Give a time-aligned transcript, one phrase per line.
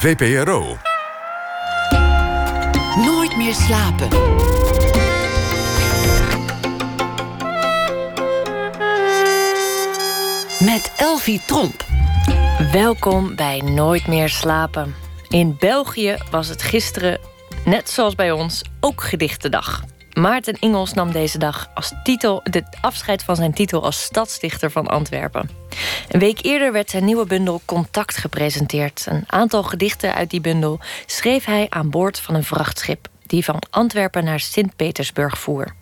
[0.00, 0.76] VPRO.
[2.96, 4.08] Nooit meer slapen.
[10.64, 11.84] Met Elfie Tromp.
[12.72, 14.94] Welkom bij Nooit meer slapen.
[15.28, 17.20] In België was het gisteren,
[17.64, 19.84] net zoals bij ons, ook gedichtendag.
[20.12, 24.86] Maarten Ingels nam deze dag als titel de afscheid van zijn titel als stadsdichter van
[24.86, 25.59] Antwerpen.
[26.08, 29.06] Een week eerder werd zijn nieuwe bundel Contact gepresenteerd.
[29.08, 33.62] Een aantal gedichten uit die bundel schreef hij aan boord van een vrachtschip die van
[33.70, 35.74] Antwerpen naar Sint-Petersburg voer.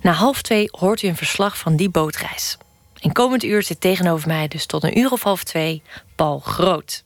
[0.00, 2.56] Na half twee hoort u een verslag van die bootreis.
[2.98, 5.82] In komend uur zit tegenover mij dus tot een uur of half twee
[6.14, 7.04] Paul Groot.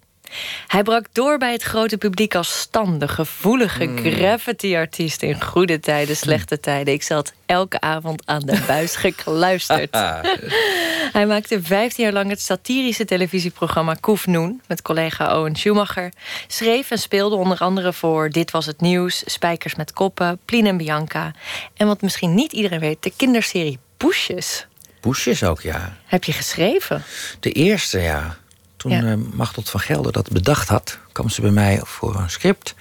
[0.66, 4.12] Hij brak door bij het grote publiek als Stan, de gevoelige Hmm.
[4.12, 6.94] graffiti-artiest in goede tijden, slechte tijden.
[6.94, 9.96] Ik zat elke avond aan de buis gekluisterd.
[11.12, 16.12] Hij maakte 15 jaar lang het satirische televisieprogramma Koef Noen met collega Owen Schumacher.
[16.46, 20.76] Schreef en speelde onder andere voor Dit Was Het Nieuws, Spijkers met Koppen, Plien en
[20.76, 21.32] Bianca.
[21.76, 24.66] En wat misschien niet iedereen weet, de kinderserie Poesjes.
[25.00, 25.96] Poesjes ook, ja.
[26.04, 27.02] Heb je geschreven?
[27.40, 28.36] De eerste, ja.
[28.84, 29.12] Toen Ja.
[29.12, 32.74] eh, van Gelder dat bedacht had, kwam ze bij mij voor een script.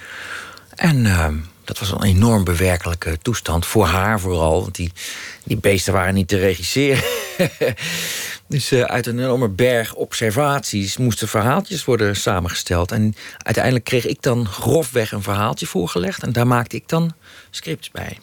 [0.76, 1.28] En eh,
[1.64, 3.66] dat was een enorm bewerkelijke toestand.
[3.66, 4.92] Voor haar vooral, want die,
[5.44, 7.04] die beesten waren niet te regisseren.
[8.48, 12.92] dus eh, uit een enorme berg observaties moesten verhaaltjes worden samengesteld.
[12.92, 16.24] En uiteindelijk kreeg ik dan grofweg een verhaaltje voorgelegd.
[16.24, 17.14] En daar maakte ik dan
[17.50, 18.20] scripts bij.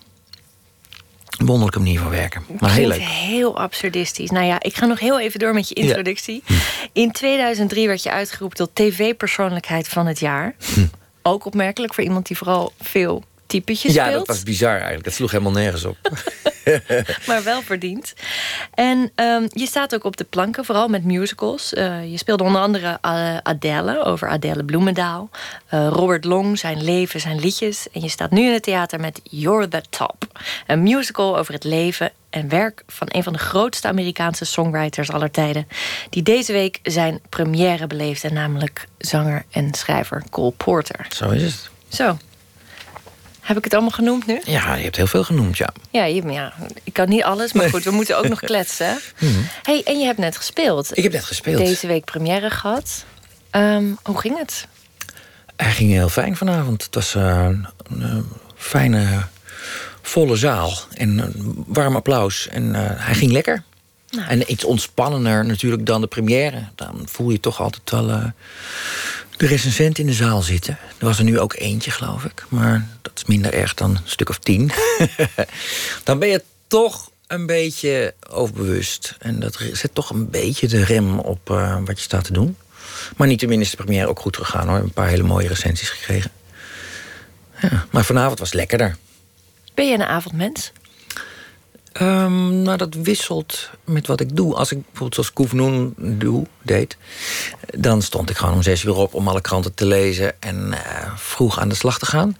[1.46, 2.42] Wonderlijke manier van werken.
[2.58, 3.00] Maar heel leuk.
[3.00, 4.30] heel absurdistisch.
[4.30, 6.42] Nou ja, ik ga nog heel even door met je introductie.
[6.92, 10.54] In 2003 werd je uitgeroepen tot tv-persoonlijkheid van het jaar.
[11.22, 14.26] Ook opmerkelijk voor iemand die vooral veel typetjes Ja, speelt.
[14.26, 15.04] dat was bizar eigenlijk.
[15.04, 15.96] Dat sloeg helemaal nergens op.
[17.28, 18.14] maar wel verdiend.
[18.74, 21.72] En ehm, je staat ook op de planken, vooral met musicals.
[21.72, 25.30] Eh, je speelde onder andere eh, Adele, over Adele Bloemendaal.
[25.66, 27.86] Eh, Robert Long, zijn leven, zijn liedjes.
[27.92, 30.42] En je staat nu in het theater met You're the Top.
[30.66, 35.30] Een musical over het leven en werk van een van de grootste Amerikaanse songwriters aller
[35.30, 35.68] tijden.
[36.10, 41.06] Die deze week zijn première beleefde, namelijk zanger en schrijver Cole Porter.
[41.08, 41.70] Zo is het.
[41.88, 42.16] Zo.
[43.50, 44.40] Heb ik het allemaal genoemd nu?
[44.44, 45.68] Ja, je hebt heel veel genoemd, ja.
[45.90, 46.52] Ja, je- ja,
[46.84, 48.86] ik kan niet alles, maar goed, we moeten ook nog kletsen.
[48.86, 49.26] hè?
[49.62, 50.84] hey, en je hebt net gespeeld.
[50.90, 50.94] Mhm.
[50.98, 51.58] Ik heb net gespeeld.
[51.58, 53.04] Deze week première gehad.
[53.50, 54.66] Ehm, hoe ging het?
[55.56, 56.82] Hij ging heel fijn vanavond.
[56.84, 57.48] Het was eh,
[57.88, 58.16] een eh,
[58.56, 59.06] fijne,
[60.02, 60.72] volle zaal.
[60.94, 62.48] En een warm applaus.
[62.48, 63.62] En eh, hij ging lekker.
[64.10, 64.28] Nou.
[64.28, 66.64] En iets ontspannender natuurlijk dan de première.
[66.74, 68.32] Dan voel je toch altijd wel
[69.40, 70.78] de recensent in de zaal zitten.
[70.98, 72.44] Er was er nu ook eentje, geloof ik.
[72.48, 74.70] Maar dat is minder erg dan een stuk of tien.
[76.04, 79.16] dan ben je toch een beetje overbewust.
[79.18, 82.56] En dat zet toch een beetje de rem op eh, wat je staat te doen.
[83.16, 84.78] Maar niettemin is de première ook goed gegaan hoor.
[84.78, 86.30] Een paar hele mooie recensies gekregen.
[87.60, 88.96] Ja, maar vanavond was lekkerder.
[89.74, 90.72] Ben je een avondmens?
[91.92, 94.54] Ehm, nou, dat wisselt met wat ik doe.
[94.54, 96.96] Als ik bijvoorbeeld zoals Koef Noen doe, deed...
[97.74, 100.42] dan stond ik gewoon om zes uur op om alle kranten te lezen...
[100.42, 102.36] en eh, vroeg aan de slag te gaan.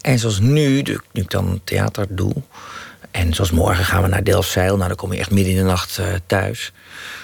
[0.00, 2.34] En zoals nu, nu ik dan theater doe...
[3.10, 4.76] en zoals morgen gaan we naar Delfzijl...
[4.76, 6.72] nou, dan kom je echt midden in de nacht eh, thuis.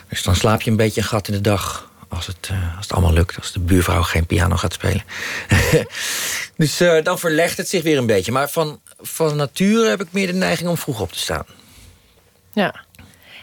[0.09, 1.88] Dus dan slaap je een beetje een gat in de dag...
[2.09, 5.03] Als het, eh, als het allemaal lukt, als de buurvrouw geen piano gaat spelen.
[6.57, 8.33] dus eh, dan verlegt het zich weer een beetje.
[8.33, 11.45] Maar van, van nature heb ik meer de neiging om vroeg op te staan.
[12.53, 12.85] Ja.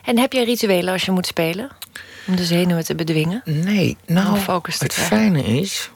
[0.03, 1.69] En heb jij rituelen als je moet spelen?
[2.27, 3.41] Om de zenuwen te bedwingen?
[3.45, 5.89] Nee, nou, Om focus te het fijne is...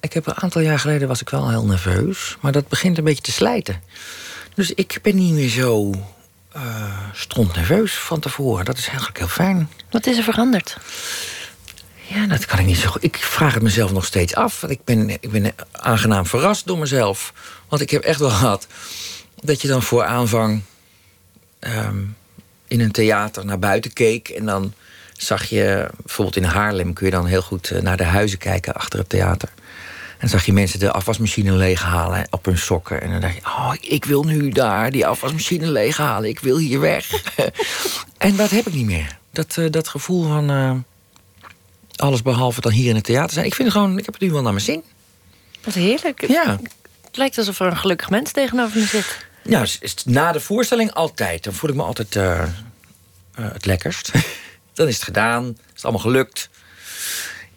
[0.00, 2.36] Ik heb een aantal jaar geleden was ik wel heel nerveus.
[2.40, 3.82] Maar dat begint een beetje te slijten.
[4.54, 5.90] Dus ik ben niet meer zo
[6.52, 6.62] eh
[7.12, 8.64] stront nerveus van tevoren.
[8.64, 9.68] Dat is eigenlijk heel fijn.
[9.90, 10.76] Wat is er veranderd?
[12.06, 13.04] Ja, dat kan ik niet zo goed.
[13.04, 14.62] Ik vraag het mezelf nog steeds af.
[14.62, 17.32] Ik ben, ik ben aangenaam verrast door mezelf.
[17.68, 18.66] Want ik heb echt wel gehad
[19.42, 20.62] dat je dan voor aanvang
[21.58, 22.02] ehm,
[22.68, 24.28] in een theater naar buiten keek.
[24.28, 24.72] En dan
[25.12, 28.74] zag je, bijvoorbeeld in Haarlem, kun je dan heel goed eh, naar de huizen kijken
[28.74, 29.48] achter het theater.
[30.18, 33.00] En zag je mensen de afwasmachine leeghalen op hun sokken.
[33.00, 36.28] En dan dacht je, oh, ik wil nu daar die afwasmachine leeghalen.
[36.28, 37.10] Ik wil hier weg.
[38.18, 39.18] en dat heb ik niet meer.
[39.30, 40.74] Dat, eh, dat gevoel van eh,
[41.96, 43.46] alles behalve dan hier in het theater zijn.
[43.46, 44.82] Ik vind het gewoon, ik heb het nu wel naar mijn zin.
[45.64, 46.28] Wat heerlijk.
[46.28, 46.58] Ja.
[47.04, 49.26] Het lijkt alsof er een gelukkig mens tegenover me zit.
[49.42, 51.44] Nou, s- s- na de voorstelling altijd.
[51.44, 52.48] Dan voel ik me altijd eh, eh,
[53.34, 54.10] het lekkerst.
[54.74, 55.44] dan is het gedaan.
[55.46, 56.48] Is het allemaal gelukt.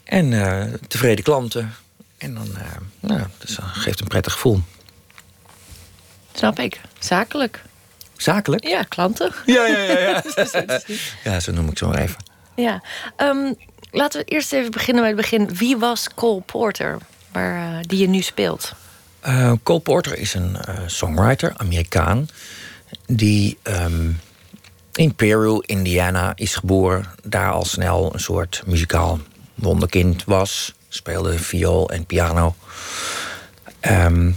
[0.04, 1.74] En eh, tevreden klanten.
[2.18, 2.54] En dan,
[3.00, 4.60] nou, dus dat geeft een prettig gevoel.
[6.32, 6.80] Snap ik.
[6.98, 7.62] Zakelijk.
[8.16, 8.64] Zakelijk?
[8.66, 9.32] Ja, klanten.
[9.46, 10.22] Ja, ja, ja.
[10.36, 10.80] Ja,
[11.24, 12.16] ja zo noem ik het zo maar even.
[12.56, 12.82] Ja.
[13.16, 13.52] Ehm,
[13.90, 15.56] laten we eerst even beginnen bij het begin.
[15.56, 16.98] Wie was Cole Porter?
[17.32, 18.72] waar, die je nu speelt?
[19.62, 20.56] Cole Porter is een
[20.86, 22.28] songwriter, Amerikaan...
[23.06, 24.10] die ehm,
[24.98, 27.06] in Peru, Indiana, is geboren.
[27.22, 29.18] Daar al snel een soort muzikaal
[29.54, 30.74] wonderkind was.
[30.88, 32.54] Speelde viool en piano.
[33.80, 34.36] Um,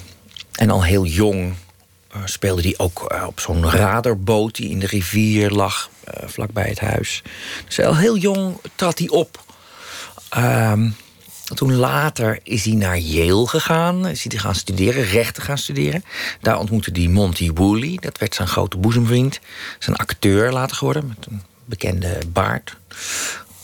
[0.51, 1.53] en al heel jong
[2.15, 6.69] uh, speelde hij ook uh, op zo'n radarboot die in de rivier lag, uh, vlakbij
[6.69, 7.21] het huis.
[7.65, 9.43] Dus al heel jong trad hij op.
[10.37, 10.95] Um,
[11.53, 16.03] toen later is hij naar Yale gegaan, is hij gaan studeren, rechten gaan studeren.
[16.41, 19.39] Daar ontmoette hij Monty Woolley, dat werd zijn grote boezemvriend.
[19.79, 22.75] Zijn acteur later geworden, met een bekende baard.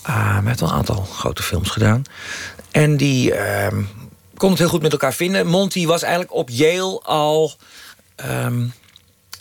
[0.08, 2.02] Uh, met een aantal grote films gedaan.
[2.70, 3.66] En die uh,
[4.36, 5.46] kon het heel goed met elkaar vinden.
[5.46, 7.52] Monty was eigenlijk op Yale al
[8.26, 8.72] um,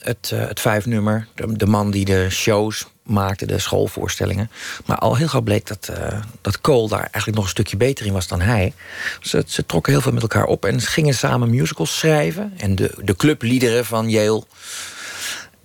[0.07, 1.27] het, uh, het vijfnummer.
[1.35, 4.51] De, de, man die de shows maakte, de schoolvoorstellingen.
[4.85, 8.05] Maar al heel gauw bleek dat, uh, dat Cole daar eigenlijk nog een stukje beter
[8.05, 8.73] in was dan hij.
[9.21, 12.53] Ze, ze trokken heel veel met elkaar op en gingen samen musicals schrijven.
[12.57, 14.43] En de, de clubliederen van Yale.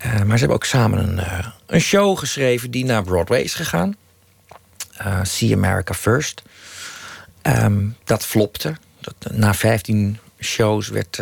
[0.07, 1.27] Uh, maar ze hebben ook samen een,
[1.67, 3.97] een show geschreven die naar Broadway is gegaan.
[5.23, 6.43] See America First.
[7.43, 8.77] Um, dat flopte.
[9.01, 11.21] Dat, na 15 shows werd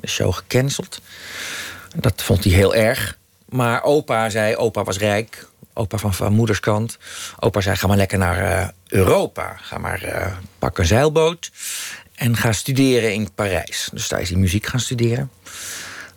[0.00, 1.00] de show gecanceld.
[1.94, 3.18] Dat vond hij heel erg.
[3.48, 5.46] Maar opa zei, opa was rijk.
[5.72, 6.98] Opa van, van moeders kant.
[7.40, 9.56] Opa zei, ga maar lekker naar uh, Europa.
[9.60, 10.26] Ga maar uh,
[10.58, 11.50] pak een zeilboot.
[12.14, 13.88] En ga studeren in Parijs.
[13.92, 15.30] Dus daar is hij muziek gaan studeren.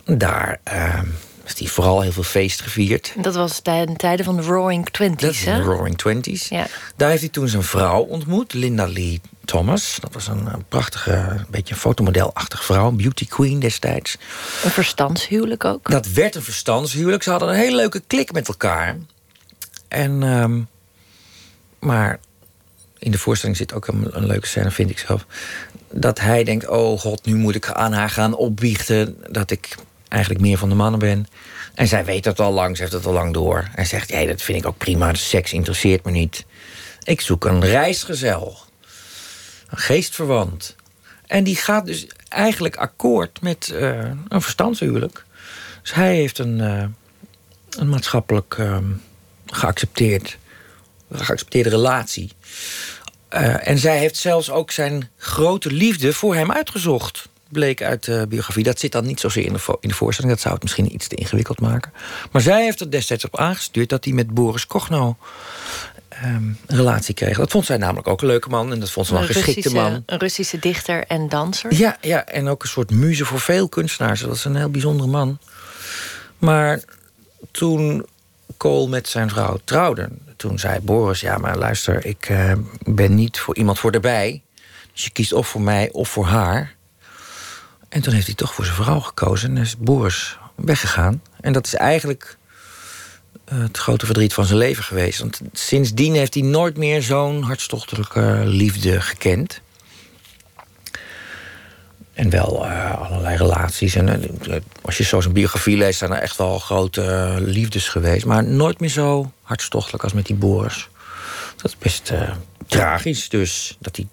[0.05, 1.07] Daar ehm,
[1.43, 3.13] heeft hij vooral heel veel feest gevierd.
[3.17, 5.57] Dat was ten tijde van de Roaring Twenties, hè?
[5.57, 6.47] de Roaring Twenties.
[6.47, 6.67] Ja.
[6.95, 9.97] Daar heeft hij toen zijn vrouw ontmoet, Linda Lee Thomas.
[10.01, 12.87] Dat was een, een prachtige, een beetje een fotomodelachtige vrouw.
[12.87, 14.17] Een beauty queen destijds.
[14.63, 15.89] Een verstandshuwelijk ook?
[15.89, 17.23] Dat werd een verstandshuwelijk.
[17.23, 18.97] Ze hadden een hele leuke klik met elkaar.
[19.87, 20.67] En, um,
[21.79, 22.19] maar
[22.99, 25.25] in de voorstelling zit ook een, een, leuke scène, vind ik zelf.
[25.91, 29.17] Dat hij denkt, oh god, nu moet ik aan haar gaan opbiechten...
[29.29, 29.75] dat ik
[30.11, 31.27] eigenlijk meer van de mannen ben.
[31.73, 33.69] En zij weet dat al lang, ze heeft het al lang door.
[33.75, 36.45] En zegt, ja, dat vind ik ook prima, seks interesseert me niet.
[37.03, 38.57] Ik zoek een reisgezel.
[39.69, 40.75] Een geestverwant.
[41.27, 43.89] En die gaat dus eigenlijk akkoord met uh,
[44.27, 45.25] een verstandshuwelijk.
[45.81, 46.83] Dus hij heeft een, uh,
[47.69, 48.77] een maatschappelijk uh,
[49.45, 50.37] geaccepteerd,
[51.11, 52.31] geaccepteerde relatie.
[53.33, 58.25] Uh, en zij heeft zelfs ook zijn grote liefde voor hem uitgezocht bleek uit de
[58.29, 58.63] biografie.
[58.63, 60.33] Dat zit dan niet zozeer in de, in de voorstelling.
[60.33, 61.91] Dat zou het misschien iets te ingewikkeld maken.
[62.31, 63.89] Maar zij heeft er destijds op aangestuurd...
[63.89, 65.17] dat hij met Boris Kochno
[66.23, 67.37] um, een relatie kreeg.
[67.37, 68.71] Dat vond zij namelijk ook een leuke man.
[68.71, 70.03] En dat vond ze wel een geschikte man.
[70.05, 71.73] Een Russische dichter en danser.
[71.73, 74.21] Ja, ja, en ook een soort muze voor veel kunstenaars.
[74.21, 75.39] Dat is een heel bijzondere man.
[76.37, 76.81] Maar
[77.51, 78.05] toen
[78.57, 80.09] Cole met zijn vrouw trouwde...
[80.35, 82.05] toen zei Boris, ja, maar luister...
[82.05, 82.53] ik uh,
[82.85, 84.41] ben niet voor iemand voor erbij.
[84.93, 86.75] Dus je kiest of voor mij of voor haar...
[87.91, 91.21] En toen heeft hij toch voor zijn vrouw gekozen en is Boris weggegaan.
[91.41, 92.37] En dat is eigenlijk
[93.53, 95.19] uh, het grote verdriet van zijn leven geweest.
[95.19, 99.61] Want sindsdien heeft hij nooit meer zo'n hartstochtelijke liefde gekend.
[102.13, 103.95] En wel uh, allerlei relaties.
[103.95, 108.25] En uh, als je zo zijn biografie leest, zijn er echt wel grote liefdes geweest.
[108.25, 110.89] Maar nooit meer zo hartstochtelijk als met die Boris.
[111.55, 112.13] Dat is best
[112.67, 114.07] tragisch, dus dat hij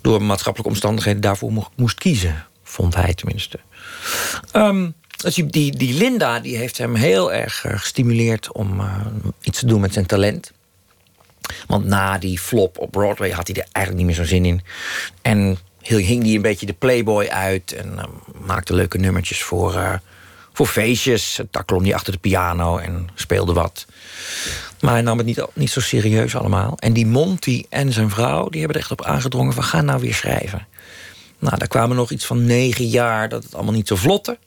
[0.00, 3.58] door maatschappelijke omstandigheden daarvoor moest kiezen vond hij tenminste.
[4.52, 9.06] Um, dus die, die Linda die heeft hem heel erg uh, gestimuleerd om uh,
[9.40, 10.52] iets te doen met zijn talent.
[11.66, 14.62] Want na die flop op Broadway had hij er eigenlijk niet meer zo'n zin in.
[15.22, 18.04] En hing hij een beetje de playboy uit en uh,
[18.46, 20.00] maakte leuke nummertjes voor,
[20.52, 21.40] voor feestjes.
[21.50, 23.86] Daar klom hij achter de piano en speelde wat.
[24.80, 26.76] Maar hij nam het niet, niet zo serieus allemaal.
[26.78, 30.00] En die Monty en zijn vrouw die hebben er echt op aangedrongen van ga nou
[30.00, 30.66] weer schrijven.
[31.42, 34.38] Nou, daar kwamen nog iets van negen jaar dat het allemaal niet zo vlotte.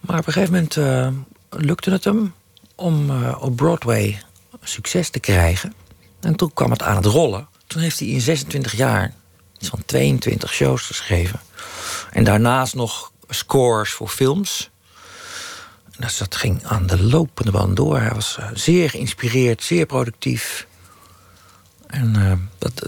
[0.00, 1.08] Maar op een gegeven moment uh,
[1.50, 2.34] lukte het hem
[2.74, 4.22] om uh, op Broadway
[4.62, 5.74] succes te krijgen.
[6.20, 7.48] En toen kwam het aan het rollen.
[7.66, 9.14] Toen heeft hij in 26 jaar
[9.58, 11.40] iets van 22 shows geschreven.
[12.12, 14.70] En daarnaast nog scores voor films.
[15.98, 18.00] Dus dat ging aan de lopende band door.
[18.00, 20.66] Hij was uh, zeer geïnspireerd, zeer productief.
[21.86, 22.86] En dat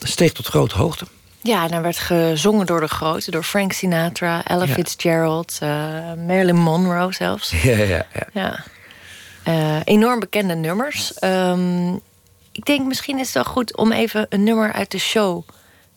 [0.00, 1.06] steeg tot grote hoogte.
[1.46, 5.68] Ja, en er werd gezongen door de grote, door Frank Sinatra, Ella Fitzgerald, uh,
[6.26, 7.50] Marilyn Monroe zelfs.
[7.62, 8.26] Ja, ja, ja.
[8.32, 8.64] ja.
[9.48, 11.12] Uh, enorm bekende nummers.
[11.20, 12.00] Um,
[12.52, 15.42] ik denk misschien is het wel goed om even een nummer uit de show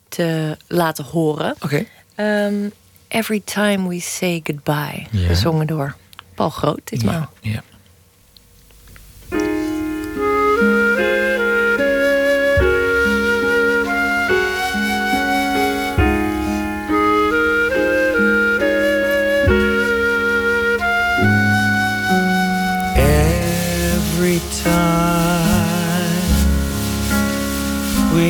[0.09, 1.55] te laten horen.
[1.59, 1.85] Oké.
[2.15, 2.45] Okay.
[2.45, 2.71] Um,
[3.07, 5.95] Every Time We Say Goodbye, gezongen door
[6.35, 7.29] Paul Groot ditmaal.
[7.41, 7.63] Ja, ja.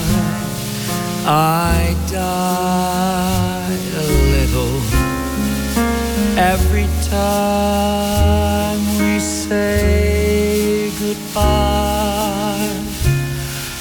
[1.26, 4.80] I die a little
[6.36, 12.74] every time we say goodbye.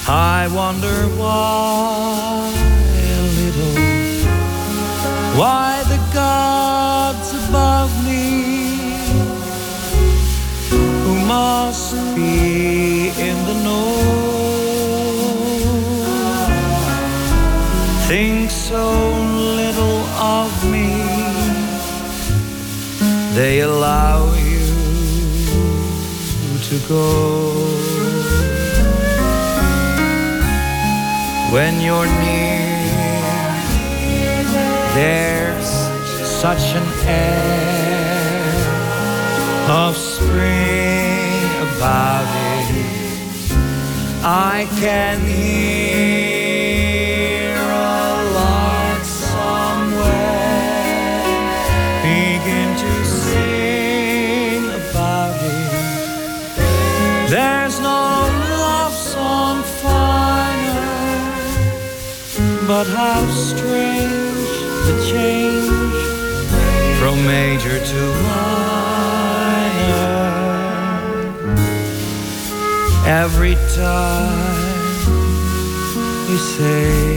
[0.06, 3.76] I wonder why a little,
[5.38, 5.73] why
[23.84, 24.66] allow you
[26.68, 27.06] to go.
[31.54, 32.64] When you're near
[34.98, 35.70] there's
[36.42, 38.54] such an air
[39.82, 42.28] of spring about
[42.70, 42.94] it.
[44.24, 46.23] I can hear
[62.88, 64.48] how strange
[64.86, 65.70] the change
[67.00, 68.64] from major to minor.
[73.06, 74.64] Every time
[76.28, 77.14] you say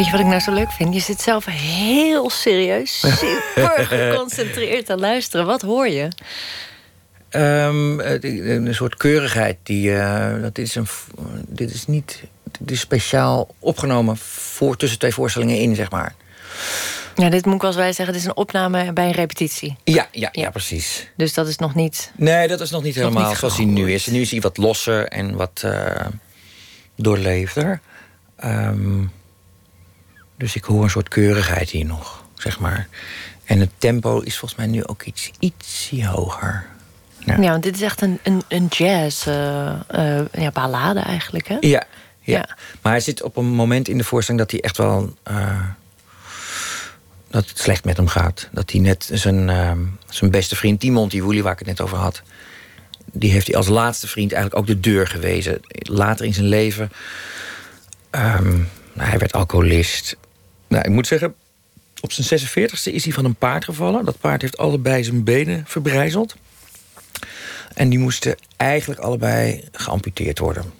[0.00, 0.94] Weet je wat ik nou zo leuk vind?
[0.94, 5.46] Je zit zelf heel serieus, super geconcentreerd te luisteren.
[5.46, 6.08] Wat hoor je?
[7.30, 9.56] Um, een soort keurigheid.
[9.62, 10.86] Die, uh, dat is een,
[11.48, 12.22] dit is niet
[12.58, 16.14] dit is speciaal opgenomen voor, tussen twee voorstellingen in, zeg maar.
[17.16, 18.14] Ja, dit moet ik wel eens bij zeggen.
[18.14, 19.76] Dit is een opname bij een repetitie.
[19.84, 21.10] Ja, ja, ja, precies.
[21.16, 22.12] Dus dat is nog niet...
[22.16, 24.06] Nee, dat is nog niet helemaal niet zoals hij nu is.
[24.06, 26.06] Nu is hij wat losser en wat uh,
[26.96, 27.80] doorleefder.
[28.44, 29.10] Um,
[30.40, 32.88] dus ik hoor een soort keurigheid hier nog, zeg maar.
[33.44, 36.66] En het tempo is volgens mij nu ook iets, ietsie hoger.
[37.18, 41.48] Ja, ja want dit is echt een, een, een jazz uh, uh, ja, ballade eigenlijk,
[41.48, 41.56] hè?
[41.60, 41.84] Ja,
[42.20, 42.56] ja, ja.
[42.82, 45.14] Maar hij zit op een moment in de voorstelling dat hij echt wel...
[45.30, 45.64] Uh,
[47.30, 48.48] dat het slecht met hem gaat.
[48.52, 49.50] Dat hij net zijn,
[50.08, 52.22] zijn beste vriend, die Monty Woolley, waar ik het net over had...
[53.12, 55.60] die heeft hij als laatste vriend eigenlijk ook de deur gewezen.
[55.68, 56.92] Later in zijn leven...
[58.10, 60.16] Um, nou, hij werd alcoholist.
[60.70, 61.34] Nou, ik moet zeggen,
[62.00, 64.04] op zijn 46e is hij van een paard gevallen.
[64.04, 66.36] Dat paard heeft allebei zijn benen verbrijzeld.
[67.74, 70.72] En die moesten eigenlijk allebei geamputeerd worden.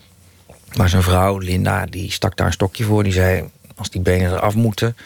[0.77, 3.03] Maar zijn vrouw, Linda, die stak daar een stokje voor.
[3.03, 3.45] Die zei,
[3.77, 4.97] als die benen eraf moeten...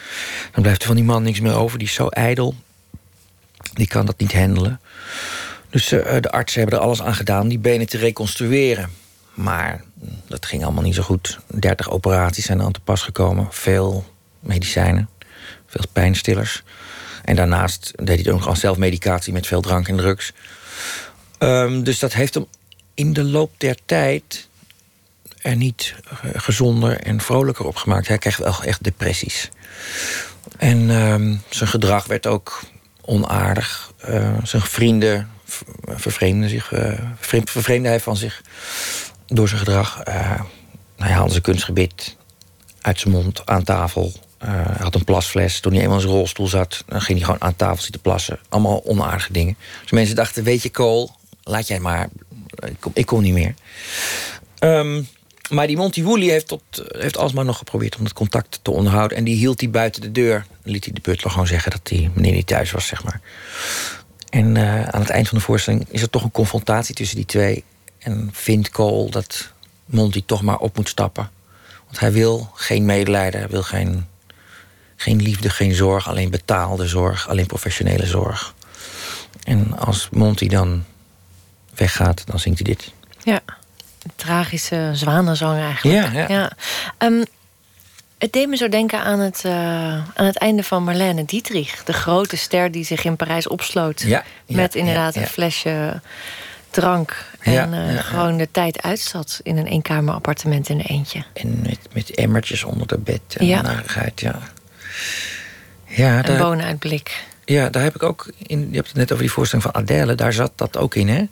[0.51, 1.77] dan blijft er van die man niks meer over.
[1.77, 2.55] Die is zo ijdel.
[3.73, 4.79] Die kan dat niet handelen.
[5.69, 8.89] Dus uh, de artsen hebben er alles aan gedaan die benen te reconstrueren.
[9.33, 9.83] Maar
[10.27, 11.39] dat ging allemaal niet zo goed.
[11.47, 13.47] 30 operaties zijn aan te pas gekomen.
[13.51, 14.14] Veel
[14.45, 15.09] medicijnen,
[15.67, 16.63] veel pijnstillers.
[17.23, 20.31] En daarnaast deed hij ook nog zelfmedicatie met veel drank en drugs.
[21.39, 22.45] Um, dus dat heeft hem
[22.93, 24.47] in de loop der tijd
[25.41, 25.95] er niet
[26.33, 28.07] gezonder en vrolijker op gemaakt.
[28.07, 29.49] Hij kreeg wel echt depressies.
[30.57, 32.63] En um, zijn gedrag werd ook
[33.01, 33.91] onaardig.
[34.09, 35.29] Uh, zijn vrienden
[35.85, 36.99] vervreemden, zich, uh,
[37.45, 38.41] vervreemde hij van zich
[39.27, 40.01] door zijn gedrag.
[40.97, 42.15] Hij haalde zijn kunstgebied
[42.81, 44.13] uit zijn mond aan tafel.
[44.45, 45.59] Uh, hij had een plasfles.
[45.59, 48.39] Toen hij eenmaal in zijn rolstoel zat, dan ging hij gewoon aan tafel zitten plassen.
[48.49, 49.57] Allemaal onaardige dingen.
[49.81, 51.09] Dus mensen dachten: Weet je, Cole,
[51.43, 52.09] laat jij maar.
[52.55, 53.53] Ik kom, ik kom niet meer.
[54.59, 55.07] Um,
[55.49, 59.17] maar die Monty Woolley heeft, tot, heeft alsmaar nog geprobeerd om het contact te onderhouden.
[59.17, 60.45] En die hield hij buiten de deur.
[60.63, 63.21] Dan liet hij de butler gewoon zeggen dat die meneer niet thuis was, zeg maar.
[64.29, 67.25] En uh, aan het eind van de voorstelling is er toch een confrontatie tussen die
[67.25, 67.63] twee.
[67.99, 69.51] En vindt Cole dat
[69.85, 71.29] Monty toch maar op moet stappen.
[71.85, 74.05] Want hij wil geen medelijden, hij wil geen,
[74.95, 78.53] geen liefde, geen zorg, alleen betaalde zorg, alleen professionele zorg.
[79.43, 80.83] En als Monty dan
[81.75, 82.93] weggaat, dan zingt hij dit.
[83.23, 83.39] Ja,
[84.15, 86.13] tragische zwanenzang eigenlijk.
[86.13, 86.27] Ja, ja.
[86.27, 86.51] ja.
[87.07, 87.23] Um,
[88.17, 89.53] het deed me zo denken aan het, uh,
[89.93, 91.83] aan het einde van Marlène Dietrich.
[91.83, 94.01] De grote ster die zich in Parijs opsloot.
[94.01, 96.01] Ja, ja, met inderdaad een flesje
[96.69, 97.25] drank.
[97.39, 101.23] En uh, gewoon de tijd uitzat in een eenkamer appartement in een eentje.
[101.33, 104.39] En met, met emmertjes onder de bed en narigheid, ja.
[105.85, 107.23] Ja een boonuitblik.
[107.45, 108.31] Ja, daar heb ik ook...
[108.37, 110.15] In, je hebt het net over die voorstelling van Adèle.
[110.15, 111.27] Daar zat dat ook in, hè?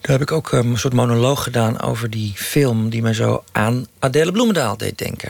[0.00, 2.88] Daar heb ik ook um, een soort monoloog gedaan over die film...
[2.88, 5.28] die mij zo aan Adèle Bloemendaal deed denken.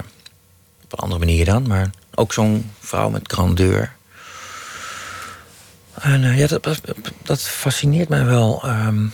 [0.85, 3.93] Op een andere manier dan, maar ook zo'n vrouw met grandeur.
[6.01, 6.81] En eh, ja, dat,
[7.23, 8.63] dat fascineert mij wel.
[8.63, 9.07] Ehm,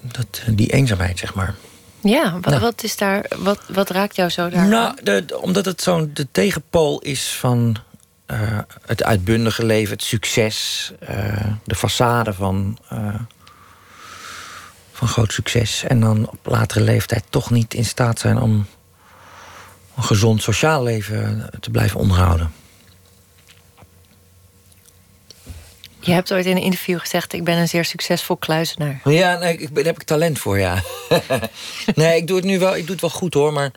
[0.00, 1.54] dat, die eenzaamheid, zeg maar.
[2.02, 2.60] Ja, wat, nou.
[2.60, 4.66] wat, is daar, wat, wat raakt jou zo daar?
[4.66, 7.76] Nou, omdat het zo'n de tegenpool is van
[8.26, 13.14] uh, het uitbundige leven, het succes, uh, de façade van, uh,
[14.92, 15.84] van groot succes.
[15.84, 18.66] En dan op latere leeftijd toch niet in staat zijn om
[19.96, 22.52] een gezond sociaal leven te blijven onderhouden.
[26.00, 29.00] Je hebt ooit in een interview gezegd: Ik ben een zeer succesvol kluizenaar.
[29.04, 30.82] Ja, nee, ik, daar heb ik talent voor, ja.
[31.94, 33.70] nee, ik doe het nu wel, ik doe het wel goed hoor, maar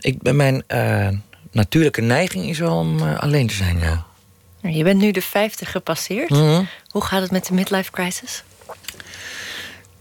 [0.00, 1.08] ik, ben mijn uh,
[1.52, 4.06] natuurlijke neiging is wel om uh, alleen te zijn, ja.
[4.62, 6.30] Je bent nu de 50 gepasseerd.
[6.30, 6.68] Mm -hmm.
[6.88, 8.42] Hoe gaat het met de midlife crisis?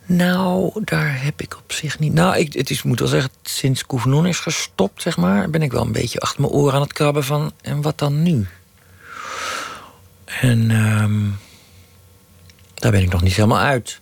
[0.06, 2.14] Nou, daar heb ik op zich niet.
[2.14, 5.72] Nou, ik, het is, moet wel zeggen, sinds Kouvnon is gestopt, zeg maar, ben ik
[5.72, 7.52] wel een beetje achter mijn oren aan het krabben van.
[7.62, 8.48] En wat dan nu?
[10.26, 11.40] En um,
[12.80, 14.00] daar ben ik nog niet helemaal uit.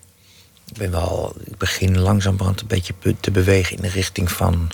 [0.65, 4.72] Ik, ben wel, ik begin langzamerhand een beetje te bewegen in de richting van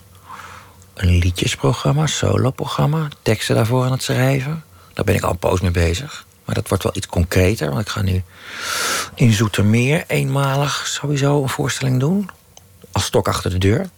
[0.93, 4.63] een liedjesprogramma, soloprogramma, teksten daarvoor aan het schrijven.
[4.93, 6.25] Daar ben ik al een poos mee bezig.
[6.45, 8.24] Maar dat wordt wel iets concreter, want ik ga nu
[9.15, 12.29] in Zoetermeer eenmalig sowieso een voorstelling doen.
[12.91, 13.89] Als stok achter de deur.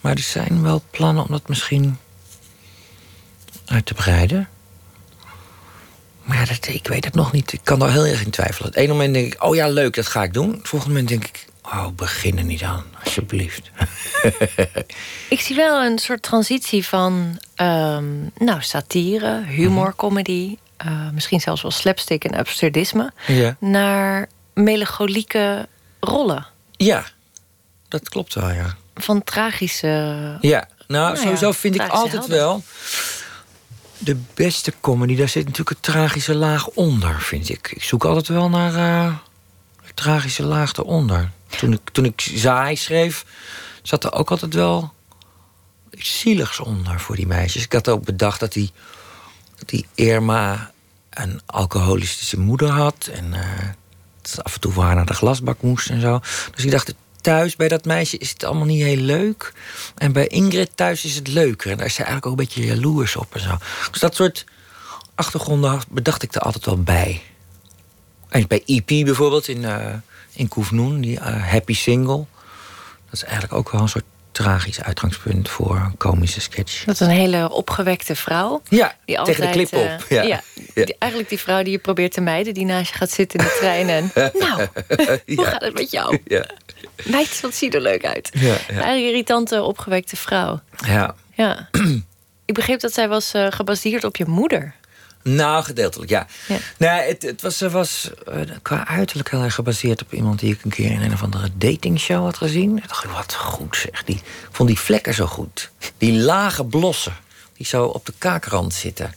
[0.00, 1.98] Maar er zijn wel plannen om dat misschien
[3.64, 4.48] uit te breiden.
[6.28, 7.52] Maar dat, ik weet het nog niet.
[7.52, 8.68] Ik kan daar heel erg in twijfelen.
[8.68, 10.52] Het ene moment denk ik, oh ja, leuk, dat ga ik doen.
[10.52, 13.70] Het volgende moment denk ik, oh, begin er niet aan, alsjeblieft.
[15.28, 20.56] ik zie wel een soort transitie van um, nou, satire, humor, mm comedy...
[20.86, 23.12] Uh, misschien zelfs wel slapstick en absurdisme...
[23.26, 23.56] Ja.
[23.60, 25.68] naar melancholieke
[26.00, 26.46] rollen.
[26.76, 27.04] Ja,
[27.88, 28.76] dat klopt wel, ja.
[28.94, 29.86] Van tragische...
[30.40, 32.36] Ja, nou, nou sowieso ja, vind ik altijd helden.
[32.36, 32.62] wel
[33.98, 37.70] de beste comedy, daar zit natuurlijk een tragische laag onder, vind ik.
[37.70, 39.14] Ik zoek altijd wel naar uh,
[39.82, 41.30] een tragische laag eronder.
[41.58, 43.24] Toen ik, toen ik Zaai schreef,
[43.82, 44.92] zat er ook altijd wel
[45.90, 47.64] iets zieligs onder voor die meisjes.
[47.64, 48.72] Ik had ook bedacht dat die,
[49.66, 50.72] die Irma
[51.10, 53.08] een alcoholistische moeder had...
[53.12, 56.20] en uh, af en toe waar naar de glasbak moest en zo.
[56.54, 56.94] Dus ik dacht,
[57.28, 59.52] thuis bij dat meisje is het allemaal niet heel leuk.
[59.96, 61.70] En bij Ingrid thuis is het leuker.
[61.70, 63.56] En daar is ze eigenlijk ook een beetje jaloers op en zo.
[63.90, 64.44] Dus dat soort
[65.14, 67.22] achtergronden bedacht ik er altijd wel bij.
[68.28, 69.86] En bij EP bijvoorbeeld in, uh,
[70.32, 72.24] in Koefnoen, die uh, Happy Single.
[73.04, 76.84] Dat is eigenlijk ook wel een soort tragisch uitgangspunt voor een komische sketch.
[76.84, 78.62] Dat is een hele opgewekte vrouw.
[78.68, 79.86] Ja, die altijd, tegen de clip op.
[80.08, 80.22] Uh, ja.
[80.22, 80.42] ja
[80.84, 82.54] die, eigenlijk die vrouw die je probeert te mijden...
[82.54, 84.10] die naast je gaat zitten in de trein en...
[84.44, 84.66] nou,
[85.36, 86.18] hoe gaat het met jou?
[86.24, 86.46] Ja.
[87.04, 88.30] Meid, wat ziet er leuk uit.
[88.32, 88.92] Ja, ja.
[88.92, 90.60] Een irritante, opgewekte vrouw.
[90.86, 91.14] Ja.
[91.34, 91.68] ja.
[92.44, 94.74] Ik begreep dat zij was uh, gebaseerd op je moeder.
[95.22, 96.26] Nou, gedeeltelijk, ja.
[96.46, 96.56] ja.
[96.76, 100.38] Nou, het, het was, was uh, qua uiterlijk heel erg gebaseerd op iemand...
[100.38, 102.76] die ik een keer in een of andere datingshow had gezien.
[102.76, 104.04] Ik dacht, wat goed zeg.
[104.04, 105.70] Die, ik vond die vlekken zo goed.
[105.98, 107.16] Die lage blossen,
[107.56, 109.14] die zo op de kaakrand zitten.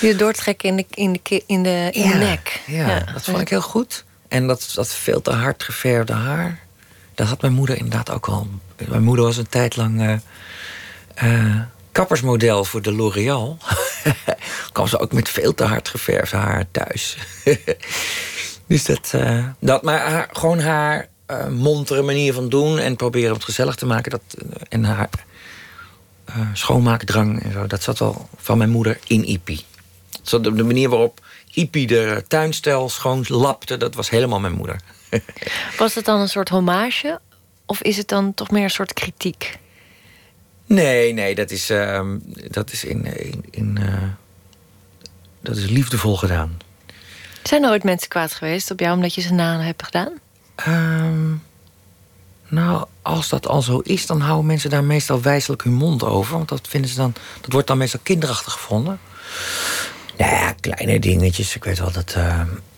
[0.00, 2.60] Die doortrekken in de, in de, in de, in ja, de nek.
[2.66, 4.04] Ja, ja, dat vond ik heel goed.
[4.28, 6.60] En dat, dat veel te hard geverfde haar...
[7.14, 8.48] dat had mijn moeder inderdaad ook al.
[8.88, 10.00] Mijn moeder was een tijd lang...
[10.00, 10.14] Uh,
[11.24, 11.60] uh,
[11.92, 13.58] kappersmodel voor de L'Oréal.
[14.72, 17.16] kwam ze ook met veel te hard geverfd haar thuis.
[18.66, 21.08] dus dat, uh, dat maar haar, gewoon haar
[21.50, 24.10] montere manier van doen en proberen het gezellig te maken.
[24.10, 24.22] Dat,
[24.68, 25.08] en haar
[26.52, 29.64] schoonmaakdrang en zo, dat zat wel van mijn moeder in Ipi.
[30.22, 31.20] De manier waarop
[31.58, 34.80] Ipi de tuinstel schoon lapte, dat was helemaal mijn moeder.
[35.78, 37.20] was het dan een soort hommage?
[37.66, 39.58] Of is het dan toch meer een soort kritiek?
[40.66, 42.10] Nee, nee, dat is, uh,
[42.48, 44.02] dat is, in, in, in uh,
[45.40, 46.58] dat is liefdevol gedaan.
[47.42, 50.12] Zijn er ooit mensen kwaad geweest op jou omdat je ze naam hebt gedaan?
[50.68, 51.42] Um,
[52.48, 56.36] nou, als dat al zo is, dan houden mensen daar meestal wijselijk hun mond over.
[56.36, 59.00] Want dat, vinden ze dan, dat wordt dan meestal kinderachtig gevonden.
[60.18, 61.54] Nou ja, kleine dingetjes.
[61.54, 62.14] Ik weet wel dat.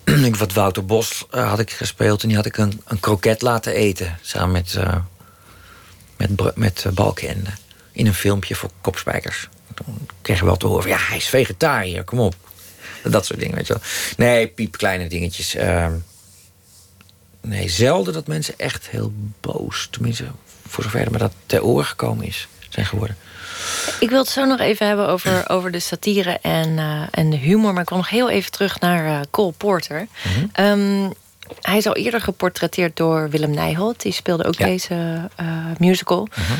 [0.04, 3.42] Uh, wat Wouter Bos uh, had ik gespeeld en die had ik een, een kroket
[3.42, 4.18] laten eten.
[4.22, 4.96] Samen met, uh,
[6.16, 6.86] met, met
[7.92, 9.48] in een filmpje voor kopspijkers.
[9.74, 12.34] Toen kreeg je wel te horen van, ja, hij is vegetariër, kom op.
[13.02, 13.82] Dat soort dingen, weet je wel.
[14.16, 15.56] Nee, piepkleine dingetjes.
[15.56, 15.86] Uh,
[17.40, 19.88] nee, zelden dat mensen echt heel boos...
[19.90, 20.24] tenminste,
[20.68, 23.16] voor zover me dat ter oren gekomen is, zijn geworden.
[24.00, 27.36] Ik wil het zo nog even hebben over, over de satire en, uh, en de
[27.36, 27.72] humor...
[27.72, 30.00] maar ik wil nog heel even terug naar uh, Cole Porter.
[30.00, 30.64] Mm -hmm.
[30.64, 31.12] um,
[31.60, 34.02] hij is al eerder geportretteerd door Willem Nijholt.
[34.02, 34.66] Die speelde ook ja.
[34.66, 35.46] deze uh,
[35.78, 36.20] musical...
[36.20, 36.56] Mm -hmm.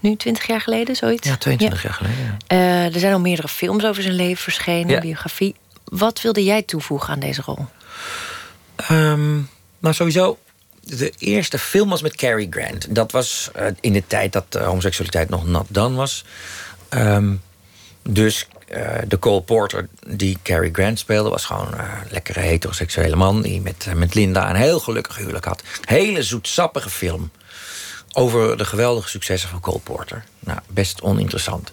[0.00, 1.28] nu 20 jaar geleden, zoiets?
[1.28, 2.24] Ja, 22 jaar geleden.
[2.24, 2.36] Ja.
[2.46, 5.54] Eh, er zijn al meerdere films over zijn leven verschenen, biografie.
[5.84, 7.58] Wat wilde jij toevoegen aan deze rol?
[8.76, 9.34] Ehm,
[9.78, 10.38] nou, sowieso.
[10.86, 12.94] De eerste film was met Cary Grant.
[12.94, 16.24] Dat was eh, in de tijd dat eh, homoseksualiteit nog not done was.
[16.88, 17.34] Ehm,
[18.02, 21.30] dus eh, de Cole Porter die Cary Grant speelde...
[21.30, 23.42] was gewoon een lekkere heteroseksuele man...
[23.42, 25.62] die met, met Linda een heel gelukkig huwelijk had.
[25.84, 27.30] Hele zoetsappige film.
[28.12, 30.24] Over de geweldige successen van Cole Porter.
[30.38, 31.70] Nou, best oninteressant.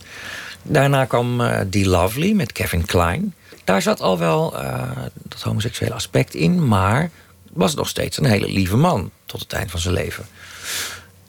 [0.64, 1.38] Daarna kwam
[1.70, 3.34] The Lovely met Kevin Klein.
[3.64, 6.68] Daar zat al wel eh, dat homoseksuele aspect in...
[6.68, 7.12] maar
[7.54, 10.26] was nog steeds een hele lieve man tot het eind van zijn leven.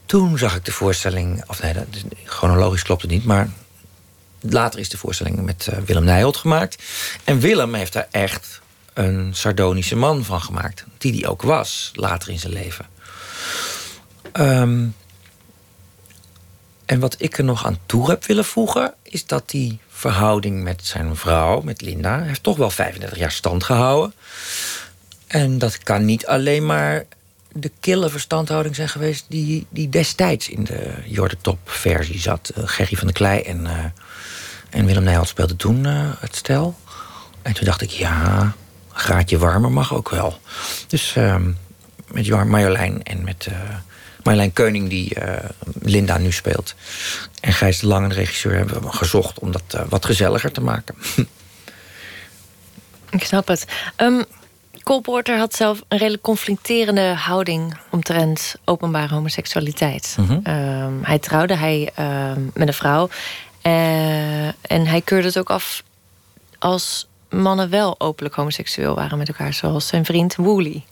[0.05, 1.43] Toen zag ik de voorstelling...
[1.47, 1.73] of nee,
[2.25, 3.25] chronologisch klopt het niet...
[3.25, 3.49] maar
[4.39, 6.83] later is de voorstelling met eh, Willem Nijholt gemaakt.
[7.23, 8.61] En Willem heeft daar echt
[8.93, 10.85] een sardonische man van gemaakt.
[10.97, 12.85] Die die ook was, later in zijn leven.
[14.31, 14.85] Ehm,
[16.85, 18.93] en wat ik er nog aan toe heb willen voegen...
[19.03, 22.21] is dat die verhouding met zijn vrouw, met Linda...
[22.21, 24.13] heeft toch wel 35 jaar stand gehouden.
[25.33, 27.05] En dat kan niet alleen maar
[27.51, 29.25] de kille verstandhouding zijn geweest...
[29.27, 32.51] die, die destijds in de Jordan Top versie zat.
[32.55, 33.85] Eh, Gerry van der Klei en, eh,
[34.69, 36.75] en Willem Nijholt speelden toen eh, het stel.
[37.41, 38.53] En toen dacht ik, ja, een
[38.99, 40.39] graadje warmer mag ook wel.
[40.87, 41.13] Dus
[42.07, 43.47] met Marjolein en met
[44.23, 44.89] Marjolein Keuning...
[44.89, 45.17] die
[45.81, 46.75] Linda nu speelt.
[47.41, 49.39] En Gijs de Lange, de regisseur, hebben we gezocht...
[49.39, 50.95] om dat wat gezelliger te maken.
[53.09, 53.65] Ik snap het.
[53.95, 54.21] Ehm
[54.83, 60.15] Cole Porter had zelf een redelijk conflicterende houding omtrent openbare homoseksualiteit.
[60.19, 60.39] Mhm.
[60.43, 63.09] Ehm, hij trouwde hij, ehm, met een vrouw.
[63.61, 65.83] eh, en hij keurde het ook af
[66.59, 69.53] als mannen wel openlijk homoseksueel waren met elkaar.
[69.53, 70.83] Zoals zijn vriend Wooly.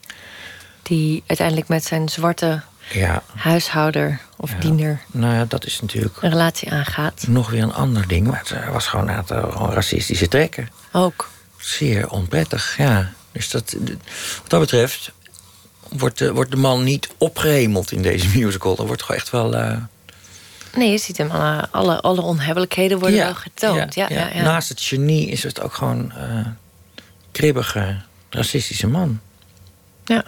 [0.84, 6.30] Die uiteindelijk met zijn zwarte ja, huishouder of diener nou ja, dat is natuurlijk een
[6.30, 7.26] relatie aangaat.
[7.28, 8.28] nog weer een ander ding.
[8.28, 10.70] Maar het eh, was gewoon, eh, gewoon racistische trekken.
[10.92, 11.30] Ook.
[11.58, 13.12] Zeer onprettig, ja.
[13.32, 13.76] Dus dat,
[14.42, 15.12] wat dat betreft
[15.90, 18.78] wordt de, wordt de man niet opgehemeld in deze musical.
[18.78, 19.56] Er wordt gewoon echt wel...
[19.56, 19.78] eh,
[20.76, 23.96] Nee, je ziet hem alle, alle, alle onhebbelijkheden worden wel getoond.
[23.96, 26.46] Ja, ja, ja, Naast het genie is het ook gewoon eh
[27.32, 29.20] kribbige, racistische man.
[30.06, 30.24] Ja.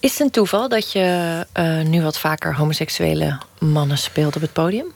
[0.00, 4.52] Is het een toeval dat je eh, nu wat vaker homoseksuele mannen speelt op het
[4.52, 4.86] podium?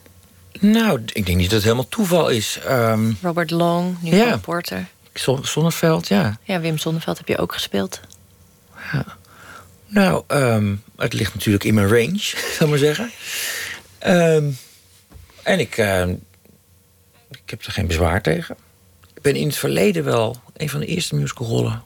[0.61, 2.59] Nou, ik denk niet dat het helemaal toeval is.
[2.66, 4.87] Ehm Robert Long, nu Porter.
[5.14, 6.38] Zon- Zonneveld, ja.
[6.42, 8.00] Ja, Wim Sonneveld heb je ook gespeeld.
[9.87, 12.18] Nou, ehm, het ligt natuurlijk in mijn range,
[12.57, 13.11] zal ik maar zeggen.
[13.98, 14.50] Ehm,
[15.42, 16.14] en ik, ehm,
[17.31, 18.57] ik heb er geen bezwaar tegen.
[19.14, 21.83] Ik ben in het verleden wel een van de eerste musicalrollen...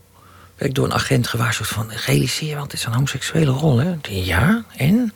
[0.56, 1.90] werd ik door een agent gewaarschuwd van...
[1.92, 3.94] realiseer, want het is een homoseksuele rol, hè?
[4.08, 5.12] Ja, en?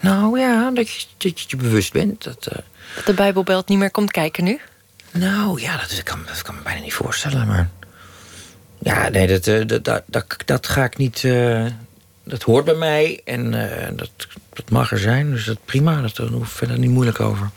[0.00, 2.24] Nou ja, dat je dat je, je bewust bent.
[2.24, 2.58] Dat, eh,
[2.94, 4.60] Dat de Bijbelbelt niet meer komt kijken nu.
[5.12, 7.70] Nou ja, dat, kan, kan me bijna niet voorstellen, maar...
[8.78, 11.24] Ja, nee, dat, eh, dat, dat, dat, dat ga ik niet...
[11.24, 11.66] eh,
[12.24, 14.10] dat hoort bij mij en eh, dat,
[14.52, 15.30] dat mag er zijn.
[15.30, 17.50] Dus dat prima, dat, daar hoef ik verder niet moeilijk over.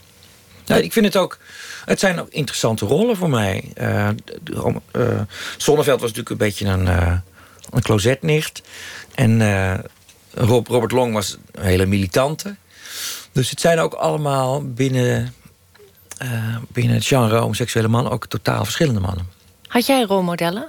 [0.65, 1.37] Nou, ik vind het ook...
[1.85, 3.71] Het zijn ook interessante rollen voor mij.
[3.75, 4.09] Eh,
[5.57, 6.87] Zonneveld was natuurlijk een beetje een,
[7.69, 8.61] een closetnicht.
[9.15, 9.41] En
[10.33, 12.55] Rob, Robert Long was een hele militante.
[13.31, 15.33] Dus het zijn ook allemaal binnen
[16.23, 19.27] eh, binnen het genre homoseksuele man ook totaal verschillende mannen.
[19.67, 20.67] Had jij rolmodellen?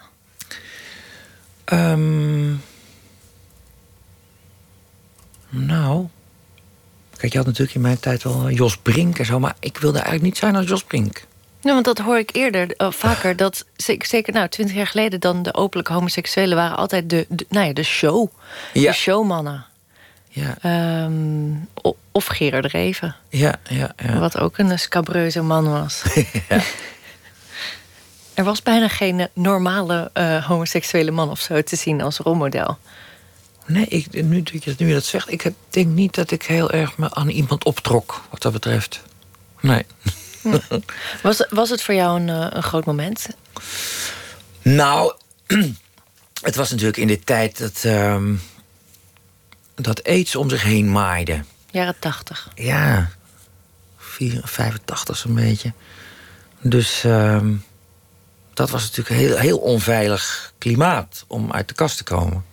[1.64, 2.52] Ehm,
[5.48, 6.06] nou.
[7.16, 9.98] Kijk, je had natuurlijk in mijn tijd wel Jos Brink en zo, maar ik wilde
[9.98, 11.24] eigenlijk niet zijn als Jos Brink.
[11.60, 13.36] Nou, want dat hoor ik eerder, eh, vaker.
[13.36, 15.20] Dat, zeker, zeker nou, twintig jaar geleden...
[15.20, 18.28] dan de openlijke homoseksuelen waren altijd de, de, nou ja, de show.
[18.72, 18.90] Ja.
[18.90, 19.66] De showmannen.
[20.36, 21.52] Ja, Ehm,
[22.12, 23.16] of Gerard Reven.
[23.28, 23.92] ja, ja.
[24.06, 24.18] ja.
[24.18, 26.02] Wat ook een scabreuze man was.
[28.34, 32.78] Er was bijna geen eh, normale eh, homoseksuele man of zo te zien als rolmodel.
[33.66, 36.42] Nee, ik, nu, dat je- nu je dat zegt, ik heb- denk niet dat ik
[36.42, 39.02] heel erg me aan iemand optrok wat dat betreft.
[39.60, 39.86] Nee.
[41.22, 43.26] Was, was het voor jou een, eh, een groot moment?
[44.62, 45.14] Nou,
[46.42, 48.34] het was natuurlijk in de tijd dat, ehm,
[49.74, 51.44] dat aids om zich heen maaide.
[51.70, 52.48] Jaren tachtig.
[52.54, 53.10] Ja,
[53.96, 55.72] 4, 85 zo'n beetje.
[56.60, 57.52] Dus ehm,
[58.54, 62.44] dat was natuurlijk een heel, heel onveilig klimaat om uit de kast te komen.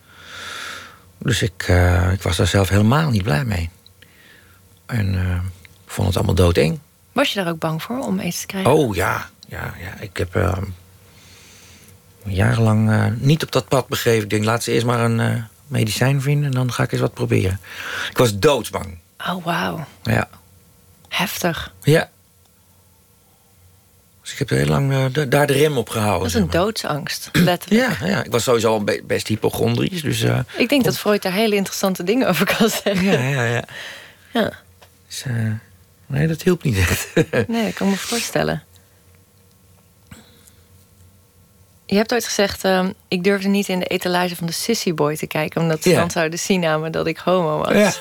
[1.18, 3.70] Dus ik, eh, ik was daar zelf helemaal niet blij mee.
[4.86, 5.14] En
[5.84, 6.78] ik vond het allemaal doodeng.
[7.12, 8.72] Was je daar ook bang voor om aids te krijgen?
[8.72, 10.00] Oh ja, ja, ja.
[10.00, 10.64] ik heb ehm,
[12.24, 14.22] jarenlang eh, niet op dat pad begeven.
[14.22, 17.14] Ik denk, laat ze eerst maar een medicijn vinden en dan ga ik eens wat
[17.14, 17.60] proberen.
[18.10, 18.98] Ik was doodsbang.
[19.28, 19.84] Oh, wauw.
[20.02, 20.28] Ja.
[21.08, 21.72] Heftig.
[21.82, 22.10] Ja.
[24.22, 26.22] Dus ik heb heel lang uh, daar de rem op gehouden.
[26.22, 27.98] Dat is een doodsangst, letterlijk.
[28.00, 30.02] Ja, ja, ik was sowieso al best hypochondrisch.
[30.02, 33.04] Dus, uh, ik denk dat Freud daar hele interessante dingen over kan zeggen.
[33.04, 33.64] Ja, ja, ja.
[34.32, 34.52] ja.
[35.08, 35.52] Dus, uh,
[36.06, 37.08] nee, dat hielp niet echt.
[37.48, 38.62] nee, dat kan me voorstellen.
[41.92, 45.16] Je hebt ooit gezegd, uh, ik durfde niet in de etalage van de Sissy Boy
[45.16, 45.60] te kijken...
[45.60, 45.98] omdat ze ja.
[45.98, 47.72] dan zouden zien me dat ik homo was.
[47.72, 47.92] Ja,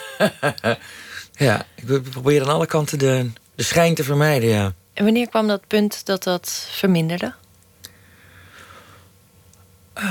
[1.48, 4.74] ja ik probeer aan alle kanten de, de schijn te vermijden, ja.
[4.94, 7.34] En wanneer kwam dat punt dat dat verminderde?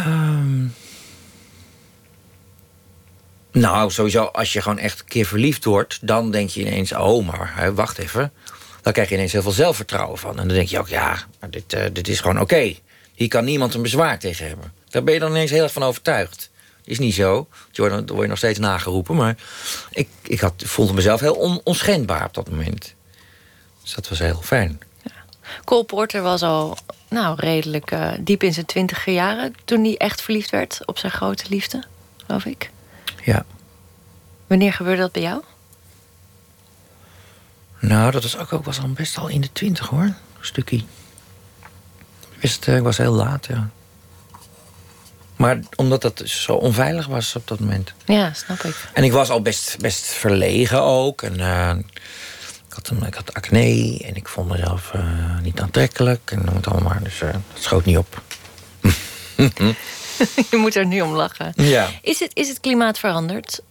[0.06, 0.74] Um,
[3.52, 5.98] nou, sowieso, als je gewoon echt een keer verliefd wordt...
[6.06, 8.32] dan denk je ineens, oh, maar hè, wacht even.
[8.82, 10.30] Dan krijg je ineens heel veel zelfvertrouwen van.
[10.30, 11.18] En dan denk je ook, ja,
[11.50, 12.54] dit, uh, dit is gewoon oké.
[12.54, 12.80] Okay.
[13.20, 14.72] Hier kan niemand een bezwaar tegen hebben.
[14.88, 16.50] Daar ben je dan ineens heel erg van overtuigd.
[16.84, 17.48] Is niet zo.
[17.72, 19.16] Dan word je nog steeds nageroepen.
[19.16, 19.36] Maar
[19.90, 22.94] ik, ik had, voelde mezelf heel on, onschendbaar op dat moment.
[23.82, 24.80] Dus dat was heel fijn.
[25.02, 25.10] Ja.
[25.64, 26.76] Cole Porter was al
[27.08, 29.54] nou, redelijk uh, diep in zijn twintiger jaren...
[29.64, 31.84] toen hij echt verliefd werd op zijn grote liefde,
[32.26, 32.70] geloof ik.
[33.24, 33.44] Ja.
[34.46, 35.42] Wanneer gebeurde dat bij jou?
[37.78, 40.02] Nou, dat was ook, ook was al best al in de twintig, hoor.
[40.02, 40.82] Een stukje.
[42.40, 43.70] Best, ik was heel laat, ja.
[45.40, 47.92] Maar omdat dat zo onveilig was op dat moment.
[48.04, 48.76] Ja, snap ik.
[48.92, 51.22] En ik was al best, best verlegen ook.
[51.22, 51.72] En, uh,
[52.68, 56.30] ik, had een, ik had acne en ik vond mezelf uh, niet aantrekkelijk.
[56.30, 58.22] En het allemaal, dus uh, dat schoot niet op.
[60.50, 61.52] Je moet er nu om lachen.
[61.54, 61.88] Ja.
[62.02, 63.62] Is, het, is het klimaat veranderd?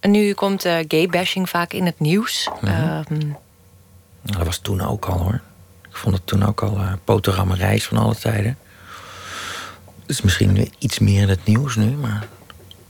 [0.00, 2.48] En nu komt gay-bashing vaak in het nieuws.
[2.60, 3.04] Mm -hmm.
[3.10, 3.36] um...
[4.22, 5.40] dat was toen ook al, hoor.
[5.92, 8.58] Ik vond het toen ook al uh, van alle tijden.
[10.00, 12.26] Het is misschien iets meer in het nieuws nu, maar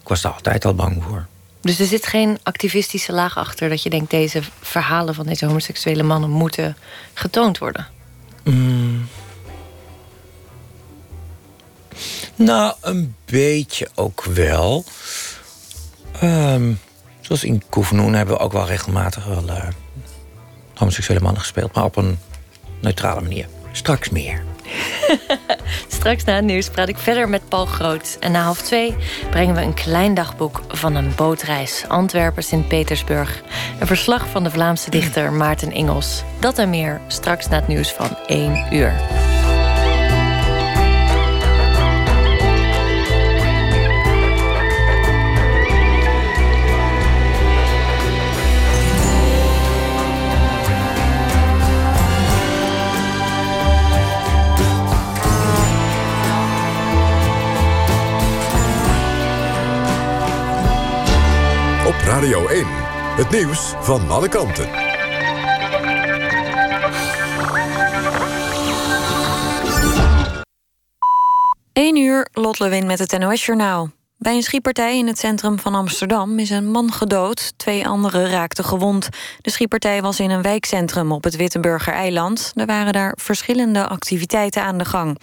[0.00, 1.26] ik was daar altijd al bang voor.
[1.60, 4.10] Dus er zit geen activistische laag achter dat je denkt...
[4.10, 6.76] deze verhalen van deze homoseksuele mannen moeten
[7.14, 7.86] getoond worden?
[8.44, 9.08] Mm.
[12.34, 14.84] Nou, een beetje ook wel.
[16.22, 16.80] Um,
[17.20, 19.68] zoals in Koevenoen hebben we ook wel regelmatig wel, uh,
[20.74, 22.18] homoseksuele mannen gespeeld, maar op een
[22.82, 23.46] neutrale manier.
[23.72, 24.42] Straks meer.
[25.88, 28.16] Straks na het nieuws praat ik verder met Paul Groot.
[28.20, 28.94] En na half twee
[29.30, 31.84] brengen we een klein dagboek van een bootreis.
[31.88, 33.42] Antwerpen, Sint-Petersburg.
[33.80, 36.22] Een verslag van de Vlaamse dichter Maarten Engels.
[36.40, 39.21] Dat en meer straks na het nieuws van 1 uur.
[62.04, 62.66] Radio 1.
[63.16, 64.68] Het nieuws van alle kanten.
[71.72, 73.90] 1 uur, Lot Lewin met het NOS-journaal.
[74.18, 77.52] Bij een schietpartij in het centrum van Amsterdam is een man gedood.
[77.56, 79.08] Twee anderen raakten gewond.
[79.40, 82.52] De schietpartij was in een wijkcentrum op het Wittenburger eiland.
[82.54, 85.18] Er waren daar verschillende activiteiten aan de gang.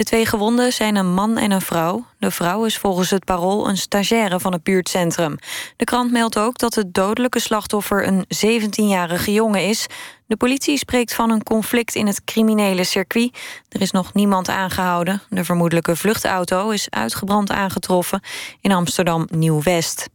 [0.00, 2.06] De twee gewonden zijn een man en een vrouw.
[2.18, 5.38] De vrouw is volgens het parool een stagiaire van het buurtcentrum.
[5.76, 9.86] De krant meldt ook dat het dodelijke slachtoffer een 17-jarige jongen is.
[10.26, 13.38] De politie spreekt van een conflict in het criminele circuit.
[13.68, 15.22] Er is nog niemand aangehouden.
[15.28, 18.20] De vermoedelijke vluchtauto is uitgebrand aangetroffen
[18.60, 20.08] in Amsterdam Nieuw-West.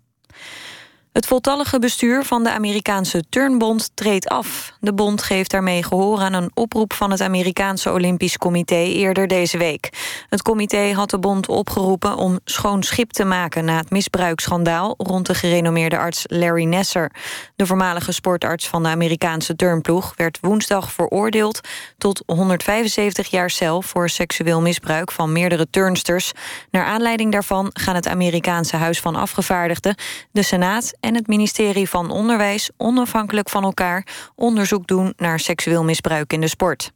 [1.15, 4.73] Het voltallige bestuur van de Amerikaanse Turnbond treedt af.
[4.80, 9.58] De bond geeft daarmee gehoor aan een oproep van het Amerikaanse Olympisch Comité eerder deze
[9.58, 9.89] week.
[10.30, 15.25] Het comité had de bond opgeroepen om schoon schip te maken na het misbruiksschandaal rond
[15.25, 17.12] de gerenommeerde arts Larry Nesser.
[17.56, 21.62] De voormalige sportarts van de Amerikaanse turnploeg werd woensdag veroordeeld
[21.97, 26.32] tot 175 jaar cel voor seksueel misbruik van meerdere turnsters.
[26.71, 29.95] Naar aanleiding daarvan gaan het Amerikaanse Huis van Afgevaardigden,
[30.32, 36.34] de Senaat en het ministerie van Onderwijs onafhankelijk van elkaar onderzoek doen naar seksueel misbruik
[36.34, 36.91] in de sport.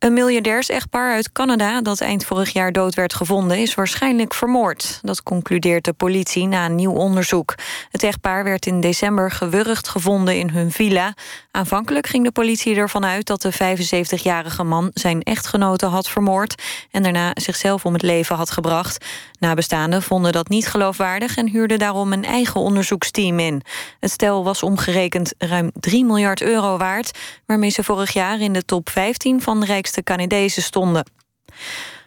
[0.00, 3.58] Een miljardairs-echtpaar uit Canada dat eind vorig jaar dood werd gevonden...
[3.58, 4.98] is waarschijnlijk vermoord.
[5.02, 7.54] Dat concludeert de politie na een nieuw onderzoek.
[7.90, 11.14] Het echtpaar werd in december gewurgd gevonden in hun villa.
[11.50, 14.90] Aanvankelijk ging de politie ervan uit dat de 75-jarige man...
[14.94, 19.04] zijn echtgenote had vermoord en daarna zichzelf om het leven had gebracht.
[19.40, 21.36] Nabestaanden vonden dat niet geloofwaardig...
[21.36, 23.62] en huurden daarom een eigen onderzoeksteam in.
[24.00, 27.18] Het stel was omgerekend ruim 3 miljard euro waard...
[27.46, 31.04] waarmee ze vorig jaar in de top 15 van de rijkste de Canadezen stonden.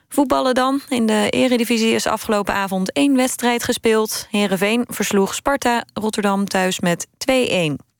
[0.10, 0.82] Voetballen dan.
[0.90, 4.28] In de eredivisie is afgelopen avond één wedstrijd gespeeld.
[4.30, 7.93] Heerenveen versloeg Sparta Rotterdam thuis met 2-1.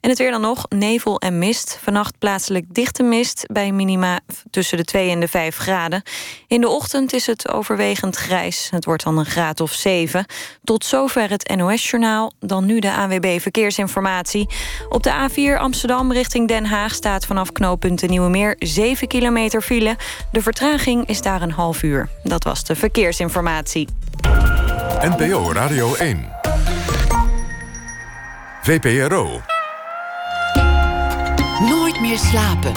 [0.00, 1.78] En het weer dan nog, nevel en mist.
[1.82, 4.20] Vannacht plaatselijk dichte mist bij minima
[4.50, 6.02] tussen de 2 en de 5 graden.
[6.46, 8.68] In de ochtend is het overwegend grijs.
[8.70, 10.26] Het wordt dan een graad of 7.
[10.64, 12.32] Tot zover het NOS-journaal.
[12.38, 14.48] Dan nu de ANWB Verkeersinformatie.
[14.88, 19.96] Op de A4 Amsterdam richting Den Haag staat vanaf knooppunt Nieuwe Meer 7 kilometer file.
[20.32, 22.08] De vertraging is daar een half uur.
[22.22, 23.88] Dat was de verkeersinformatie.
[25.02, 26.39] NPO Radio 1.
[28.62, 29.40] VPRO.
[31.68, 32.72] Nooit meer slapen.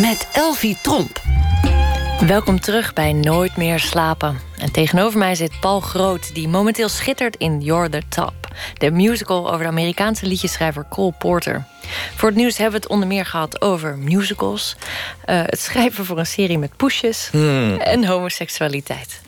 [0.00, 1.20] Met Elvie Tromp.
[2.26, 4.38] Welkom terug bij Nooit meer slapen.
[4.58, 8.34] En tegenover mij zit Paul Groot, die momenteel schittert in You're the Top.
[8.74, 11.66] De musical over de Amerikaanse liedjeschrijver Cole Porter.
[12.16, 14.76] Voor het nieuws hebben we het onder meer gehad over musicals...
[15.26, 17.30] Uh, het schrijven voor een serie met poesjes
[17.78, 19.20] en homoseksualiteit.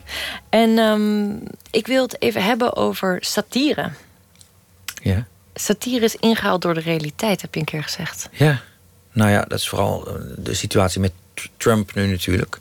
[0.49, 1.41] En um,
[1.71, 3.91] ik wil het even hebben over satire.
[5.01, 5.25] Ja.
[5.53, 8.29] Satire is ingehaald door de realiteit, heb je een keer gezegd.
[8.31, 8.61] Ja,
[9.11, 11.11] nou ja, dat is vooral de situatie met
[11.57, 12.59] Trump nu natuurlijk.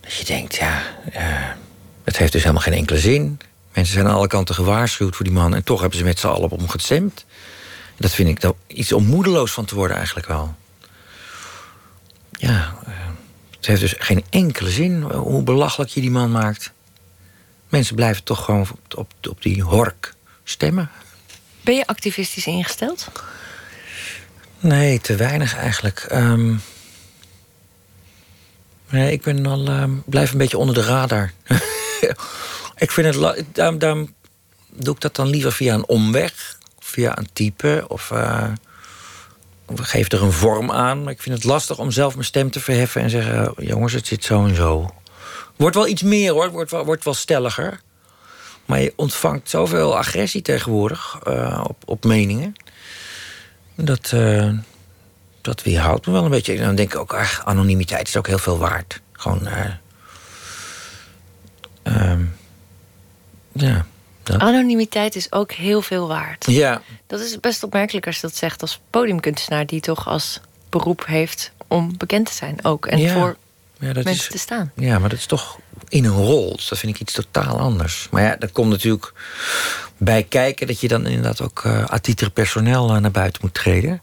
[0.00, 0.82] Dat je denkt, ja,
[1.16, 1.46] uh,
[2.04, 3.40] het heeft dus helemaal geen enkele zin.
[3.72, 5.54] Mensen zijn aan alle kanten gewaarschuwd voor die man...
[5.54, 7.24] en toch hebben ze met z'n allen op hem gestemd.
[7.98, 10.56] Dat vind ik iets om moedeloos van te worden eigenlijk wel.
[12.30, 12.94] Ja, uh,
[13.56, 16.72] het heeft dus geen enkele zin hoe belachelijk je die man maakt.
[17.68, 20.90] Mensen blijven toch gewoon op, op, op die hork stemmen.
[21.60, 23.08] Ben je activistisch ingesteld?
[24.60, 26.06] Nee, te weinig eigenlijk.
[26.12, 26.60] Um,
[28.90, 31.32] nee, ik ben al, um, blijf een beetje onder de radar.
[32.76, 33.44] ik vind het.
[33.52, 34.14] Daarom, daarom
[34.68, 36.57] doe ik dat dan liever via een omweg.
[36.88, 37.84] Via een type.
[37.88, 38.12] Of,
[39.66, 41.02] of geef er een vorm aan.
[41.02, 44.06] Maar ik vind het lastig om zelf mijn stem te verheffen en zeggen: jongens, het
[44.06, 44.94] zit zo en zo.
[45.56, 47.80] Wordt wel iets meer hoor, wordt wel, wordt wel stelliger.
[48.64, 52.54] Maar je ontvangt zoveel agressie tegenwoordig uh, op, op meningen.
[53.74, 54.50] Dat, uh,
[55.40, 56.58] dat weerhoudt me wel een beetje.
[56.58, 59.00] Dan denk ik ook, ach, anonimiteit is ook heel veel waard.
[59.12, 59.48] Gewoon.
[59.48, 59.72] Uh,
[62.10, 62.36] um,
[64.28, 64.38] ja.
[64.38, 66.46] Anonimiteit is ook heel veel waard.
[66.46, 66.82] Ja.
[67.06, 69.66] Dat is best opmerkelijk als je dat zegt als podiumkunstenaar...
[69.66, 72.86] die toch als beroep heeft om bekend te zijn ook.
[72.86, 73.12] En ja.
[73.12, 73.36] voor
[73.78, 74.72] ja, dat mensen is, te staan.
[74.74, 76.56] Ja, maar dat is toch in een rol.
[76.56, 78.08] Dus dat vind ik iets totaal anders.
[78.10, 79.12] Maar ja, dat komt natuurlijk
[79.96, 80.66] bij kijken...
[80.66, 84.02] dat je dan inderdaad ook uh, à titre personeel uh, naar buiten moet treden.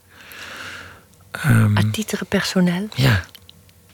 [1.45, 2.87] Um, à titre personeel?
[2.95, 3.23] Ja.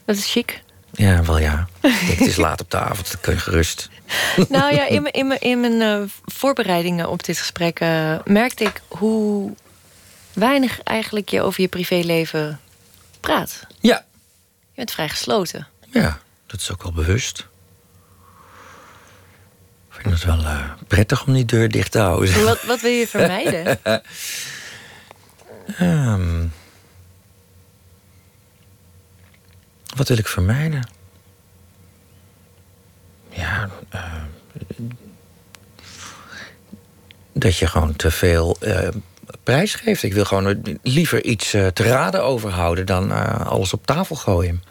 [0.06, 0.62] Dat is chic.
[0.92, 1.68] Ja, wel ja.
[1.80, 3.90] Denk, het is laat op de avond, dat kun je gerust.
[4.50, 7.80] Nou ja, in mijn, in mijn, in mijn uh, voorbereidingen op dit gesprek...
[7.80, 9.54] Uh, merkte ik hoe
[10.34, 12.60] weinig eigenlijk je over je privéleven
[13.20, 13.68] praat.
[13.80, 14.06] Ja.
[14.60, 15.68] Je bent vrij gesloten.
[15.92, 17.48] Ja, dat is ook wel bewust.
[19.90, 22.44] Ik vind het wel uh, prettig om die deur dicht te houden.
[22.44, 23.80] Wat, wat wil je vermijden?
[25.82, 26.54] um,
[29.98, 30.88] wat wil ik vermijden?
[33.32, 34.14] Ja, uh,
[37.34, 38.88] dat je gewoon te veel uh,
[39.44, 40.04] prijs geeft.
[40.04, 43.12] Ik wil gewoon liever iets uh, te raden overhouden dan
[43.46, 44.64] alles op tafel gooien.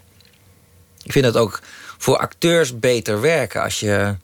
[1.03, 1.59] Ik vind dat ook
[1.97, 3.63] voor acteurs beter werken.
[3.63, 4.15] Als je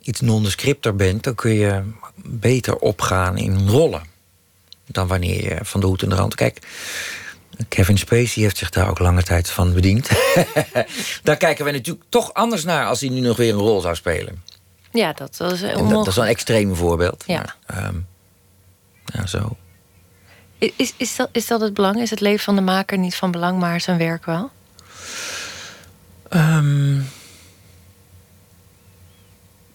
[0.00, 1.82] iets nondescripter bent, dan kun je
[2.24, 4.02] beter opgaan in rollen.
[4.86, 6.34] Dan wanneer je van de hoed en de rand...
[6.34, 6.58] Kijk,
[7.68, 10.08] Kevin Spacey heeft zich daar ook lange tijd van bediend.
[11.22, 12.86] daar kijken wij natuurlijk toch anders naar...
[12.86, 14.42] als hij nu nog weer een rol zou spelen.
[14.92, 17.24] Ja, dat, dat is dat, dat, is wel een extreem voorbeeld.
[17.26, 17.56] Ja.
[17.66, 18.06] Maar, um,
[19.04, 19.56] ja, zo.
[20.58, 22.00] Is, is, dat, is dat het belang?
[22.00, 24.50] Is het leven van de maker niet van belang, maar zijn werk wel?
[26.30, 27.08] Um,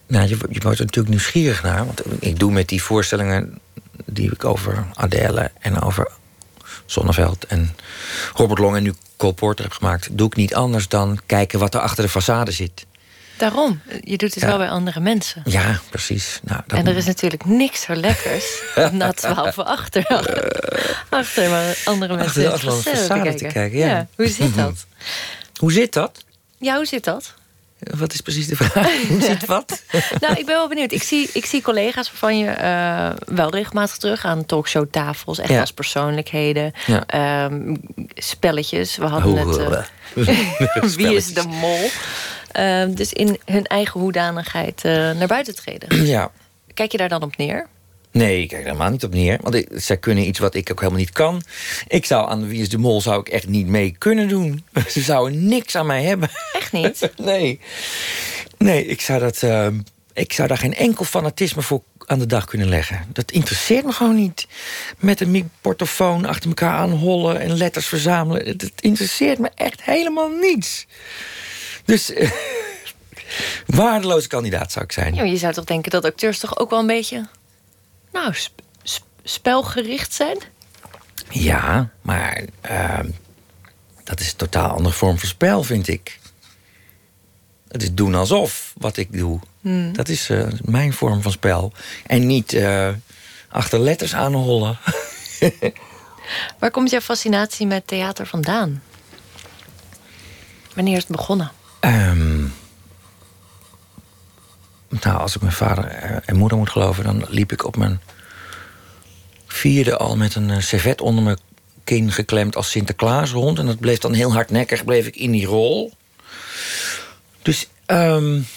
[0.08, 1.86] nou, je, je wordt er natuurlijk nieuwsgierig naar.
[1.86, 3.60] Want ik doe met die voorstellingen
[4.06, 6.12] die ik over Adele en over
[6.86, 7.76] Zonneveld en
[8.34, 11.74] Robert Long en nu Cole Porter heb gemaakt, doe ik niet anders dan kijken wat
[11.74, 12.86] er achter de façade zit.
[13.38, 14.48] Daarom, je doet het Ja.
[14.50, 15.42] wel bij andere mensen.
[15.46, 16.40] Ja, precies.
[16.44, 18.46] Nou, dat En er is natuurlijk niks zo lekkers
[18.92, 20.06] na twaalf achter,
[21.10, 24.08] achter maar andere mensen Achter de façade te kijken, ja.
[24.16, 24.86] Hoe zit dat?
[25.60, 26.24] Hoe zit dat?
[26.58, 27.34] Ja, hoe zit dat?
[27.98, 29.02] Wat is precies de vraag?
[29.08, 29.84] Hoe zit wat?
[30.20, 30.92] nou, ik ben wel benieuwd.
[30.92, 35.60] Ik zie, ik zie collega's waarvan je uh, wel regelmatig terug aan talkshowtafels, echt Ja.
[35.60, 37.04] als persoonlijkheden, Ja.
[37.06, 37.76] Ehm,
[38.16, 38.98] spelletjes.
[38.98, 41.90] We hadden Hoe, eh, wie is de mol?
[42.52, 46.06] Ehm, dus in hun eigen hoedanigheid eh, naar buiten treden.
[46.06, 46.32] Ja.
[46.74, 47.68] Kijk je daar dan op neer?
[48.14, 49.38] Nee, ik kijk er helemaal niet op neer.
[49.42, 51.42] Want ik, zij kunnen iets wat ik ook helemaal niet kan.
[51.88, 54.64] Ik zou aan Wie is de Mol zou ik echt niet mee kunnen doen.
[54.88, 56.30] Ze zouden niks aan mij hebben.
[56.54, 57.12] Echt niet?
[57.18, 57.60] Nee.
[58.58, 59.68] Nee, ik zou, dat, uh,
[60.14, 63.06] ik zou daar geen enkel fanatisme voor aan de dag kunnen leggen.
[63.14, 64.48] Dat interesseert me gewoon niet.
[64.98, 68.48] Met een portofoon achter elkaar aanhollen en letters verzamelen.
[68.48, 70.86] Het, interesseert me echt helemaal niets.
[71.86, 72.32] Dus uh,
[73.66, 75.30] waardeloze kandidaat zou ik zijn.
[75.30, 77.28] Je zou toch denken dat acteurs toch ook wel een beetje...
[78.14, 78.62] nou, sp
[78.94, 80.38] sp spelgericht zijn?
[81.30, 83.00] Ja, maar uh,
[84.04, 86.20] dat is een totaal andere vorm van spel, vind ik.
[87.68, 89.40] Het is doen alsof wat ik doe.
[89.62, 89.94] Hmm.
[89.94, 91.72] Dat is uh, mijn vorm van spel.
[92.06, 92.90] En niet uh,
[93.50, 94.78] achter letters aanhollen.
[96.60, 98.84] Waar komt jouw fascinatie met theater vandaan?
[100.74, 101.52] Wanneer is het begonnen?
[101.80, 102.43] Um,
[105.02, 105.86] nou, als ik mijn vader
[106.26, 107.04] en moeder moet geloven...
[107.04, 108.02] dan liep ik op mijn
[109.48, 111.38] vierde al met een servet onder mijn
[111.84, 113.60] kin geklemd als Sinterklaas rond.
[113.60, 115.94] En dat bleef dan heel hardnekkig, bleef ik in die rol.
[117.42, 118.48] Dus um,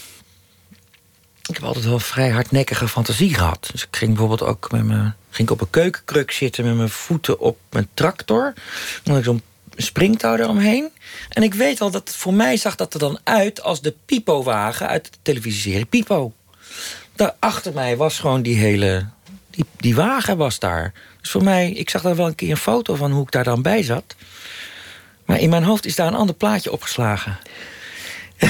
[1.46, 3.68] ik heb altijd wel vrij hardnekkige fantasie gehad.
[3.72, 7.38] Dus ik ging bijvoorbeeld ook met mijn, ging op een keukenkruk zitten met mijn voeten
[7.38, 8.52] op mijn tractor.
[9.04, 9.42] Had ik zo'n
[9.76, 10.90] springtouw eromheen.
[11.28, 14.88] En ik weet al dat voor mij zag dat er dan uit als de Pipo-wagen
[14.88, 16.32] uit de televisieserie Pipo.
[17.14, 19.06] Daar achter mij was gewoon die hele.
[19.50, 20.92] Die, die wagen was daar.
[21.20, 23.44] Dus voor mij, ik zag daar wel een keer een foto van hoe ik daar
[23.44, 24.16] dan bij zat.
[25.24, 27.38] Maar in mijn hoofd is daar een ander plaatje opgeslagen.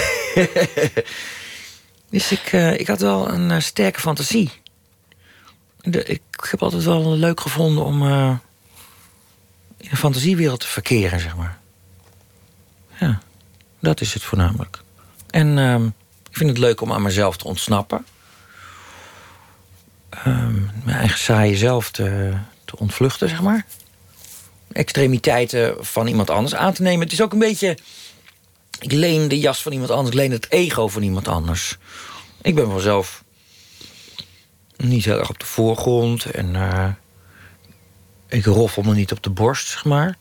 [2.11, 4.51] dus ik, uh, ik had wel een uh, sterke fantasie.
[5.91, 6.20] Ik
[6.51, 8.37] heb altijd wel leuk gevonden om uh,
[9.87, 11.59] in een fantasiewereld te verkeren, zeg maar.
[13.01, 13.20] Ja,
[13.80, 14.82] dat is het voornamelijk.
[15.30, 15.87] En ehm,
[16.30, 18.07] ik vind het leuk om aan mezelf te ontsnappen.
[20.26, 22.32] Um, mijn eigen saaie zelf te,
[22.64, 23.66] te ontvluchten, zeg maar.
[24.72, 27.01] Extremiteiten van iemand anders aan te nemen.
[27.01, 27.78] Het is ook een beetje
[28.80, 31.76] ik leen de jas van iemand anders, ik leen het ego van iemand anders.
[32.43, 33.24] Ik ben vanzelf
[34.76, 36.89] niet heel erg op de voorgrond en uh,
[38.29, 40.16] ik roffel me niet op de borst, zeg maar.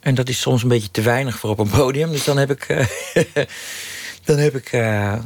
[0.00, 2.10] En dat is soms een beetje te weinig voor op een podium.
[2.10, 2.86] Dus dan heb ik, uh,
[4.24, 5.18] dan heb ik uh,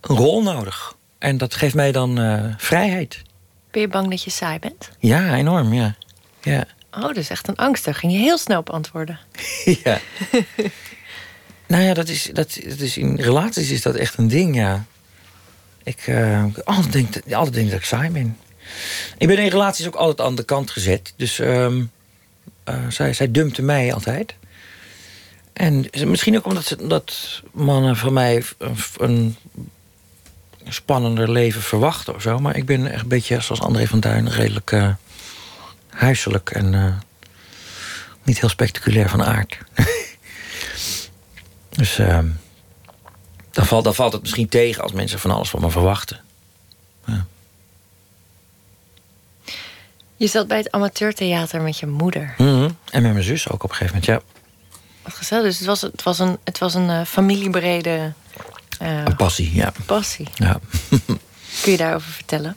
[0.00, 0.96] een rol nodig.
[1.18, 2.16] En dat geeft mij dan
[2.58, 3.22] vrijheid.
[3.70, 4.90] Ben je bang dat je saai bent?
[4.98, 5.94] Ja, enorm, ja.
[6.40, 6.64] ja.
[6.90, 7.84] Oh, dat is echt een angst.
[7.84, 9.18] Daar ging je heel snel op antwoorden.
[9.84, 10.00] ja.
[11.66, 14.84] Nou ja, dat is, dat, dat is in relaties is dat echt een ding, ja.
[15.82, 16.10] Ik
[16.64, 18.36] altijd, denk, altijd denk dat ik saai ben.
[19.18, 21.12] Ik ben in relaties ook altijd aan de kant gezet.
[21.16, 21.90] Dus um,
[22.68, 24.34] uh, zij, zij dumpte mij altijd.
[25.52, 27.02] En misschien ook omdat ze,
[27.52, 28.42] mannen van mij
[28.96, 29.36] een,
[30.64, 32.38] een spannender leven verwachten of zo.
[32.38, 34.94] Maar ik ben echt een beetje, zoals André van Duin, redelijk uh,
[35.88, 37.00] huiselijk en
[38.22, 39.58] niet heel spectaculair van aard.
[41.76, 42.18] Dus uh,
[43.50, 46.20] dan, valt, dan valt het misschien tegen als mensen van alles van me verwachten.
[50.22, 52.34] Je zat bij het amateurtheater met je moeder.
[52.38, 52.76] Mm -hmm.
[52.90, 54.20] En met mijn zus ook op een gegeven moment, ja.
[55.02, 55.44] Wat gezellig.
[55.44, 58.12] Dus het was, het was een, het was een uh, familiebrede...
[58.82, 59.72] Uh, een passie, ja.
[59.86, 60.28] Passie.
[60.34, 60.60] Ja.
[61.62, 62.56] Kun je daarover vertellen?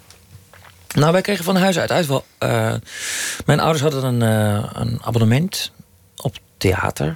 [0.93, 2.25] Nou, wij kregen van huis uit uit wel...
[2.39, 2.73] Uh,
[3.45, 4.21] mijn ouders hadden een,
[4.81, 5.71] een abonnement
[6.15, 7.15] op theater.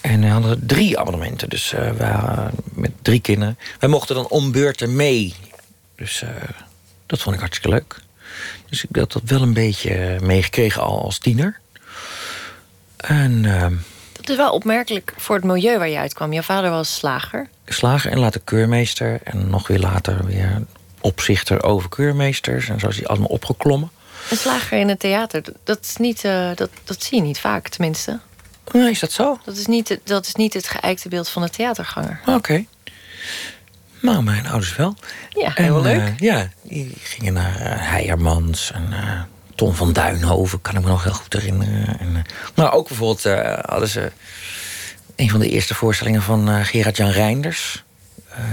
[0.00, 1.48] En we hadden drie abonnementen.
[1.48, 3.58] Dus uh, we waren met drie kinderen.
[3.78, 5.34] Wij mochten dan om beurten mee.
[5.96, 6.30] Dus uh,
[7.06, 8.02] dat vond ik hartstikke leuk.
[8.68, 11.60] Dus ik had dat wel een beetje meegekregen al als tiener.
[12.96, 13.66] En, uh,
[14.12, 16.32] dat is wel opmerkelijk voor het milieu waar je uitkwam.
[16.32, 17.48] Je vader was slager.
[17.66, 19.20] Slager en later keurmeester.
[19.24, 20.62] En nog weer later weer
[21.00, 22.68] opzichter over keurmeesters.
[22.68, 23.90] En zo is hij allemaal opgeklommen.
[24.30, 26.22] Een slager in het theater, dat, is niet,
[26.54, 28.20] dat, dat zie je niet vaak tenminste.
[28.72, 29.38] Nee, is dat zo?
[29.44, 32.20] Dat is niet, dat is niet het geëikte beeld van de theaterganger.
[32.20, 32.32] Oké.
[32.32, 32.68] Okay.
[34.04, 34.96] Nou, mijn ouders wel.
[35.28, 36.00] Ja, heel leuk.
[36.00, 39.20] Uh, ja, die gingen naar uh, Heijermans en uh,
[39.54, 41.98] Ton van Duinhoven, kan ik me nog heel goed herinneren.
[41.98, 42.24] En,
[42.54, 43.22] nou, ook bijvoorbeeld
[43.60, 44.12] hadden ze
[45.16, 47.84] een van de eerste voorstellingen van Gerard-Jan Reinders.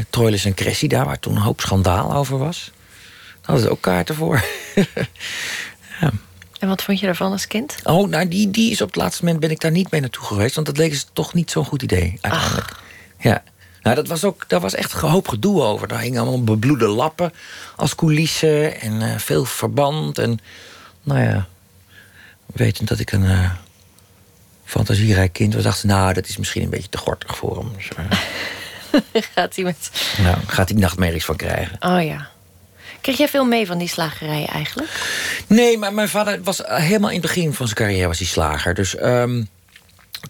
[0.09, 2.71] Troilus en Cressida, waar toen een hoop schandaal over was.
[2.73, 4.43] Daar hadden ze ook kaarten voor.
[6.01, 6.11] ja.
[6.59, 7.75] En wat vond je daarvan als kind?
[7.83, 10.23] Oh, nou, die, die is op het laatste moment ben ik daar niet mee naartoe
[10.23, 10.55] geweest.
[10.55, 12.71] Want dat leek ze toch niet zo'n goed idee, uiteindelijk.
[12.71, 12.79] Ach.
[13.19, 13.43] Ja.
[13.81, 15.87] Nou, dat was ook, daar was echt een hoop gedoe over.
[15.87, 17.33] Daar hingen allemaal bebloede lappen
[17.75, 20.17] als coulissen en uh, veel verband.
[20.17, 20.39] En
[21.03, 21.47] nou ja,
[22.45, 23.51] wetend dat ik een uh,
[24.65, 27.71] fantasierijk kind was, dacht nou, dat is misschien een beetje te gortig voor hem.
[27.75, 29.91] Dus, uh, gaat hij met.
[30.23, 31.77] Nou, gaat hij nachtmerries van krijgen.
[31.79, 32.29] Oh ja.
[33.01, 34.89] Kreeg jij veel mee van die slagerij eigenlijk?
[35.47, 38.73] Nee, maar mijn vader was helemaal in het begin van zijn carrière was hij slager.
[38.73, 39.47] Dus um,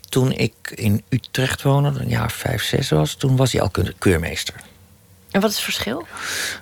[0.10, 3.14] toen ik in Utrecht woonde, een jaar vijf, zes was...
[3.14, 4.54] toen was hij al keurmeester.
[5.32, 6.08] En wat is het verschil?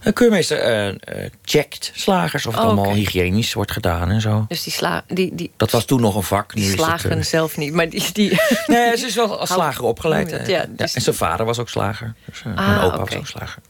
[0.04, 4.46] Een keurmeester uh, checkt slagers of het Oh, allemaal hygiënisch wordt gedaan en zo.
[4.48, 6.54] Dus die, sla die, die Dat was toen nog een vak.
[6.54, 8.12] Nu is het, slagen eh, zelf niet, maar die...
[8.14, 8.30] die
[8.68, 10.32] Nee, ze is wel als slager opgeleid.
[10.32, 10.48] het?
[10.48, 12.14] Ja, dus- en zijn vader was ook slager.
[12.26, 13.62] Dus, eh, Ah, mijn opa was ook slager.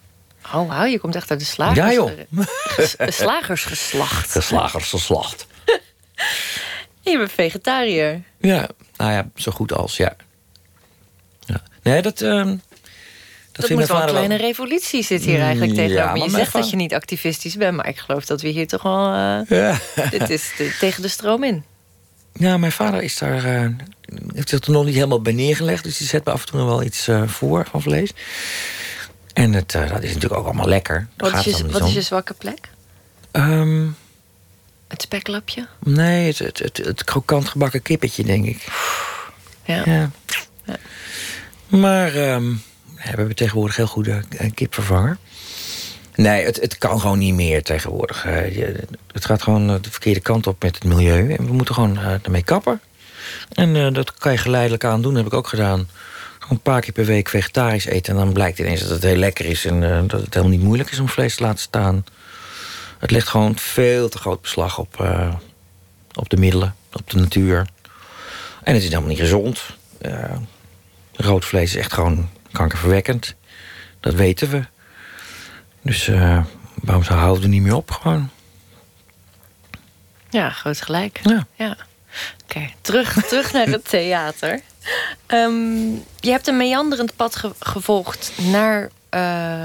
[0.53, 1.77] Oh, wauw, je komt echt uit de slagers.
[1.77, 2.11] Ja, joh.
[2.63, 4.33] ges- slagersgeslacht.
[4.33, 5.47] De slagersgeslacht.
[7.01, 8.21] Je bent vegetariër.
[8.39, 8.69] Ja,
[8.99, 10.15] nou ja, zo goed als, ja.
[11.39, 11.61] ja.
[11.83, 12.21] Nee, dat...
[12.21, 12.55] ehm
[13.51, 16.23] dat, moet wel een kleine revolutie zit hier eigenlijk Mm, tegenover.
[16.23, 19.13] je zegt dat je niet activistisch bent, maar ik geloof dat we hier toch wel...
[19.47, 19.77] Ja.
[20.11, 21.63] dit is de- tegen de stroom in.
[22.33, 23.69] Ja, mijn vader is daar, eh,
[24.33, 25.83] heeft zich er nog niet helemaal bij neergelegd.
[25.83, 28.11] Dus die zet me af en toe nog wel iets eh, voor van vlees.
[29.33, 31.07] En het, dat is natuurlijk ook allemaal lekker.
[31.15, 32.69] Daar Wat is, je, wat is je zwakke plek?
[33.31, 33.87] Ehm,
[34.89, 35.67] Het speklapje?
[35.79, 38.67] nee, het, het, het, het krokant gebakken kippetje, denk ik.
[39.63, 39.81] Ja.
[39.85, 40.09] Ja.
[40.65, 40.75] Ja.
[41.67, 42.55] Maar ehm, ja,
[42.95, 45.17] we hebben tegenwoordig heel goede eh, kipvervanger.
[46.15, 48.23] Nee, het, het kan gewoon niet meer tegenwoordig.
[49.11, 51.33] Het gaat gewoon eh, de verkeerde kant op met het milieu.
[51.33, 52.81] En we moeten gewoon eh, ermee kappen.
[53.53, 55.89] En dat kan je geleidelijk aan doen, heb ik ook gedaan.
[56.39, 58.13] Gewoon een paar keer per week vegetarisch eten.
[58.13, 59.65] En dan blijkt ineens dat het heel lekker is.
[59.65, 62.05] En dat het helemaal niet moeilijk is om vlees te laten staan.
[62.99, 65.33] Het legt gewoon veel te groot beslag op, eh,
[66.13, 67.67] op de middelen, op de natuur.
[68.63, 69.61] En het is helemaal niet gezond.
[70.01, 70.35] Eh,
[71.13, 73.35] rood vlees is echt gewoon kankerverwekkend.
[73.99, 74.63] Dat weten we.
[75.81, 76.43] Dus eh,
[76.75, 77.91] waarom zou houden we er niet meer op?
[77.91, 78.29] Gewoon.
[80.29, 81.19] Ja, groot gelijk.
[81.23, 81.47] Ja.
[81.55, 81.77] Ja.
[82.43, 84.61] Oké, terug, terug naar het theater.
[85.25, 85.89] Ehm,
[86.19, 88.89] je hebt een meanderend pad ge- gevolgd naar,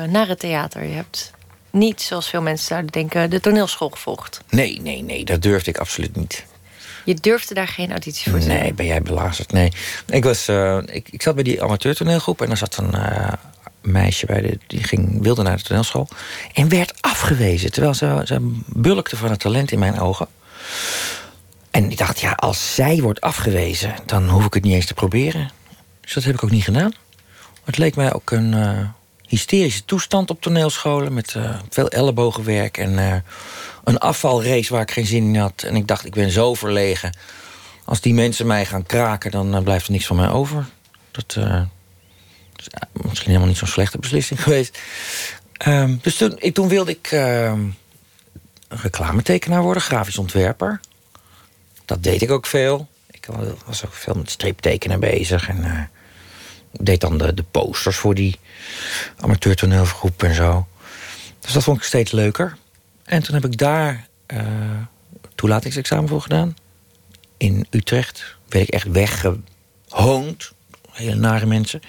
[0.09, 0.85] naar het theater.
[0.85, 1.33] Je hebt
[1.75, 4.41] niet, zoals veel mensen zouden denken, de toneelschool gevolgd.
[4.49, 6.45] Nee, nee, nee, dat durfde ik absoluut niet.
[7.05, 9.53] Je durfde daar geen auditie voor te Nee, ben jij belazerd?
[9.53, 9.73] Nee.
[10.07, 13.33] Ik, was, eh, ik, ik zat bij die amateurtoneelgroep en er zat een eh,
[13.81, 16.09] meisje bij, de, die ging, wilde naar de toneelschool.
[16.53, 20.29] En werd afgewezen, terwijl ze, ze bulkte van het talent in mijn ogen.
[21.71, 24.95] En ik dacht, ja, als zij wordt afgewezen, dan hoef ik het niet eens te
[24.95, 25.51] proberen.
[26.01, 26.93] Dus dat heb ik ook niet gedaan.
[27.65, 28.79] Het leek mij ook een eh,
[29.35, 31.15] hysterische toestand op toneelscholen...
[31.15, 33.17] met eh, veel ellebogenwerk en eh,
[33.85, 35.63] een afvalrace waar ik geen zin in had.
[35.63, 37.17] En ik dacht, ik ben zo verlegen.
[37.85, 40.67] Als die mensen mij gaan kraken, dan eh, blijft er niks van mij over.
[41.11, 41.37] Dat
[42.57, 44.79] is misschien helemaal niet zo'n slechte beslissing geweest.
[45.53, 47.61] Ehm, dus toen, ik, toen wilde ik ehm,
[48.69, 50.81] reclametekenaar worden, grafisch ontwerper.
[51.85, 52.89] Dat deed ik ook veel.
[53.11, 53.29] Ik
[53.67, 55.49] was ook veel met streeptekenen bezig.
[55.49, 55.91] En
[56.81, 58.39] deed dan de, de posters voor die
[59.21, 60.67] amateurtoneelgroep en zo.
[61.41, 62.57] Dus dat vond ik steeds leuker.
[63.05, 64.43] En toen heb ik daar eh
[65.35, 66.57] toelatingsexamen voor gedaan.
[67.37, 70.53] In Utrecht werd ik echt weggehoond.
[70.91, 71.81] Hele nare mensen.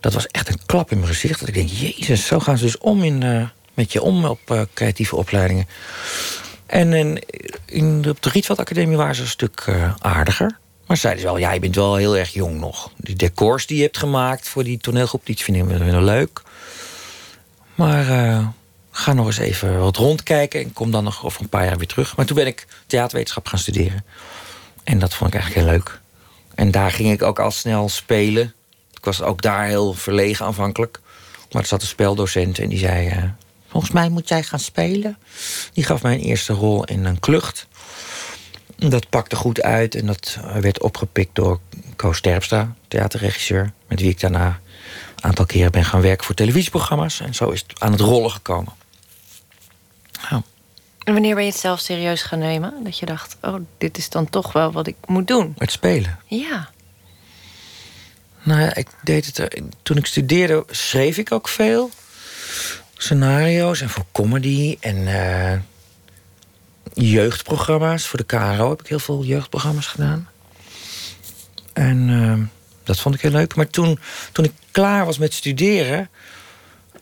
[0.00, 1.40] Dat was echt een klap in mijn gezicht.
[1.40, 4.50] Dat ik denk, jezus, zo gaan ze dus om in, eh, met je om op
[4.50, 5.66] eh, creatieve opleidingen.
[6.66, 6.92] En
[7.66, 9.68] in, de, op de Rietveld Academie waren ze een stuk
[9.98, 10.58] aardiger.
[10.86, 12.90] Maar zeiden ze wel, ja, je bent wel heel erg jong nog.
[12.96, 16.42] Die decors die je hebt gemaakt voor die toneelgroep, die vind ik wel wel leuk.
[17.74, 18.46] Maar eh,
[18.90, 21.86] ga nog eens even wat rondkijken en kom dan nog over een paar jaar weer
[21.86, 22.16] terug.
[22.16, 24.04] Maar toen ben ik theaterwetenschap gaan studeren.
[24.84, 26.00] En dat vond ik eigenlijk heel leuk.
[26.54, 28.54] En daar ging ik ook al snel spelen.
[28.92, 31.00] Ik was ook daar heel verlegen aanvankelijk.
[31.52, 33.08] Maar er zat een speldocent en die zei...
[33.08, 33.22] eh,
[33.68, 35.18] volgens mij moet jij gaan spelen.
[35.72, 37.66] Die gaf mij een eerste rol in een klucht.
[38.76, 41.60] Dat pakte goed uit en dat eh, werd opgepikt door
[41.96, 43.72] Koos Terpstra, theaterregisseur...
[43.86, 44.46] met wie ik daarna
[45.16, 47.20] een aantal keren ben gaan werken voor televisieprogramma's.
[47.20, 48.72] En zo is het aan het rollen gekomen.
[50.30, 50.42] Nou,
[51.04, 52.74] En wanneer ben je het zelf serieus gaan nemen?
[52.84, 55.54] Dat je dacht, oh, dit is dan toch wel wat ik moet doen.
[55.58, 56.18] met spelen.
[56.26, 56.68] Ja.
[58.42, 59.62] Nou ja, ik deed het.
[59.82, 61.90] Toen ik studeerde, schreef ik ook veel.
[62.96, 65.58] Scenario's en voor comedy en eh,
[66.92, 68.06] jeugdprogramma's.
[68.06, 70.28] Voor de KRO heb ik heel veel jeugdprogramma's gedaan.
[71.72, 72.46] En eh,
[72.82, 73.54] dat vond ik heel leuk.
[73.54, 73.98] Maar toen,
[74.32, 76.08] toen ik klaar was met studeren.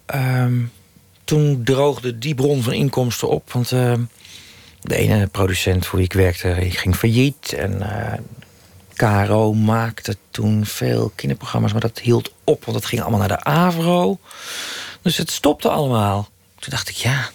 [0.06, 0.60] ehm,
[1.24, 3.52] toen droogde die bron van inkomsten op.
[3.52, 3.94] Want eh,
[4.80, 7.52] de ene producent voor wie ik werkte ging failliet.
[7.52, 8.18] En eh,
[8.94, 13.44] KRO maakte toen veel kinderprogramma's, maar dat hield op, want dat ging allemaal naar de
[13.44, 14.18] AVRO.
[15.02, 16.28] Dus het stopte allemaal.
[16.58, 17.30] Toen dacht ik, ja,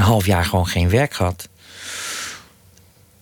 [0.00, 1.48] een half jaar gewoon geen werk gehad.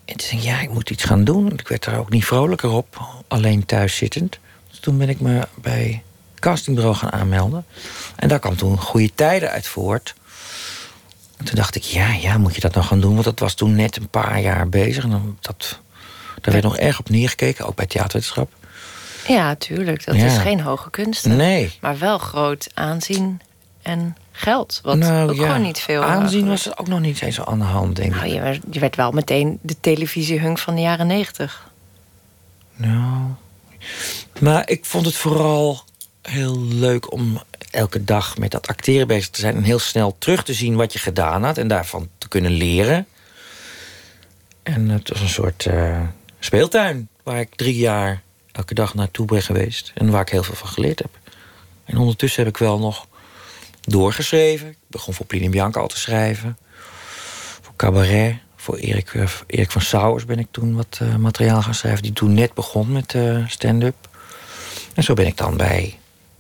[0.05, 1.53] En toen dacht ik, ja, ik moet iets gaan doen.
[1.53, 4.39] Ik werd er ook niet vrolijker op, alleen thuis zittend.
[4.71, 7.65] Dus toen ben ik me bij het castingbureau gaan aanmelden.
[8.17, 10.15] En daar kwam toen goede tijden uit voort.
[11.37, 13.13] En toen dacht ik, ja, ja, moet je dat nou gaan doen?
[13.13, 15.05] Want dat was toen net een paar jaar bezig.
[15.05, 15.79] En dan, dat,
[16.41, 18.53] daar werd nog erg op neergekeken, ook bij theaterwetenschap.
[19.27, 20.05] Ja, tuurlijk.
[20.05, 20.25] Dat Ja.
[20.27, 21.27] is geen hoge kunst.
[21.27, 21.77] Nee.
[21.81, 23.41] Maar wel groot aanzien
[23.83, 24.81] en geld.
[24.83, 26.03] Wat Nou, ook ja, gewoon niet veel...
[26.03, 28.21] eh, Aanzien was er ook nog niet eens zo aan de hand, denk ik.
[28.21, 31.71] Nou, je, werd, je werd wel meteen de televisiehunk van de jaren negentig.
[32.77, 33.23] Nou.
[34.41, 35.83] Maar ik vond het vooral
[36.23, 39.57] heel leuk om elke dag met dat acteren bezig te zijn.
[39.57, 41.59] En heel snel terug te zien wat je gedaan had.
[41.59, 43.07] En daarvan te kunnen leren.
[44.63, 46.01] En het was een soort eh,
[46.39, 47.09] speeltuin.
[47.23, 48.23] Waar ik drie jaar
[48.53, 49.93] elke dag naartoe ben geweest.
[49.95, 51.19] En waar ik heel veel van geleerd heb.
[51.85, 53.07] En ondertussen heb ik wel nog
[53.89, 54.69] doorgeschreven.
[54.69, 56.59] Ik begon voor Pliniem Bianca al te schrijven.
[57.61, 58.37] Voor cabaret.
[58.57, 62.03] Voor Erik, eh, Erik van Sauers ben ik toen wat eh, materiaal gaan schrijven.
[62.03, 64.09] Die toen net begon met eh, stand-up.
[64.95, 65.99] En zo ben ik dan bij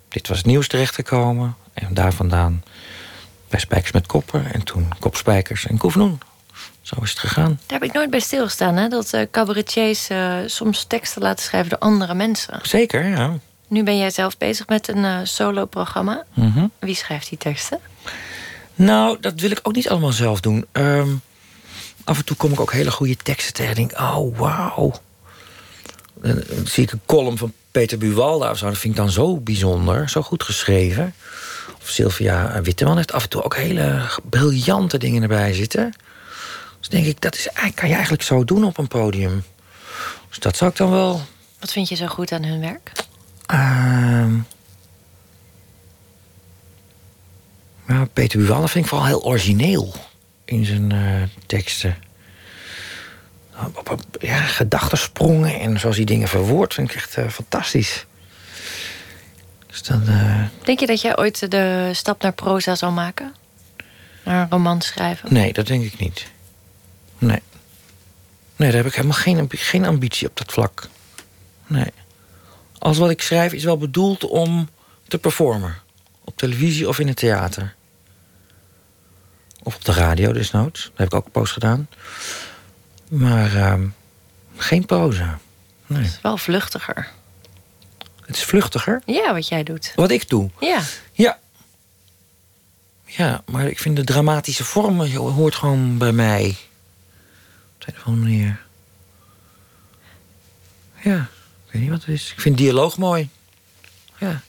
[0.08, 1.56] Dit Was Het Nieuws terechtgekomen.
[1.72, 2.62] En daar vandaan
[3.48, 4.52] bij Spijkers met Koppen.
[4.52, 6.20] En toen Kopspijkers en Koefnoen.
[6.82, 7.60] Zo is het gegaan.
[7.66, 8.88] Daar heb ik nooit bij stilgestaan, hè?
[8.88, 10.08] Dat eh, cabaretiers
[10.46, 12.58] soms teksten laten schrijven door andere mensen.
[12.62, 13.38] Zeker, ja.
[13.68, 16.24] Nu ben jij zelf bezig met een eh, solo-programma.
[16.34, 16.66] Mhm.
[16.78, 17.80] Wie schrijft die teksten?
[18.74, 20.66] Nou, dat wil ik ook niet allemaal zelf doen.
[20.72, 21.08] Ehm,
[22.04, 23.76] af en toe kom ik ook hele goede teksten tegen.
[23.76, 24.92] En denk, oh, wauw.
[26.14, 28.66] Dan, dan zie ik een column van Peter Buwalda of zo.
[28.66, 31.14] Dat vind ik dan zo bijzonder, zo goed geschreven.
[31.80, 34.00] Of Sylvia Witteman heeft af en toe ook hele
[34.30, 35.94] briljante dingen erbij zitten.
[36.78, 39.44] Dus denk ik, dat is, kan je eigenlijk zo doen op een podium.
[40.28, 41.20] Dus dat zou ik dan wel...
[41.58, 42.92] Wat vind je zo goed aan hun werk?
[47.86, 49.94] Nou, Peter Buwalda vind ik vooral heel origineel
[50.44, 51.96] in zijn eh, teksten.
[54.20, 58.06] Ja, gedachtensprongen en zoals hij dingen verwoordt, vind ik echt eh, fantastisch.
[59.66, 63.34] Dus dan, eh, Denk je dat jij ooit de stap naar proza zal maken?
[64.24, 65.32] Naar een roman schrijven?
[65.32, 66.26] nee, dat denk ik niet.
[67.18, 67.42] Nee.
[68.56, 70.88] Nee, daar heb ik helemaal geen ambitie op dat vlak.
[71.66, 71.92] Nee.
[72.78, 74.68] Alles wat ik schrijf is wel bedoeld om
[75.08, 75.76] te performen.
[76.24, 77.74] Op televisie of in het theater.
[79.62, 80.82] Of op de radio desnoods.
[80.82, 81.88] Daar heb ik ook een post gedaan.
[83.08, 83.86] Maar ehm,
[84.56, 85.38] geen proza.
[85.86, 86.02] Nee.
[86.02, 87.08] Het is wel vluchtiger.
[88.24, 89.02] Het is vluchtiger.
[89.06, 89.92] Ja, wat jij doet.
[89.94, 90.50] Wat ik doe.
[90.60, 90.80] Ja.
[91.12, 91.38] Ja.
[93.04, 96.56] Ja, maar ik vind de dramatische vorm eh, hoort gewoon bij mij.
[97.74, 98.60] Op de een of andere manier.
[101.02, 101.28] Ja,
[101.86, 102.06] wat.
[102.06, 103.28] Ik vind dialoog mooi.
[104.18, 104.40] Ja.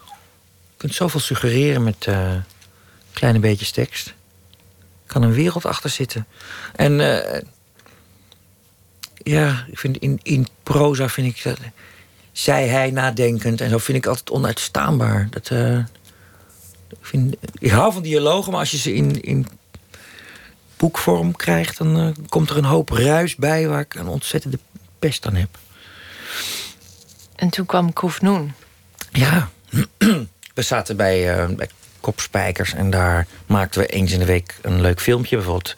[0.00, 2.34] Je kunt zoveel suggereren met eh,
[3.12, 4.06] kleine beetjes tekst.
[4.06, 6.26] Er kan een wereld achter zitten.
[6.74, 7.42] En eh,
[9.16, 11.58] ja, ik vind in, in proza vind ik dat
[12.32, 15.26] zei hij nadenkend en zo vind ik altijd onuitstaanbaar.
[15.30, 15.78] Dat, eh,
[16.88, 19.46] ik, vind, ik hou van dialogen, maar als je ze in, in
[20.76, 24.58] boekvorm krijgt, dan komt er een hoop ruis bij waar ik een ontzettende
[24.98, 25.58] pest aan heb.
[27.34, 28.52] En toen kwam Koefnoen.
[29.12, 29.48] Ja,
[30.54, 31.68] we zaten bij, eh, bij
[32.00, 35.36] Kopspijkers en daar maakten we eens in de week een leuk filmpje.
[35.36, 35.76] Bijvoorbeeld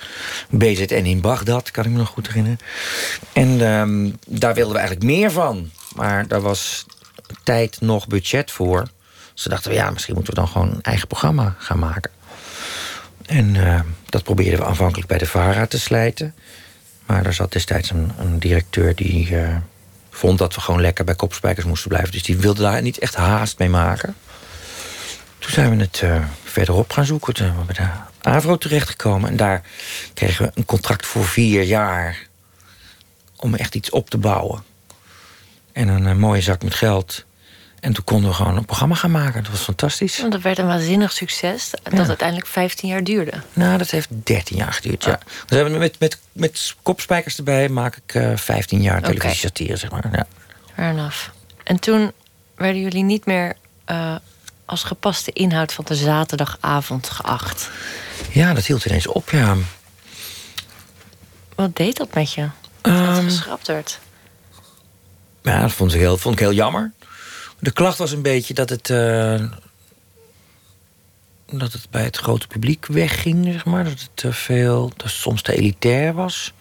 [0.50, 2.58] BZN in Bagdad, kan ik me nog goed herinneren.
[3.32, 5.70] En ehm, daar wilden we eigenlijk meer van.
[5.94, 6.86] Maar daar was
[7.44, 8.88] tijd nog budget voor.
[9.32, 12.10] Dus toen dachten we, ja, misschien moeten we dan gewoon een eigen programma gaan maken.
[13.26, 16.34] En eh, dat probeerden we aanvankelijk bij de VARA te slijten.
[17.06, 19.56] Maar er zat destijds een, een directeur die eh,
[20.10, 22.12] vond dat we gewoon lekker bij kopspijkers moesten blijven.
[22.12, 24.16] Dus die wilde daar niet echt haast mee maken.
[25.38, 27.34] Toen zijn we het eh, verderop gaan zoeken.
[27.34, 29.30] Toen zijn we bij de AVRO terechtgekomen.
[29.30, 29.62] En daar
[30.14, 32.26] kregen we een contract voor vier jaar.
[33.36, 34.62] Om echt iets op te bouwen.
[35.72, 37.24] En een eh, mooie zak met geld.
[37.80, 39.42] En toen konden we gewoon een programma gaan maken.
[39.42, 40.18] Dat was fantastisch.
[40.20, 41.70] Want dat werd een waanzinnig succes.
[41.82, 42.06] Dat Ja.
[42.06, 43.32] uiteindelijk 15 jaar duurde.
[43.52, 45.18] Nou, dat heeft 13 jaar geduurd, ja.
[45.46, 50.08] Dus hebben met, met, met kopspijkers erbij maak ik eh 15 jaar televisiesatire, zeg maar.
[50.12, 50.26] Ja.
[50.74, 51.28] Fair enough.
[51.64, 52.12] En toen
[52.56, 54.14] werden jullie niet meer eh,
[54.64, 57.70] als gepaste inhoud van de zaterdagavond geacht.
[58.32, 59.54] ja, dat hield ineens op, ja.
[61.54, 62.48] Wat deed dat met je?
[62.80, 63.98] Dat het Ehm, geschrapt werd.
[65.42, 66.92] Ja, dat vond ik, heel, vond ik heel jammer.
[67.60, 69.42] De klacht was een beetje dat het, eh,
[71.50, 73.84] dat het bij het grote publiek wegging, zeg maar.
[73.84, 76.52] Dat het te veel, dat het soms te elitair was.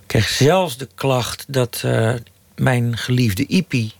[0.00, 2.14] Ik kreeg zelfs de klacht dat eh,
[2.54, 3.92] mijn geliefde Ipi...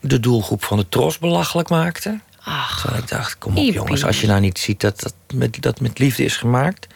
[0.00, 2.20] de doelgroep van de Tros belachelijk maakte.
[2.40, 5.62] Ach, Terwijl ik dacht, kom op jongens, als je nou niet ziet dat dat met,
[5.62, 6.86] dat met liefde is gemaakt...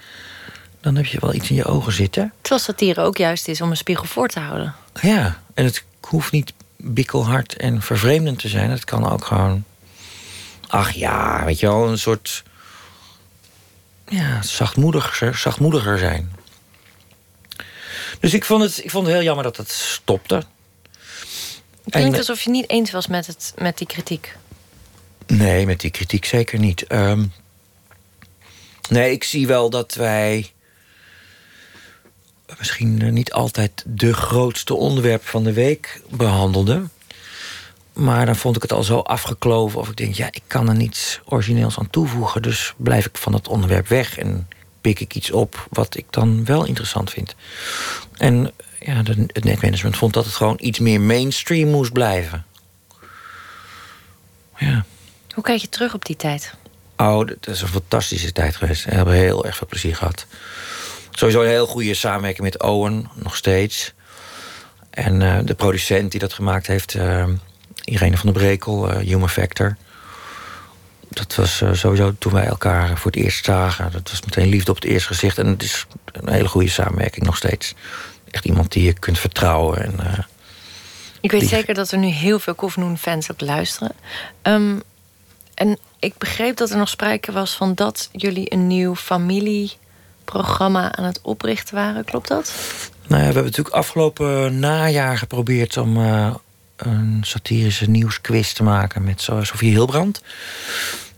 [0.81, 2.33] dan heb je wel iets in je ogen zitten.
[2.41, 4.75] terwijl satire ook juist is om een spiegel voor te houden.
[5.01, 8.71] Ja, en het hoeft niet bikkelhard en vervreemdend te zijn.
[8.71, 9.65] Het kan ook gewoon...
[10.67, 12.43] Ach ja, weet je wel, een soort...
[14.09, 16.33] Ja, zachtmoediger, zachtmoediger zijn.
[18.21, 20.35] Dus ik vond, het, ik vond het heel jammer dat het stopte.
[20.35, 20.47] Het
[21.97, 24.37] klinkt En- alsof je niet eens was met, het, met die kritiek.
[25.27, 26.87] Nee, met die kritiek zeker niet.
[26.87, 27.25] Ehm,
[28.89, 30.53] nee, ik zie wel dat wij
[32.59, 36.91] misschien niet altijd de grootste onderwerp van de week behandelden.
[37.93, 40.75] Maar dan vond ik het al zo afgekloven of ik denk, ja, ik kan er
[40.75, 42.43] niets origineels aan toevoegen.
[42.43, 44.49] Dus blijf ik van dat onderwerp weg en
[44.81, 47.35] pik ik iets op wat ik dan wel interessant vind.
[48.17, 52.47] En ja, de, het netmanagement vond dat het gewoon iets meer mainstream moest blijven.
[54.57, 54.85] Ja.
[55.35, 56.55] Hoe kijk je terug op die tijd?
[56.97, 58.85] Oh, dat is een fantastische tijd geweest.
[58.85, 60.27] We hebben heel erg veel plezier gehad.
[61.19, 63.95] Sowieso een heel goede samenwerking met Owen, nog steeds.
[64.91, 67.25] En uh, de producent die dat gemaakt heeft, uh,
[67.85, 69.77] Irene van der Brekel, uh, Human Factor.
[71.09, 73.93] Dat was sowieso toen wij elkaar voor het eerst zagen.
[73.93, 75.39] Dat was meteen liefde op het eerste gezicht.
[75.39, 77.75] En het is een hele goede samenwerking nog steeds.
[78.31, 79.83] Echt iemand die je kunt vertrouwen.
[79.83, 80.27] En,
[81.21, 83.93] ik weet zeker dat er nu heel veel Kofnoen-fans ook luisteren.
[84.43, 84.83] Um,
[85.55, 88.95] en ik begreep dat er nog sprake was van dat jullie een nieuw
[90.29, 92.05] familieprogramma aan het oprichten waren.
[92.05, 92.53] Klopt dat?
[93.07, 96.35] Nou ja, we hebben natuurlijk afgelopen najaar geprobeerd om uh,
[96.77, 100.23] een satirische nieuwsquiz te maken met Sofie Hilbrand.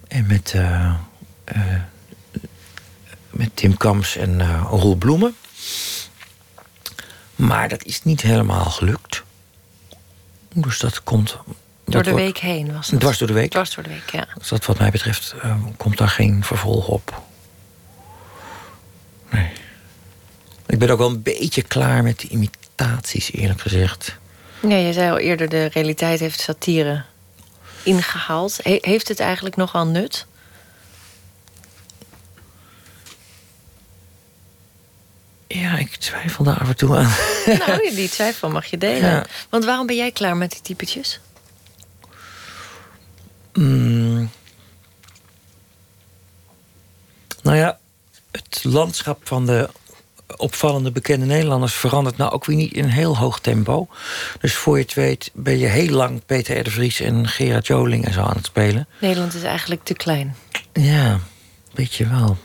[0.08, 0.94] En met, uh,
[1.56, 1.62] uh,
[3.30, 5.36] met Tim Kams en Roel Bloemen.
[7.36, 9.22] Maar dat is niet helemaal gelukt.
[10.54, 11.36] Dus dat komt
[11.84, 13.00] door de week heen was het?
[13.00, 13.50] Dwars door de week?
[13.50, 14.26] Dwars door de week, ja.
[14.38, 15.34] Dus dat wat mij betreft
[15.76, 17.22] komt daar geen vervolg op.
[19.30, 19.50] Nee.
[20.66, 24.18] Ik ben ook wel een beetje klaar met de imitaties, eerlijk gezegd.
[24.60, 27.04] Ja, je zei al eerder, de realiteit heeft satire
[27.82, 28.58] ingehaald.
[28.62, 30.26] He heeft het eigenlijk nog wel nut?
[35.46, 37.12] Ja, ik twijfel daar af en toe aan.
[37.66, 39.10] Nou, die twijfel mag je delen.
[39.10, 39.26] Ja.
[39.48, 41.20] Want waarom ben jij klaar met die typetjes?
[43.52, 44.30] Mm.
[47.42, 47.79] Nou ja,
[48.30, 49.68] het landschap van de
[50.36, 53.88] opvallende bekende Nederlanders verandert nou ook weer niet in heel hoog tempo.
[54.40, 56.64] Dus voor je het weet ben je heel lang Peter R.
[56.64, 58.88] de Vries en Gerard Joling en zo aan het spelen.
[59.00, 60.36] Nederland is eigenlijk te klein.
[60.72, 61.20] Ja,
[61.72, 62.36] weet je wel.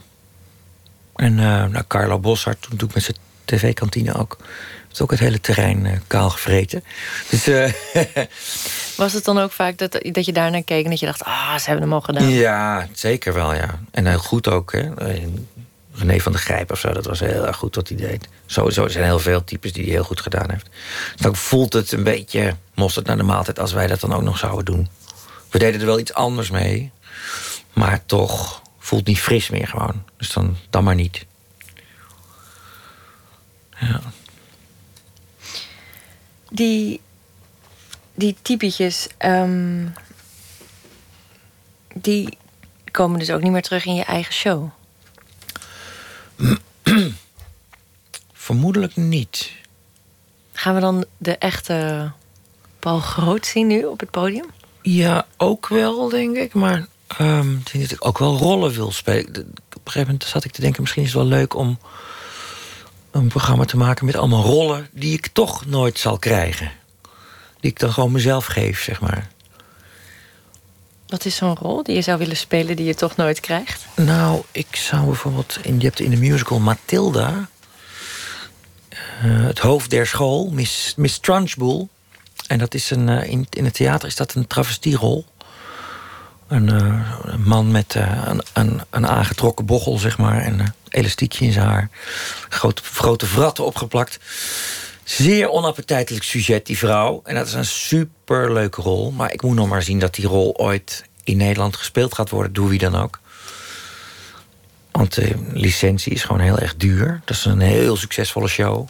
[1.15, 4.37] En uh, nou, Carlo Boshart, toen doe ik met zijn tv-kantine ook
[4.95, 6.83] is ook het hele terrein uh, kaal gevreten.
[7.29, 7.71] Dus, uh,
[8.97, 11.23] Was het dan ook vaak dat, dat je daar naar keek en dat je dacht...
[11.23, 12.29] ah, ze hebben hem al gedaan?
[12.29, 13.79] Ja, zeker wel, ja.
[13.91, 14.89] En heel goed ook, hè.
[15.95, 18.27] René van der Grijp of zo, dat was heel erg goed wat hij deed.
[18.45, 20.69] Sowieso zijn heel veel types die hij heel goed gedaan heeft.
[21.15, 23.59] Dan voelt het een beetje mosterd naar de maaltijd...
[23.59, 24.89] als wij dat dan ook nog zouden doen.
[25.49, 26.91] We deden er wel iets anders mee.
[27.73, 30.03] Maar toch voelt niet fris meer gewoon.
[30.17, 31.25] Dus dan, dan maar niet.
[33.79, 34.01] Ja
[36.55, 37.01] die,
[38.13, 39.93] die typetjes, um,
[41.93, 42.37] die
[42.91, 44.69] komen dus ook niet meer terug in je eigen show.
[48.33, 49.51] Vermoedelijk niet.
[50.53, 52.11] Gaan we dan de echte
[52.79, 54.45] Paul Groot zien nu op het podium?
[54.81, 56.53] Ja, ook wel, denk ik.
[56.53, 56.87] Maar
[57.21, 59.27] um, ik denk dat ik ook wel rollen wil spelen.
[59.27, 59.51] Op een
[59.83, 60.81] gegeven moment zat ik te denken...
[60.81, 61.79] misschien is het wel leuk om
[63.11, 66.71] een programma te maken met allemaal rollen die ik toch nooit zal krijgen.
[67.59, 69.29] Die ik dan gewoon mezelf geef, zeg maar.
[71.15, 73.85] Wat is zo'n rol die je zou willen spelen die je toch nooit krijgt?
[73.95, 75.57] Nou, ik zou bijvoorbeeld.
[75.61, 77.49] In, je hebt in de musical Matilda.
[79.25, 81.87] Uh, het hoofd der school, Miss, Miss Trunchbull.
[82.47, 85.25] En dat is een, uh, in, in het theater is dat een travestierol.
[86.47, 90.41] Een, uh, een man met een, een, een, aangetrokken bochel, zeg maar.
[90.41, 91.89] En elastiekje in zijn haar.
[92.49, 94.19] Grote, grote vratten opgeplakt.
[95.05, 97.21] Zeer onappetijtelijk sujet, die vrouw.
[97.23, 99.11] En dat is een superleuke rol.
[99.11, 102.53] Maar ik moet nog maar zien dat die rol ooit in Nederland gespeeld gaat worden.
[102.53, 103.19] Door wie dan ook.
[104.91, 107.21] Want de licentie is gewoon heel erg duur.
[107.25, 108.87] Dat is een heel succesvolle show.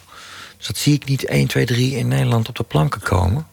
[0.56, 3.46] Dus dat zie ik niet 1, 2, 3 in Nederland op de planken komen.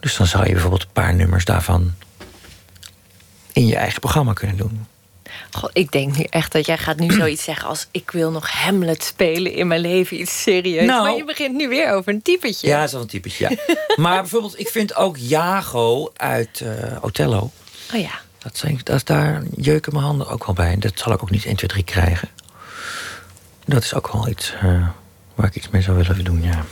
[0.00, 1.94] Dus dan zou je bijvoorbeeld een paar nummers daarvan...
[3.52, 4.86] in je eigen programma kunnen doen.
[5.50, 7.86] Goh, ik denk nu echt dat jij gaat nu zoiets zeggen als...
[7.90, 10.86] ik wil nog Hamlet spelen in mijn leven, iets serieus.
[10.86, 12.66] Nou, maar je begint nu weer over een typetje.
[12.66, 13.74] Ja, zo'n typetje, ja.
[14.02, 16.70] maar bijvoorbeeld, ik vind ook Jago uit uh,
[17.00, 17.50] Othello...
[17.94, 18.20] Oh ja.
[18.38, 20.72] Dat, zijn, dat is daar jeuken mijn handen ook wel bij.
[20.72, 22.28] En dat zal ik ook niet 1, 2, 3 krijgen.
[23.64, 24.88] Dat is ook wel iets uh,
[25.34, 26.64] waar ik iets mee zou willen doen, ja.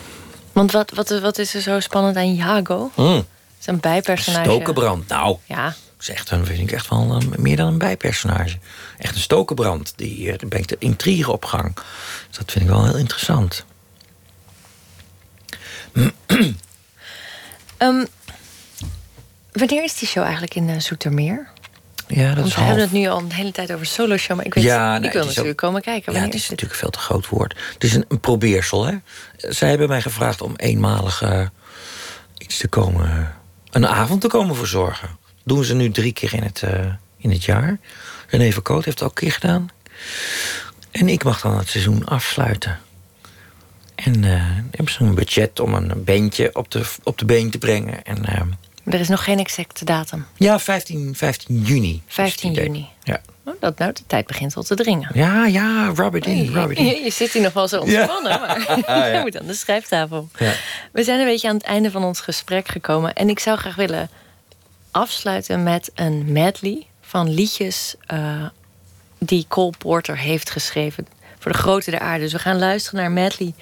[0.53, 2.91] Want wat, wat, wat is er zo spannend aan Jago?
[2.95, 3.15] Mm.
[3.15, 3.25] Dat
[3.61, 4.45] is een bijpersonage.
[4.45, 5.37] Stokenbrand, nou.
[5.45, 5.75] Ja
[6.09, 8.59] is echt een, vind ik echt wel een, meer dan een bijpersonage.
[8.99, 9.93] Echt een stokenbrand.
[9.97, 11.75] Die, uh, brengt de intrigue op gang.
[12.29, 13.65] Dus dat vind ik wel heel interessant.
[15.93, 16.13] um,
[19.53, 21.49] Wanneer is die show eigenlijk in uh, Zoetermeer?
[22.07, 22.67] Ja, dat is we half...
[22.67, 25.01] hebben het nu al een hele tijd over solo show, maar ik weet Ja, ik
[25.01, 26.13] nee, wil natuurlijk komen kijken.
[26.13, 26.51] Ja, het is is dit?
[26.51, 27.57] natuurlijk veel te groot woord.
[27.73, 28.97] Het is een, een probeersel, hè.
[29.37, 31.47] Zij hebben mij gevraagd om eenmalig eh,
[32.39, 33.35] iets te komen...
[33.71, 35.09] een avond te komen verzorgen.
[35.47, 36.81] Doen ze nu drie keer in het, eh,
[37.17, 37.79] in het jaar.
[38.29, 39.69] René Verkoot heeft het ook een keer gedaan.
[40.91, 42.79] En ik mag dan het seizoen afsluiten.
[43.95, 44.31] En eh
[44.71, 48.03] hebben ze een budget om een bandje op de, op de been te brengen.
[48.05, 48.41] En, eh,
[48.95, 50.27] Er is nog geen exacte datum.
[50.37, 51.89] ja, 15, 15 juni.
[51.91, 52.65] is het 15 idee.
[52.65, 52.89] juni.
[53.03, 55.11] Ja, Oh, dat nou, de tijd begint al te dringen.
[55.15, 56.25] ja, ja Robert.
[56.25, 59.05] Je, je zit hier nog wel zo ontspannen, maar Ah, ja.
[59.15, 60.29] je moet aan de schrijftafel.
[60.39, 60.53] Ja.
[60.93, 63.13] We zijn een beetje aan het einde van ons gesprek gekomen.
[63.15, 64.11] En ik zou graag willen
[64.97, 68.45] afsluiten met een medley van liedjes eh,
[69.19, 71.07] die Cole Porter heeft geschreven
[71.39, 72.23] voor de grote der aarde.
[72.23, 73.55] Dus we gaan luisteren naar medley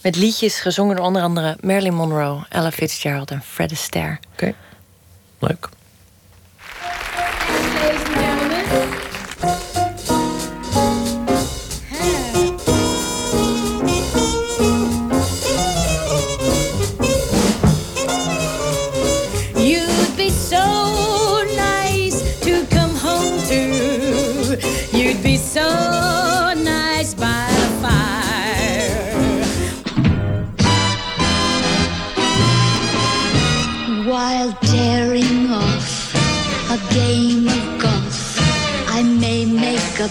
[0.00, 4.18] met liedjes gezongen door onder andere Marilyn Monroe, Ella Fitzgerald en Fred Astaire.
[4.32, 4.54] Oké,
[5.38, 5.68] leuk.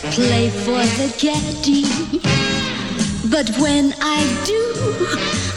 [0.10, 1.86] Play for the caddy.
[3.30, 4.62] But when I do,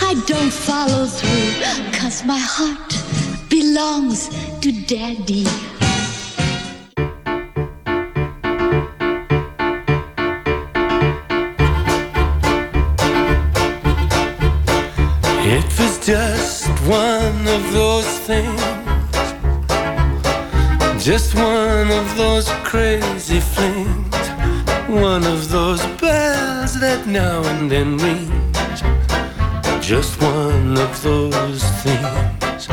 [0.01, 2.93] I don't follow through, cause my heart
[3.49, 4.29] belongs
[4.61, 5.47] to daddy.
[15.47, 18.63] It was just one of those things.
[21.03, 24.14] Just one of those crazy flings.
[24.95, 28.31] One of those bells that now and then ring.
[29.83, 32.69] Just one of those things.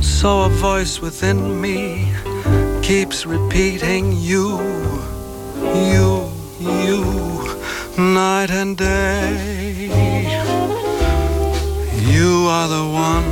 [0.00, 2.10] So a voice within me
[2.80, 4.58] keeps repeating you,
[5.92, 7.04] you, you,
[7.98, 9.90] night and day.
[12.16, 13.30] You are the one,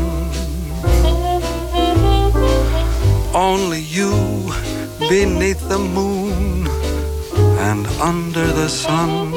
[3.35, 4.12] only you
[5.09, 6.61] beneath the moon
[7.70, 9.32] and under the sun.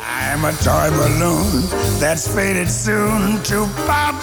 [0.00, 1.62] I'm a toy balloon
[1.98, 4.14] that's faded soon to pop.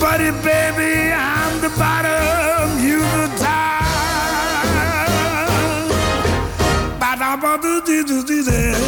[0.00, 3.82] Buddy, baby, I'm the bottom, you the top.
[7.00, 8.81] Ba-da-ba-doo-doo-doo-doo.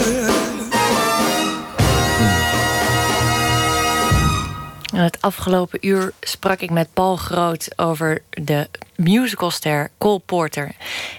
[5.03, 10.73] Het afgelopen uur sprak ik met Paul Groot over de musicalster Cole Porter.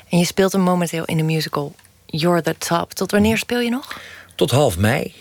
[0.09, 2.93] En je speelt hem momenteel in de musical You're the Top.
[2.93, 3.99] Tot wanneer speel je nog?
[4.35, 5.13] Tot half mei.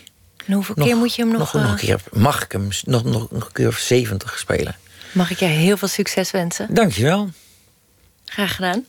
[0.45, 1.39] En hoeveel keer moet je hem nog...
[1.39, 4.39] Nog, nog eh, een keer, mag ik hem nog, nog, nog een keer of 70
[4.39, 4.75] spelen?
[5.11, 6.73] Mag ik je heel veel succes wensen?
[6.73, 7.29] Dankjewel.
[8.25, 8.85] Graag gedaan.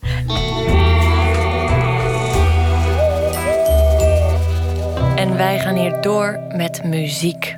[5.15, 7.57] En wij gaan hier door met muziek.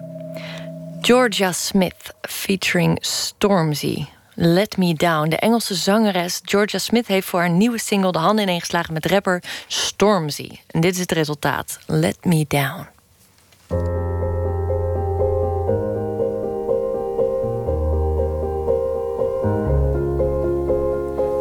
[1.01, 4.07] Georgia Smith featuring Stormzy.
[4.35, 5.29] Let Me Down.
[5.29, 9.43] De Engelse zangeres Georgia Smith heeft voor haar nieuwe single de handen ineengeslagen met rapper
[9.67, 10.49] Stormzy.
[10.67, 11.79] En dit is het resultaat.
[11.85, 12.87] Let Me Down.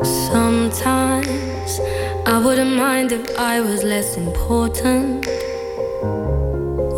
[0.03, 1.81] Sometimes
[2.27, 5.27] I wouldn't mind if I was less important.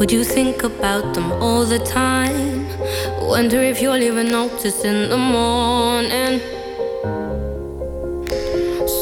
[0.00, 2.66] Would you think about them all the time?
[3.20, 6.40] Wonder if you'll even notice in the morning.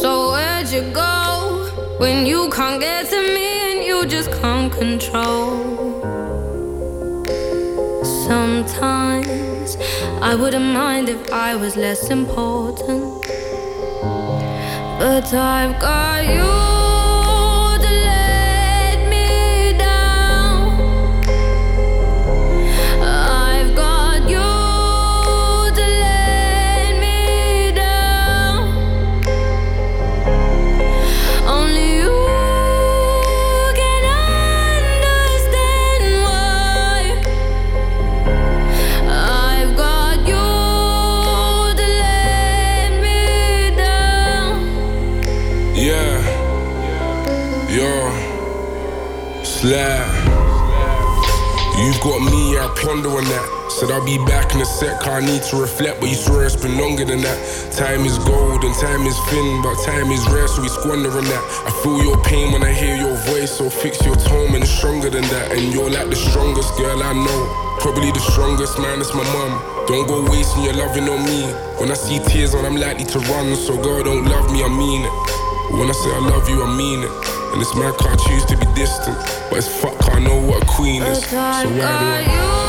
[0.02, 6.02] So where'd you go when you can't get to me and you just can't control?
[8.26, 9.76] Sometimes
[10.20, 13.24] I wouldn't mind if I was less important.
[14.98, 16.77] But I've got you
[49.58, 50.06] slap.
[51.78, 53.46] You've got me, I ponder on that.
[53.70, 56.54] Said I'll be back in a sec, I need to reflect, but you swear it's
[56.54, 57.38] been longer than that.
[57.74, 61.26] Time is gold and time is thin, but time is rare, so we squander on
[61.26, 61.44] that.
[61.66, 64.70] I feel your pain when I hear your voice, so fix your tone and it's
[64.70, 65.50] stronger than that.
[65.50, 67.40] And you're like the strongest girl I know.
[67.78, 69.86] Probably the strongest man, it's my mum.
[69.86, 71.50] Don't go wasting your loving on me.
[71.78, 73.54] When I see tears on, I'm likely to run.
[73.54, 75.14] So girl, don't love me, I mean it.
[75.78, 77.37] When I say I love you, I mean it.
[77.52, 79.16] And it's my car, choose to be distant.
[79.50, 81.24] But it's fuck, I know what a queen is.
[81.24, 82.67] So why do I?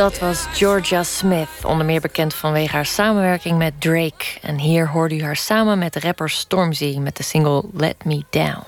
[0.00, 4.24] Dat was Georgia Smith, onder meer bekend vanwege haar samenwerking met Drake.
[4.42, 8.64] En hier hoorde u haar samen met rapper Stormzy met de single Let Me Down.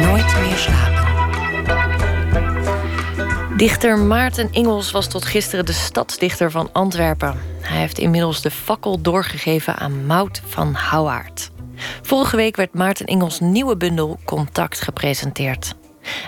[0.00, 1.06] Nooit meer slapen.
[3.56, 7.40] Dichter Maarten Ingels was tot gisteren de stadsdichter van Antwerpen.
[7.60, 11.50] Hij heeft inmiddels de fakkel doorgegeven aan Mout van Houwaard.
[12.02, 15.74] Vorige week werd Maarten Ingels nieuwe bundel Contact gepresenteerd.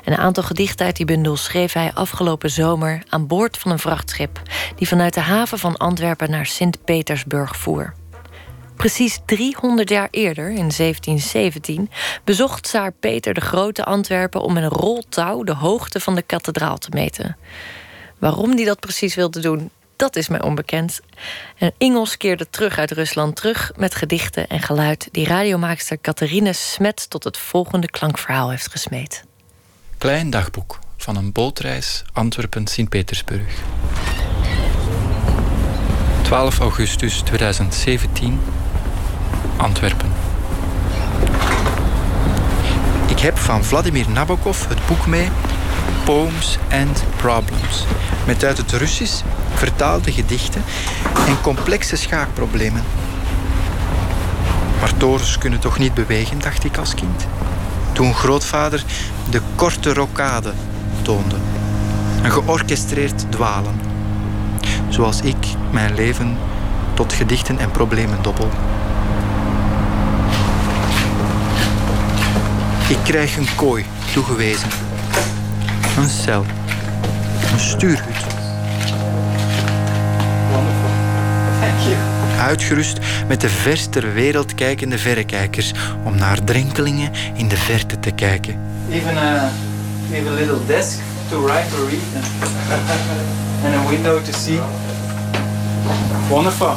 [0.05, 4.43] Een aantal gedichten uit die bundel schreef hij afgelopen zomer aan boord van een vrachtschip
[4.77, 7.95] die vanuit de haven van Antwerpen naar Sint-Petersburg voer.
[8.77, 11.91] Precies 300 jaar eerder, in 1717,
[12.24, 16.22] bezocht Tsaar Peter de Grote Antwerpen om met een rol touw de hoogte van de
[16.22, 17.37] kathedraal te meten.
[18.18, 21.01] Waarom hij dat precies wilde doen, dat is mij onbekend.
[21.59, 27.11] En Ingels keerde terug uit Rusland terug met gedichten en geluid die radiomaakster Catharine Smet
[27.11, 29.26] tot het volgende klankverhaal heeft gesmeed.
[29.99, 33.55] Klein dagboek van een bootreis Antwerpen-Sint-Petersburg.
[36.22, 38.40] 12 augustus 2017,
[39.57, 40.12] Antwerpen.
[43.09, 45.28] Ik heb van Vladimir Nabokov het boek mee
[46.05, 47.84] Poems and Problems.
[48.26, 49.22] Met uit het Russisch
[49.55, 50.62] vertaalde gedichten
[51.26, 52.82] en complexe schaakproblemen.
[54.80, 57.26] Maar torens kunnen toch niet bewegen, dacht ik als kind.
[57.97, 58.84] Toen grootvader
[59.30, 60.53] de korte rokade
[61.03, 61.36] toonde.
[62.22, 63.80] Een georchestreerd dwalen.
[64.88, 65.36] Zoals ik
[65.70, 66.36] mijn leven
[66.94, 68.51] tot gedichten en problemen dobbel.
[72.88, 74.68] Ik krijg een kooi toegewezen.
[75.99, 76.44] Een cel.
[77.53, 78.24] Een stuurhut.
[82.37, 85.72] Uitgerust met de vers ter wereld kijkende verrekijkers
[86.05, 88.59] om naar drenkelingen in de verte te kijken.
[88.91, 89.51] Even a,
[90.12, 92.24] even a little desk to write or read
[93.64, 94.59] and a window to see.
[96.28, 96.74] Wonderful.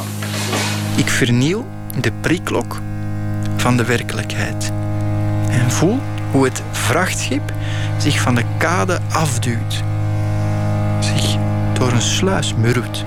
[0.96, 1.66] Ik vernieuw
[2.00, 2.80] de prikklok
[3.56, 4.72] van de werkelijkheid
[5.50, 5.98] en voel
[6.30, 7.52] hoe het vrachtschip
[7.98, 9.82] zich van de kade afduwt,
[11.00, 11.36] zich
[11.72, 13.04] door een sluis murwt.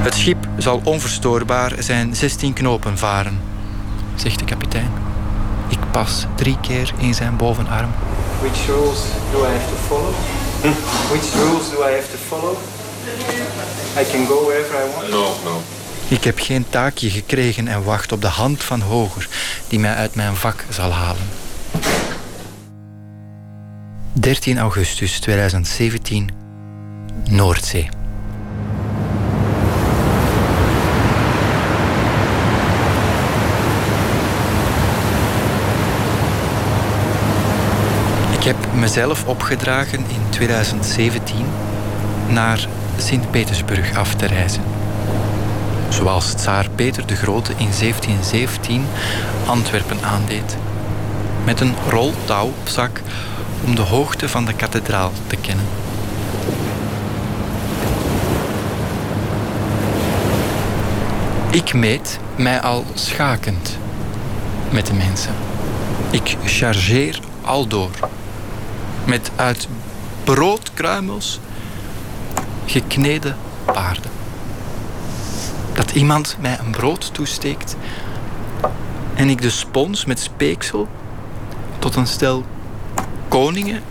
[0.00, 3.40] Het schip zal onverstoorbaar zijn 16 knopen varen,
[4.14, 4.90] zegt de kapitein.
[5.68, 7.90] Ik pas drie keer in zijn bovenarm.
[8.40, 9.00] Which rules
[9.32, 10.14] do I have to follow?
[11.08, 12.56] Which rules do I have to follow?
[13.98, 15.10] I can go wherever I want.
[15.10, 15.60] No, no.
[16.08, 19.28] Ik heb geen taakje gekregen en wacht op de hand van Hoger
[19.68, 21.28] die mij uit mijn vak zal halen.
[24.12, 26.30] 13 augustus 2017,
[27.28, 27.99] Noordzee.
[38.40, 41.46] Ik heb mezelf opgedragen in 2017
[42.28, 44.62] naar Sint-Petersburg af te reizen.
[45.88, 48.86] Zoals tsaar Peter de Grote in 1717
[49.46, 50.56] Antwerpen aandeed.
[51.44, 53.00] Met een rol touw op zak
[53.64, 55.66] om de hoogte van de kathedraal te kennen.
[61.50, 63.78] Ik meet mij al schakend
[64.70, 65.34] met de mensen.
[66.10, 67.90] Ik chargeer al door.
[69.04, 69.68] Met uit
[70.24, 71.40] broodkruimels
[72.66, 74.10] gekneden paarden.
[75.72, 77.76] Dat iemand mij een brood toesteekt
[79.14, 80.88] en ik de spons met speeksel
[81.78, 82.44] tot een stel
[83.28, 83.82] koningen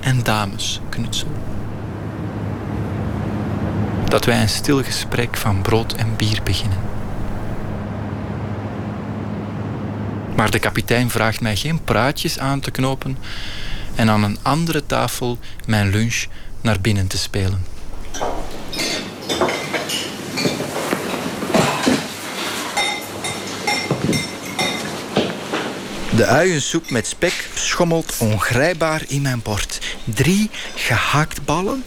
[0.00, 1.28] en dames knutsel.
[4.04, 6.78] Dat wij een stil gesprek van brood en bier beginnen.
[10.36, 13.18] Maar de kapitein vraagt mij geen praatjes aan te knopen
[13.98, 16.24] en aan een andere tafel mijn lunch
[16.60, 17.64] naar binnen te spelen.
[26.16, 29.78] De uiensoep met spek schommelt ongrijpbaar in mijn bord.
[30.04, 31.84] Drie gehaktballen,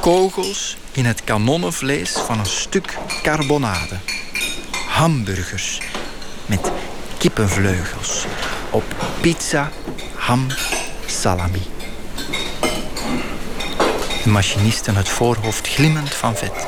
[0.00, 3.96] kogels in het kanonnenvlees van een stuk carbonade.
[4.88, 5.80] Hamburgers
[6.46, 6.70] met
[7.18, 8.24] kippenvleugels
[8.70, 8.84] op
[9.20, 9.70] pizza,
[10.14, 10.46] ham,
[11.18, 11.62] salami.
[14.22, 16.66] De machinist aan het voorhoofd glimmend van vet.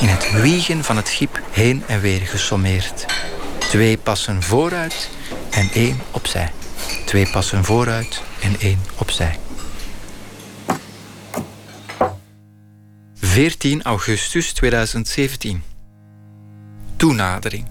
[0.00, 3.06] In het wiegen van het schip heen en weer gesommeerd.
[3.58, 5.10] Twee passen vooruit
[5.50, 6.52] en één opzij.
[7.06, 9.38] Twee passen vooruit en één opzij.
[13.14, 15.62] 14 augustus 2017.
[16.96, 17.66] Toenadering.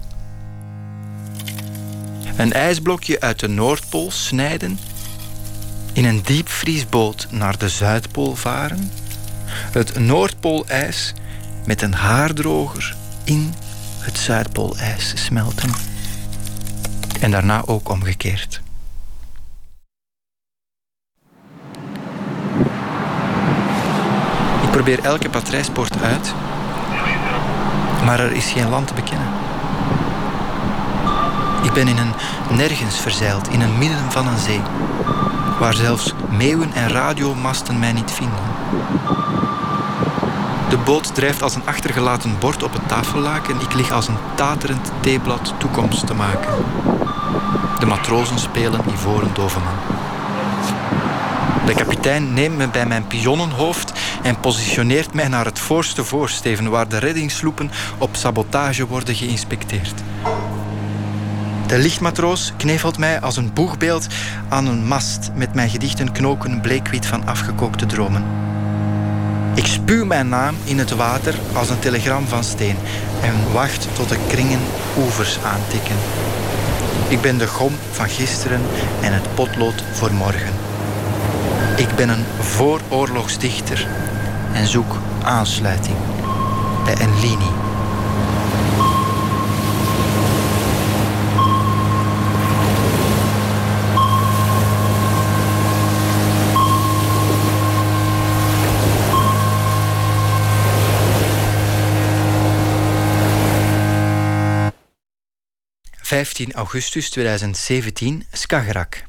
[2.38, 4.80] Een ijsblokje uit de Noordpool snijden.
[5.98, 8.92] In een diepvriesboot naar de Zuidpool varen.
[9.50, 11.14] Het Noordpoolijs
[11.66, 13.54] met een haardroger in
[14.00, 15.70] het Zuidpoolijs smelten.
[17.20, 18.62] En daarna ook omgekeerd.
[24.64, 26.34] Ik probeer elke patrijspoort uit,
[28.06, 29.28] maar er is geen land te bekennen.
[31.64, 32.14] Ik ben in een
[32.50, 34.62] nergens verzeild, in het midden van een zee,
[35.60, 38.40] waar zelfs meeuwen en radiomasten mij niet vinden.
[40.70, 44.18] De boot drijft als een achtergelaten bord op het tafellaken en ik lig als een
[44.36, 46.54] taterend theeblad toekomst te maken.
[47.80, 49.74] De matrozen spelen Ivoren Doveman.
[51.66, 53.92] De kapitein neemt me bij mijn pionnenhoofd
[54.24, 60.04] en positioneert mij naar het voorste voorsteven waar de reddingssloepen op sabotage worden geïnspecteerd.
[61.68, 64.08] De lichtmatroos knevelt mij als een boegbeeld
[64.50, 68.24] aan een mast met mijn gedichten knoken bleekwit van afgekookte dromen.
[69.56, 72.76] Ik spuw mijn naam in het water als een telegram van steen
[73.22, 74.60] en wacht tot de kringen
[74.98, 75.96] oevers aantikken.
[77.08, 78.62] Ik ben de gom van gisteren
[79.02, 80.54] en het potlood voor morgen.
[81.76, 83.88] Ik ben een vooroorlogsdichter
[84.54, 85.98] en zoek aansluiting
[86.86, 87.67] bij een linie.
[106.08, 109.04] ...15 augustus 2017, Skagerrak.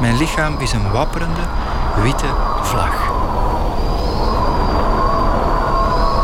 [0.00, 1.40] Mijn lichaam is een wapperende,
[2.02, 2.26] witte
[2.62, 2.94] vlag.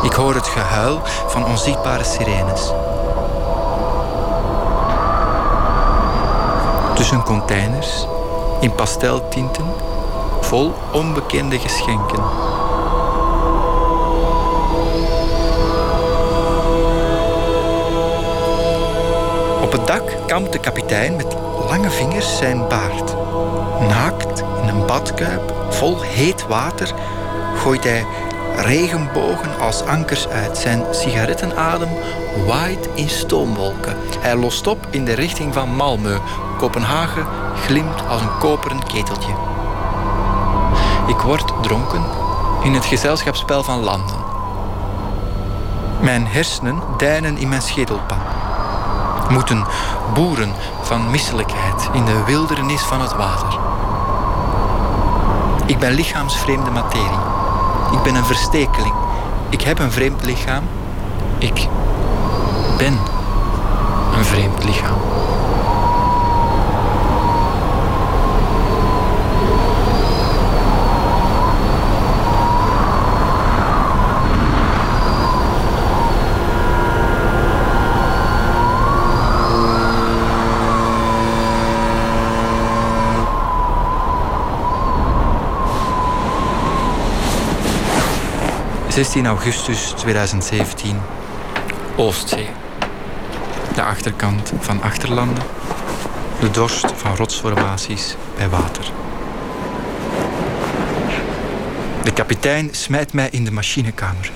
[0.02, 2.72] Ik hoor het gehuil van onzichtbare sirenes.
[6.94, 8.06] Tussen containers,
[8.60, 9.66] in pasteltinten,
[10.40, 12.22] vol onbekende geschenken.
[20.28, 21.36] Kampt de kapitein met
[21.68, 23.14] lange vingers zijn baard.
[23.88, 26.94] Naakt in een badkuip vol heet water
[27.56, 28.06] gooit hij
[28.56, 30.58] regenbogen als ankers uit.
[30.58, 31.88] Zijn sigarettenadem
[32.46, 33.96] waait in stoomwolken.
[34.20, 36.20] Hij lost op in de richting van Malmö.
[36.58, 37.26] Kopenhagen
[37.66, 39.32] glimt als een koperen keteltje.
[41.06, 42.04] Ik word dronken
[42.62, 44.16] in het gezelschapsspel van landen.
[46.00, 48.37] Mijn hersenen deinen in mijn schedelpan.
[49.28, 49.64] Moeten
[50.14, 50.52] boeren
[50.82, 53.58] van misselijkheid in de wildernis van het water.
[55.66, 57.18] Ik ben lichaamsvreemde materie.
[57.92, 58.94] Ik ben een verstekeling.
[59.48, 60.62] Ik heb een vreemd lichaam.
[61.38, 61.68] Ik
[62.78, 62.98] ben
[64.16, 64.98] een vreemd lichaam.
[88.98, 91.00] ...16 augustus 2017,
[91.96, 92.48] Oostzee.
[93.74, 95.44] De achterkant van achterlanden.
[96.40, 98.84] De dorst van rotsformaties bij water.
[102.02, 104.30] De kapitein smijt mij in de machinekamer.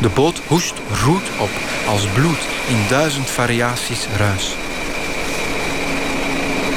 [0.00, 1.50] De boot hoest roet op
[1.88, 4.54] als bloed in duizend variaties ruis.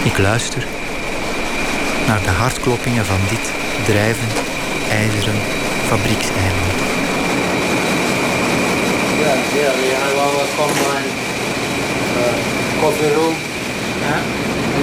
[0.03, 0.65] Ik luister
[2.07, 3.51] naar de hartkloppingen van dit
[3.85, 4.33] drijvend
[4.89, 5.35] ijzeren
[5.85, 6.80] fabriekseiland.
[9.59, 11.07] Ja, we hebben wel wat van mijn
[12.17, 13.35] uh, coffee room.
[13.99, 14.21] Yeah.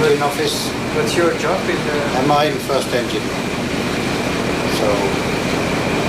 [0.01, 0.57] Marine office.
[0.95, 1.97] What's your job in the...
[2.19, 3.27] I'm mine first engine.
[4.79, 4.89] So,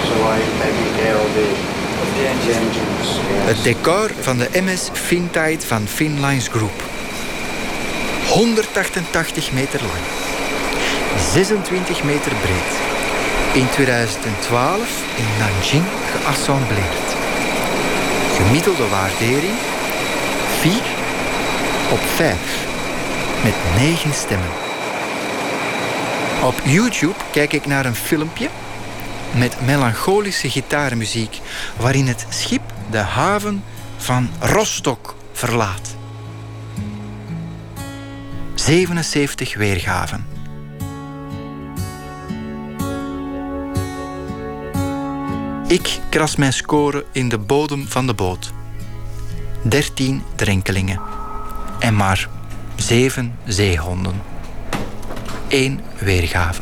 [0.07, 1.49] so I taking care of the,
[2.01, 2.75] of the engines.
[2.75, 3.17] Yes.
[3.45, 6.77] Het decor van de MS Fintide van Finlines Group.
[8.27, 10.05] 188 meter lang.
[11.31, 12.71] 26 meter breed.
[13.53, 14.79] In 2012
[15.17, 17.08] in Nanjing geassembleerd.
[18.39, 19.53] Gemiddelde waardering
[20.59, 20.71] 4
[21.91, 22.37] op 5.
[23.43, 24.49] Met 9 stemmen.
[26.43, 28.49] Op YouTube kijk ik naar een filmpje
[29.37, 31.39] met melancholische gitaarmuziek
[31.77, 32.61] waarin het schip
[32.91, 33.63] de haven
[33.97, 35.95] van Rostock verlaat.
[38.55, 40.38] 77 weergaven.
[45.69, 48.51] Ik kras mijn score in de bodem van de boot.
[49.61, 51.01] 13 drenkelingen.
[51.79, 52.29] En maar
[52.75, 54.21] 7 zeehonden.
[55.47, 56.61] Eén weergave.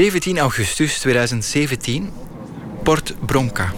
[0.00, 2.10] ...17 augustus 2017,
[2.82, 3.72] Port Bronca.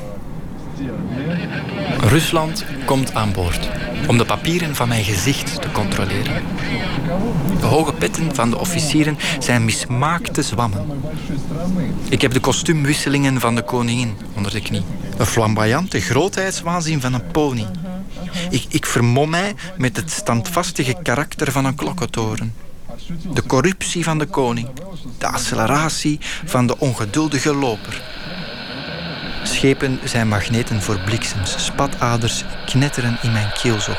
[2.01, 6.43] Rusland komt aan boord om de papieren van mijn gezicht te controleren.
[7.61, 11.03] De hoge petten van de officieren zijn mismaakte zwammen.
[12.09, 14.83] Ik heb de kostuumwisselingen van de koningin onder de knie.
[15.17, 17.67] Een flamboyante grootheidswaanzin van een pony.
[18.51, 22.55] Ik, ik vermom mij met het standvastige karakter van een klokkentoren.
[23.33, 24.69] De corruptie van de koning.
[25.19, 28.03] De acceleratie van de ongeduldige loper.
[29.65, 31.65] Schepen zijn magneten voor bliksems.
[31.65, 33.97] Spataders knetteren in mijn keelzog.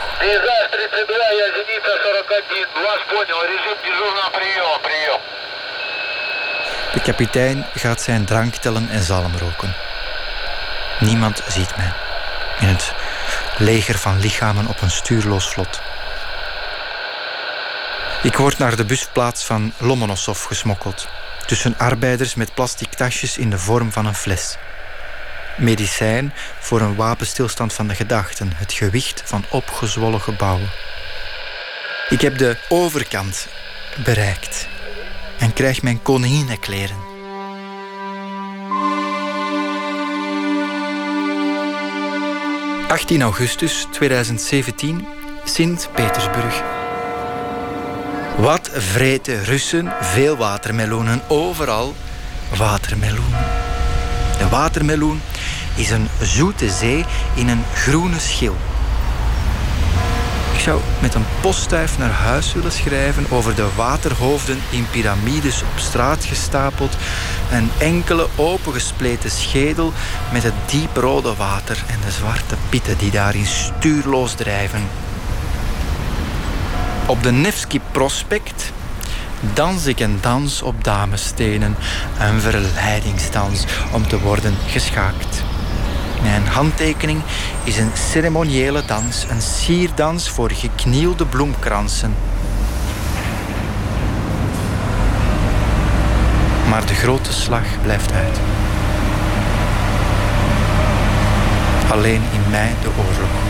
[6.94, 9.76] De kapitein gaat zijn drank tellen en zalm roken.
[11.00, 11.94] Niemand ziet mij.
[12.60, 12.94] In het
[13.58, 15.82] leger van lichamen op een stuurloos vlot.
[18.24, 21.08] Ik word naar de busplaats van Lomonosov gesmokkeld.
[21.46, 24.58] Tussen arbeiders met plastic tasjes in de vorm van een fles.
[25.57, 28.52] Medicijn voor een wapenstilstand van de gedachten.
[28.56, 30.69] Het gewicht van opgezwollen gebouwen.
[32.10, 33.48] Ik heb de overkant
[34.03, 34.68] bereikt.
[35.40, 37.14] En krijg mijn koninginnenkleren.
[42.88, 45.07] 18 augustus 2017,
[45.44, 46.61] Sint-Petersburg.
[48.38, 51.95] Wat vreten Russen veel watermeloenen, overal
[52.57, 53.65] watermeloenen.
[54.45, 55.22] De watermeloen
[55.76, 58.55] is een zoete zee in een groene schil.
[60.53, 65.80] Ik zou met een postduif naar huis willen schrijven over de waterhoofden in piramides op
[65.80, 66.97] straat gestapeld.
[67.51, 69.93] Een enkele opengespleten schedel
[70.31, 74.84] met het dieprode water en de zwarte pieten die daarin stuurloos drijven.
[77.05, 78.72] Op de Nevsky Prospect
[79.53, 81.76] dans ik een dans op damesstenen.
[82.19, 85.43] Een verleidingsdans om te worden geschaakt.
[86.22, 87.22] Mijn handtekening
[87.63, 92.15] is een ceremoniële dans, een sierdans voor geknielde bloemkransen.
[96.69, 98.39] Maar de grote slag blijft uit.
[101.91, 103.44] Alleen in mij de oorlog.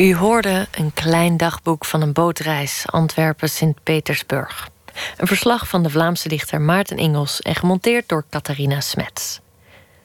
[0.00, 4.68] U hoorde een klein dagboek van een bootreis Antwerpen-Sint-Petersburg.
[5.16, 9.40] Een verslag van de Vlaamse dichter Maarten Ingels en gemonteerd door Catharina Smets.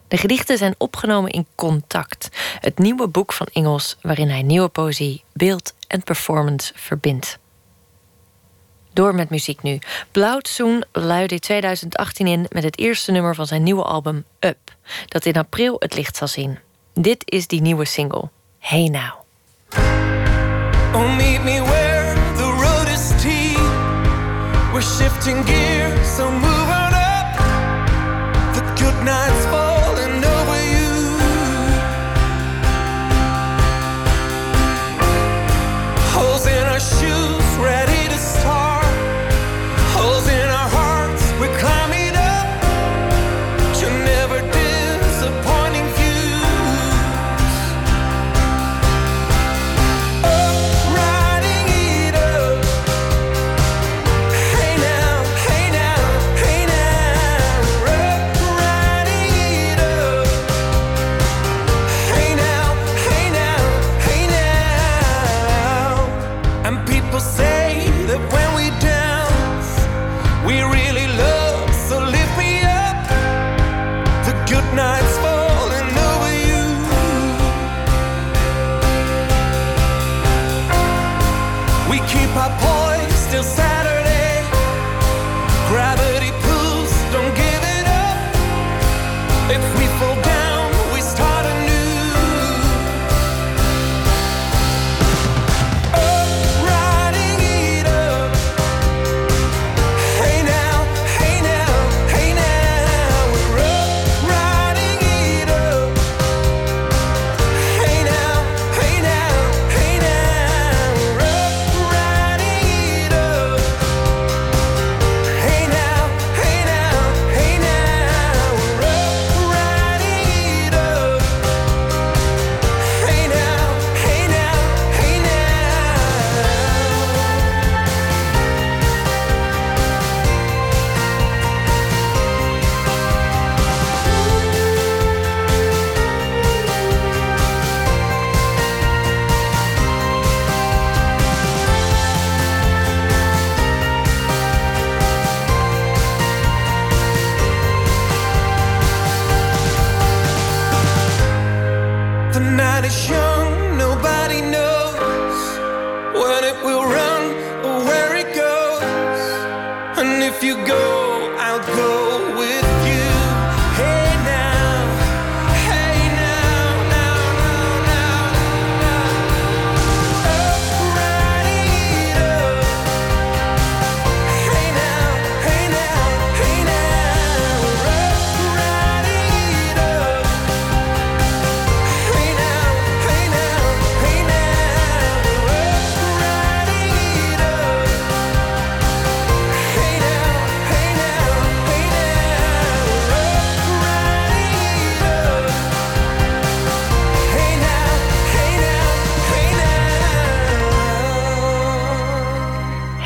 [0.08, 5.24] De gedichten zijn opgenomen in Contact, het nieuwe boek van Ingels waarin hij nieuwe poëzie,
[5.34, 7.40] beeld en performance verbindt.
[8.94, 9.80] Door met muziek nu.
[10.12, 14.76] Blauwtsoen luidde 2018 in met het eerste nummer van zijn nieuwe album Up,
[15.08, 16.60] dat in april het licht zal zien.
[16.94, 19.25] Dit is die nieuwe single, Hey Now.
[20.98, 23.60] Oh, meet me where the road is steep.
[24.74, 27.28] We're shifting gears, so move on up.
[28.56, 29.45] The good nights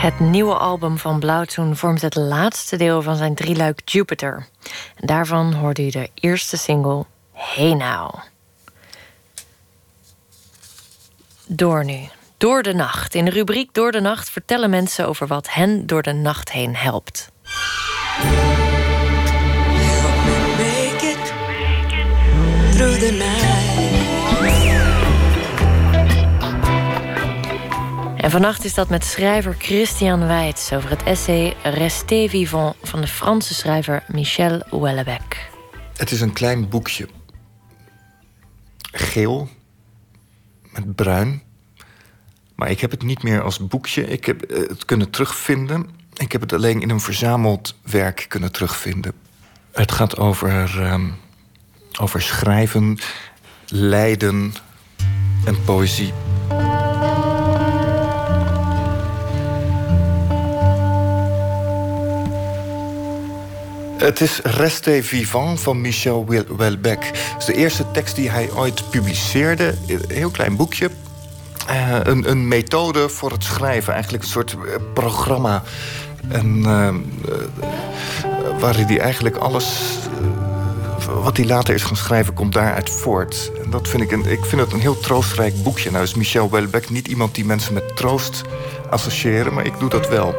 [0.10, 4.48] Het nieuwe album van Blauwzoen vormt het laatste deel van zijn drieluik Jupiter.
[4.96, 8.16] En daarvan hoorde u de eerste single Hey Now.
[11.46, 12.00] Door nu.
[12.38, 13.16] Door de nacht.
[13.16, 16.76] In de rubriek Door de nacht vertellen mensen over wat hen door de nacht heen
[16.76, 17.32] helpt.
[22.78, 23.59] through the
[28.20, 33.08] En vannacht is dat met schrijver Christian Weitz over het essay Restez vivant van de
[33.08, 35.38] Franse schrijver Michel Houellebecq.
[35.96, 37.08] Het is een klein boekje.
[38.92, 39.50] Geel
[40.72, 41.42] met bruin.
[42.56, 44.08] Maar ik heb het niet meer als boekje.
[44.08, 45.90] Ik heb het kunnen terugvinden.
[46.14, 49.14] Ik heb het alleen in een verzameld werk kunnen terugvinden.
[49.72, 51.08] Het gaat over, ehm,
[52.00, 52.98] over schrijven,
[53.68, 54.54] lijden
[55.46, 56.14] en poëzie.
[64.00, 66.26] Het is Reste Vivant van Michel
[66.58, 67.06] Welbeck.
[67.06, 69.76] Het is de eerste tekst die hij ooit publiceerde.
[69.88, 70.90] Een heel klein boekje.
[71.70, 73.94] Uh, een, een, methode voor het schrijven.
[73.94, 75.64] Eigenlijk een soort eh, programma.
[76.28, 76.64] En,
[78.60, 79.98] waar hij eigenlijk alles...
[81.22, 83.52] wat hij later is gaan schrijven, komt daaruit voort.
[83.64, 85.92] En dat vind ik, een, ik vind het een heel troostrijk boekje.
[85.92, 88.42] Nou is Michel Welbeck niet iemand die mensen met troost
[88.90, 89.54] associëren...
[89.54, 90.36] maar ik doe dat wel.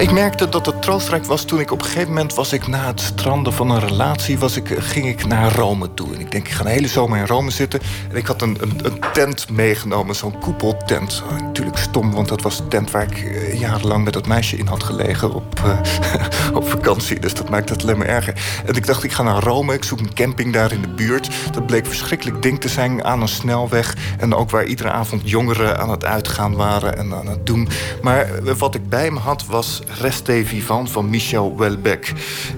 [0.00, 2.86] Ik merkte dat het troostrijk was toen ik op een gegeven moment was ik na
[2.86, 6.14] het stranden van een relatie, was ik, ging ik naar Rome toe.
[6.14, 7.80] En ik denk, ik ga een hele zomer in Rome zitten.
[8.10, 11.22] En ik had een, een, een tent meegenomen, zo'n koepeltent.
[11.30, 14.56] Oh, natuurlijk stom, want dat was de tent waar ik eh, jarenlang met dat meisje
[14.56, 15.78] in had gelegen op, uh,
[16.58, 17.20] op vakantie.
[17.20, 18.62] Dus dat maakt het alleen maar erger.
[18.66, 21.30] En ik dacht, ik ga naar Rome, ik zoek een camping daar in de buurt.
[21.52, 23.96] Dat bleek verschrikkelijk ding te zijn aan een snelweg.
[24.18, 27.68] En ook waar iedere avond jongeren aan het uitgaan waren en aan het doen.
[28.02, 32.12] Maar wat ik bij me had was Reste Vivant van Michel Welbeck.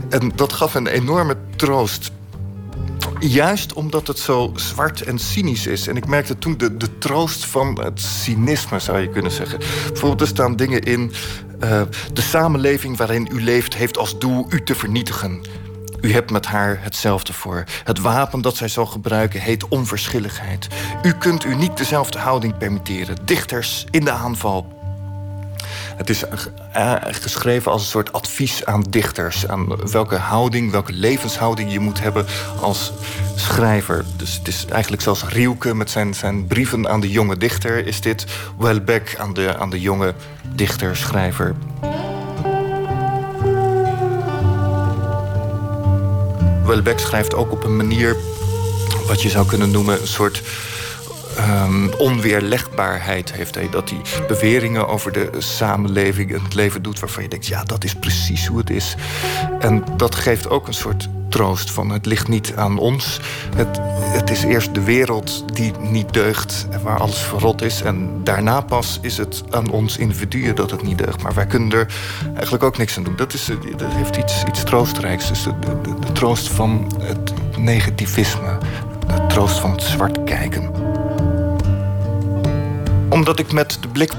[0.08, 2.10] En dat gaf een enorme troost.
[3.18, 5.86] Juist omdat het zo zwart en cynisch is.
[5.86, 9.58] En ik merkte toen de, de troost van het cynisme, zou je kunnen zeggen.
[9.86, 11.12] Bijvoorbeeld, er staan dingen in.
[11.64, 11.82] Uh,
[12.12, 15.40] de samenleving waarin u leeft heeft als doel u te vernietigen.
[16.00, 17.64] U hebt met haar hetzelfde voor.
[17.84, 20.68] Het wapen dat zij zal gebruiken heet onverschilligheid.
[21.02, 23.16] U kunt u niet dezelfde houding permitteren.
[23.24, 24.81] Dichters in de aanval
[25.96, 26.24] het is
[26.76, 29.48] uh, geschreven als een soort advies aan dichters.
[29.48, 32.26] Aan welke houding, welke levenshouding je moet hebben
[32.60, 32.92] als
[33.36, 34.04] schrijver.
[34.16, 37.86] Dus het is eigenlijk zoals Rielke met zijn, zijn brieven aan de jonge dichter...
[37.86, 38.26] is dit
[38.58, 40.14] Welbeck aan de, aan de jonge
[40.54, 41.54] dichter, schrijver.
[46.64, 48.16] Welbeck schrijft ook op een manier...
[49.06, 50.42] wat je zou kunnen noemen een soort
[51.38, 53.68] um, onweerlegbaarheid heeft hij.
[53.70, 57.84] Dat hij beweringen over de samenleving en het leven doet waarvan je denkt, ja, dat
[57.84, 58.94] is precies hoe het is.
[59.60, 63.20] En dat geeft ook een soort troost van het ligt niet aan ons.
[63.56, 67.82] Het, het is eerst de wereld die niet deugt, waar alles verrot is.
[67.82, 71.22] En daarna pas is het aan ons individuen dat het niet deugt.
[71.22, 71.94] Maar wij kunnen er
[72.34, 73.16] eigenlijk ook niks aan doen.
[73.16, 75.28] Dat, is, dat heeft iets, iets troostrijks.
[75.28, 75.52] Dus de,
[76.00, 78.58] de troost van het negativisme.
[79.06, 80.91] De troost van het zwart kijken
[83.12, 84.12] omdat ik met de blik.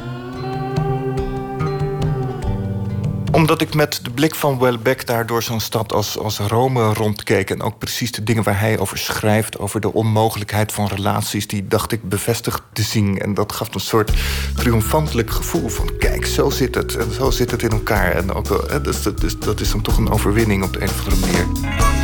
[3.31, 7.49] Omdat ik met de blik van Welbeck daar door zo'n stad als, als Rome rondkeek.
[7.49, 9.59] En ook precies de dingen waar hij over schrijft.
[9.59, 11.47] Over de onmogelijkheid van relaties.
[11.47, 13.19] Die dacht ik bevestigd te zien.
[13.19, 14.11] En dat gaf een soort
[14.55, 15.97] triomfantelijk gevoel van.
[15.97, 16.95] Kijk, zo zit het.
[16.95, 18.11] En zo zit het in elkaar.
[18.11, 22.02] En ook, dus, dat is dan toch een overwinning op de een of andere manier.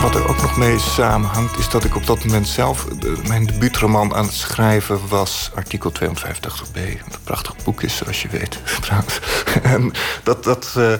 [0.00, 2.86] Wat er ook nog mee samenhangt, is dat ik op dat moment zelf
[3.26, 6.72] mijn debuutroman aan het schrijven was, artikel 250b.
[6.72, 9.20] Wat een prachtig boek is, zoals je weet, trouwens.
[9.62, 10.94] En dat, dat, uh,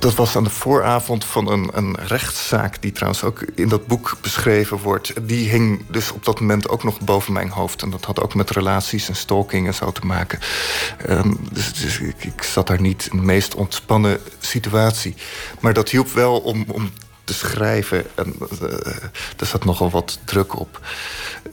[0.00, 2.82] dat was aan de vooravond van een, een rechtszaak...
[2.82, 5.12] die trouwens ook in dat boek beschreven wordt.
[5.22, 7.82] Die hing dus op dat moment ook nog boven mijn hoofd.
[7.82, 10.38] En dat had ook met relaties en stalking en zo te maken.
[11.08, 15.14] Um, dus, ik, ik, zat daar niet in de meest ontspannen situatie.
[15.60, 16.90] Maar dat hielp wel om, om
[17.24, 18.06] te schrijven.
[18.14, 18.72] En uh,
[19.36, 20.80] er zat nogal wat druk op.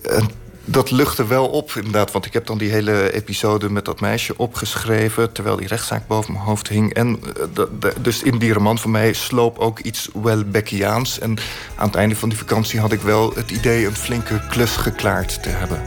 [0.01, 0.29] En
[0.69, 2.11] dat luchtte wel op, inderdaad.
[2.11, 5.31] Want ik heb dan die hele episode met dat meisje opgeschreven...
[5.31, 6.93] terwijl die rechtszaak boven mijn hoofd hing.
[6.93, 7.19] En
[7.57, 7.63] uh,
[8.01, 11.19] dus in die roman van mij sloop ook iets Welbeckiaans.
[11.19, 11.37] En
[11.75, 13.85] aan het einde van die vakantie had ik wel het idee...
[13.85, 15.81] een flinke klus geklaard te hebben.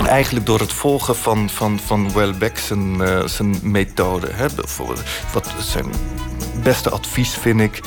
[0.00, 4.28] Uh, eigenlijk door het volgen van, van, van Welbeck zijn, uh, zijn methode.
[4.30, 4.46] Hè.
[5.32, 5.86] Wat zijn
[6.62, 7.80] beste advies vind ik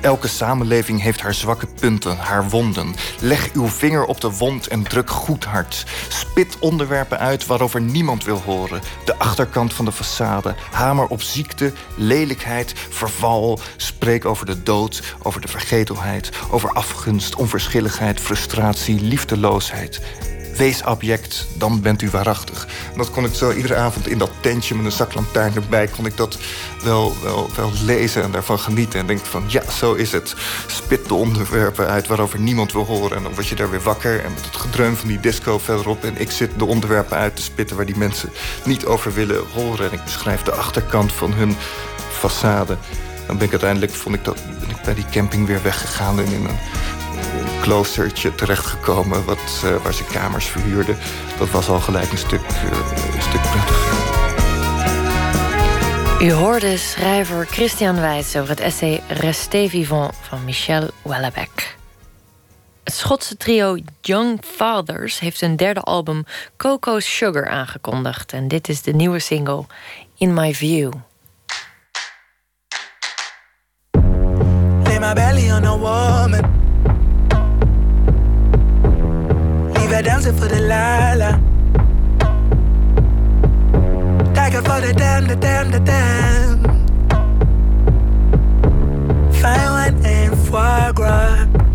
[0.00, 2.94] Elke samenleving heeft haar zwakke punten, haar wonden.
[3.20, 5.84] Leg uw vinger op de wond en druk goed hard.
[6.08, 8.80] Spit onderwerpen uit waarover niemand wil horen.
[9.04, 10.54] De achterkant van de façade.
[10.70, 13.60] Hamer op ziekte, lelijkheid, verval.
[13.76, 20.00] Spreek over de dood, over de vergetelheid, over afgunst, onverschilligheid, frustratie, liefdeloosheid.
[20.58, 22.66] Wees abject, dan bent u waarachtig.
[22.96, 25.86] dat kon ik zo iedere avond in dat tentje met een zaklantaarn erbij...
[25.86, 26.38] kon ik dat
[26.82, 29.00] wel, wel, wel lezen en daarvan genieten.
[29.00, 30.34] En denk van, ja, zo is het.
[30.66, 33.16] Spit de onderwerpen uit waarover niemand wil horen.
[33.16, 34.24] En dan word je daar weer wakker.
[34.24, 36.04] En met het gedreun van die disco verderop.
[36.04, 37.76] En ik zit de onderwerpen uit te spitten...
[37.76, 38.30] waar die mensen
[38.64, 39.90] niet over willen horen.
[39.90, 41.56] En ik beschrijf de achterkant van hun
[42.12, 42.78] façade.
[43.26, 46.18] Dan ben ik uiteindelijk, vond ik dat, ik bij die camping weer weggegaan...
[46.18, 46.58] en in een
[47.60, 50.96] kloostertje terechtgekomen wat, uh, waar ze kamers verhuurden.
[51.38, 54.26] Dat was al gelijk een stuk, uh, een stuk prettiger.
[56.20, 61.76] U hoorde schrijver Christian Wijs over het essay Restez vivant van Michel Houellebecq.
[62.84, 66.24] Het Schotse trio Young Fathers heeft een derde album
[66.56, 68.32] Coco Sugar aangekondigd.
[68.32, 69.64] En dit is de nieuwe single
[70.16, 70.92] In My View.
[74.82, 76.57] Lay my belly on a woman
[79.88, 81.40] Leave her dancing for the lala.
[84.34, 86.62] Tiger for the damn, the damn, the damn.
[89.32, 91.67] Fine wine and foie gras.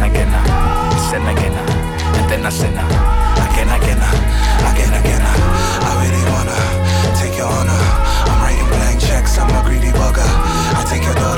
[0.00, 0.32] Saint, I'm a sinner again,
[1.10, 1.54] sin again,
[2.16, 4.00] and then I sin again, again,
[4.70, 5.22] again, again.
[5.22, 6.58] I really wanna
[7.20, 7.82] take your honor.
[8.28, 10.24] I'm writing blank checks, I'm a greedy bugger.
[10.78, 11.31] I take your daughter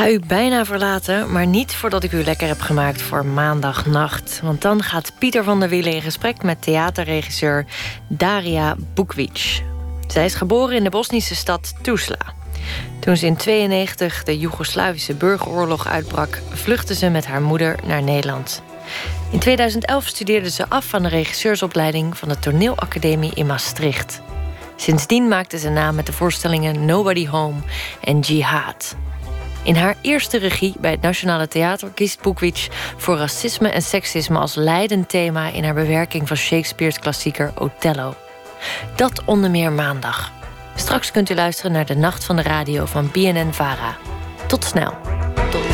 [0.00, 4.40] ga u bijna verlaten, maar niet voordat ik u lekker heb gemaakt voor maandagnacht.
[4.42, 7.66] Want dan gaat Pieter van der Wielen in gesprek met theaterregisseur
[8.08, 9.62] Daria Bukvic.
[10.06, 12.34] Zij is geboren in de Bosnische stad Tuzla.
[13.00, 18.62] Toen ze in 92 de Joegoslavische burgeroorlog uitbrak, vluchtte ze met haar moeder naar Nederland.
[19.30, 24.20] In 2011 studeerde ze af van de regisseursopleiding van de Toneelacademie in Maastricht.
[24.76, 27.58] Sindsdien maakte ze naam met de voorstellingen Nobody Home
[28.00, 28.96] en Jihad.
[29.62, 34.54] In haar eerste regie bij het Nationale Theater kiest Boekwitsch voor racisme en seksisme als
[34.54, 38.14] leidend thema in haar bewerking van Shakespeare's klassieker Othello.
[38.96, 40.32] Dat onder meer maandag.
[40.74, 43.96] Straks kunt u luisteren naar de Nacht van de Radio van BNN Vara.
[44.46, 44.94] Tot snel.
[45.50, 45.64] Tot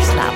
[0.00, 0.35] slapen.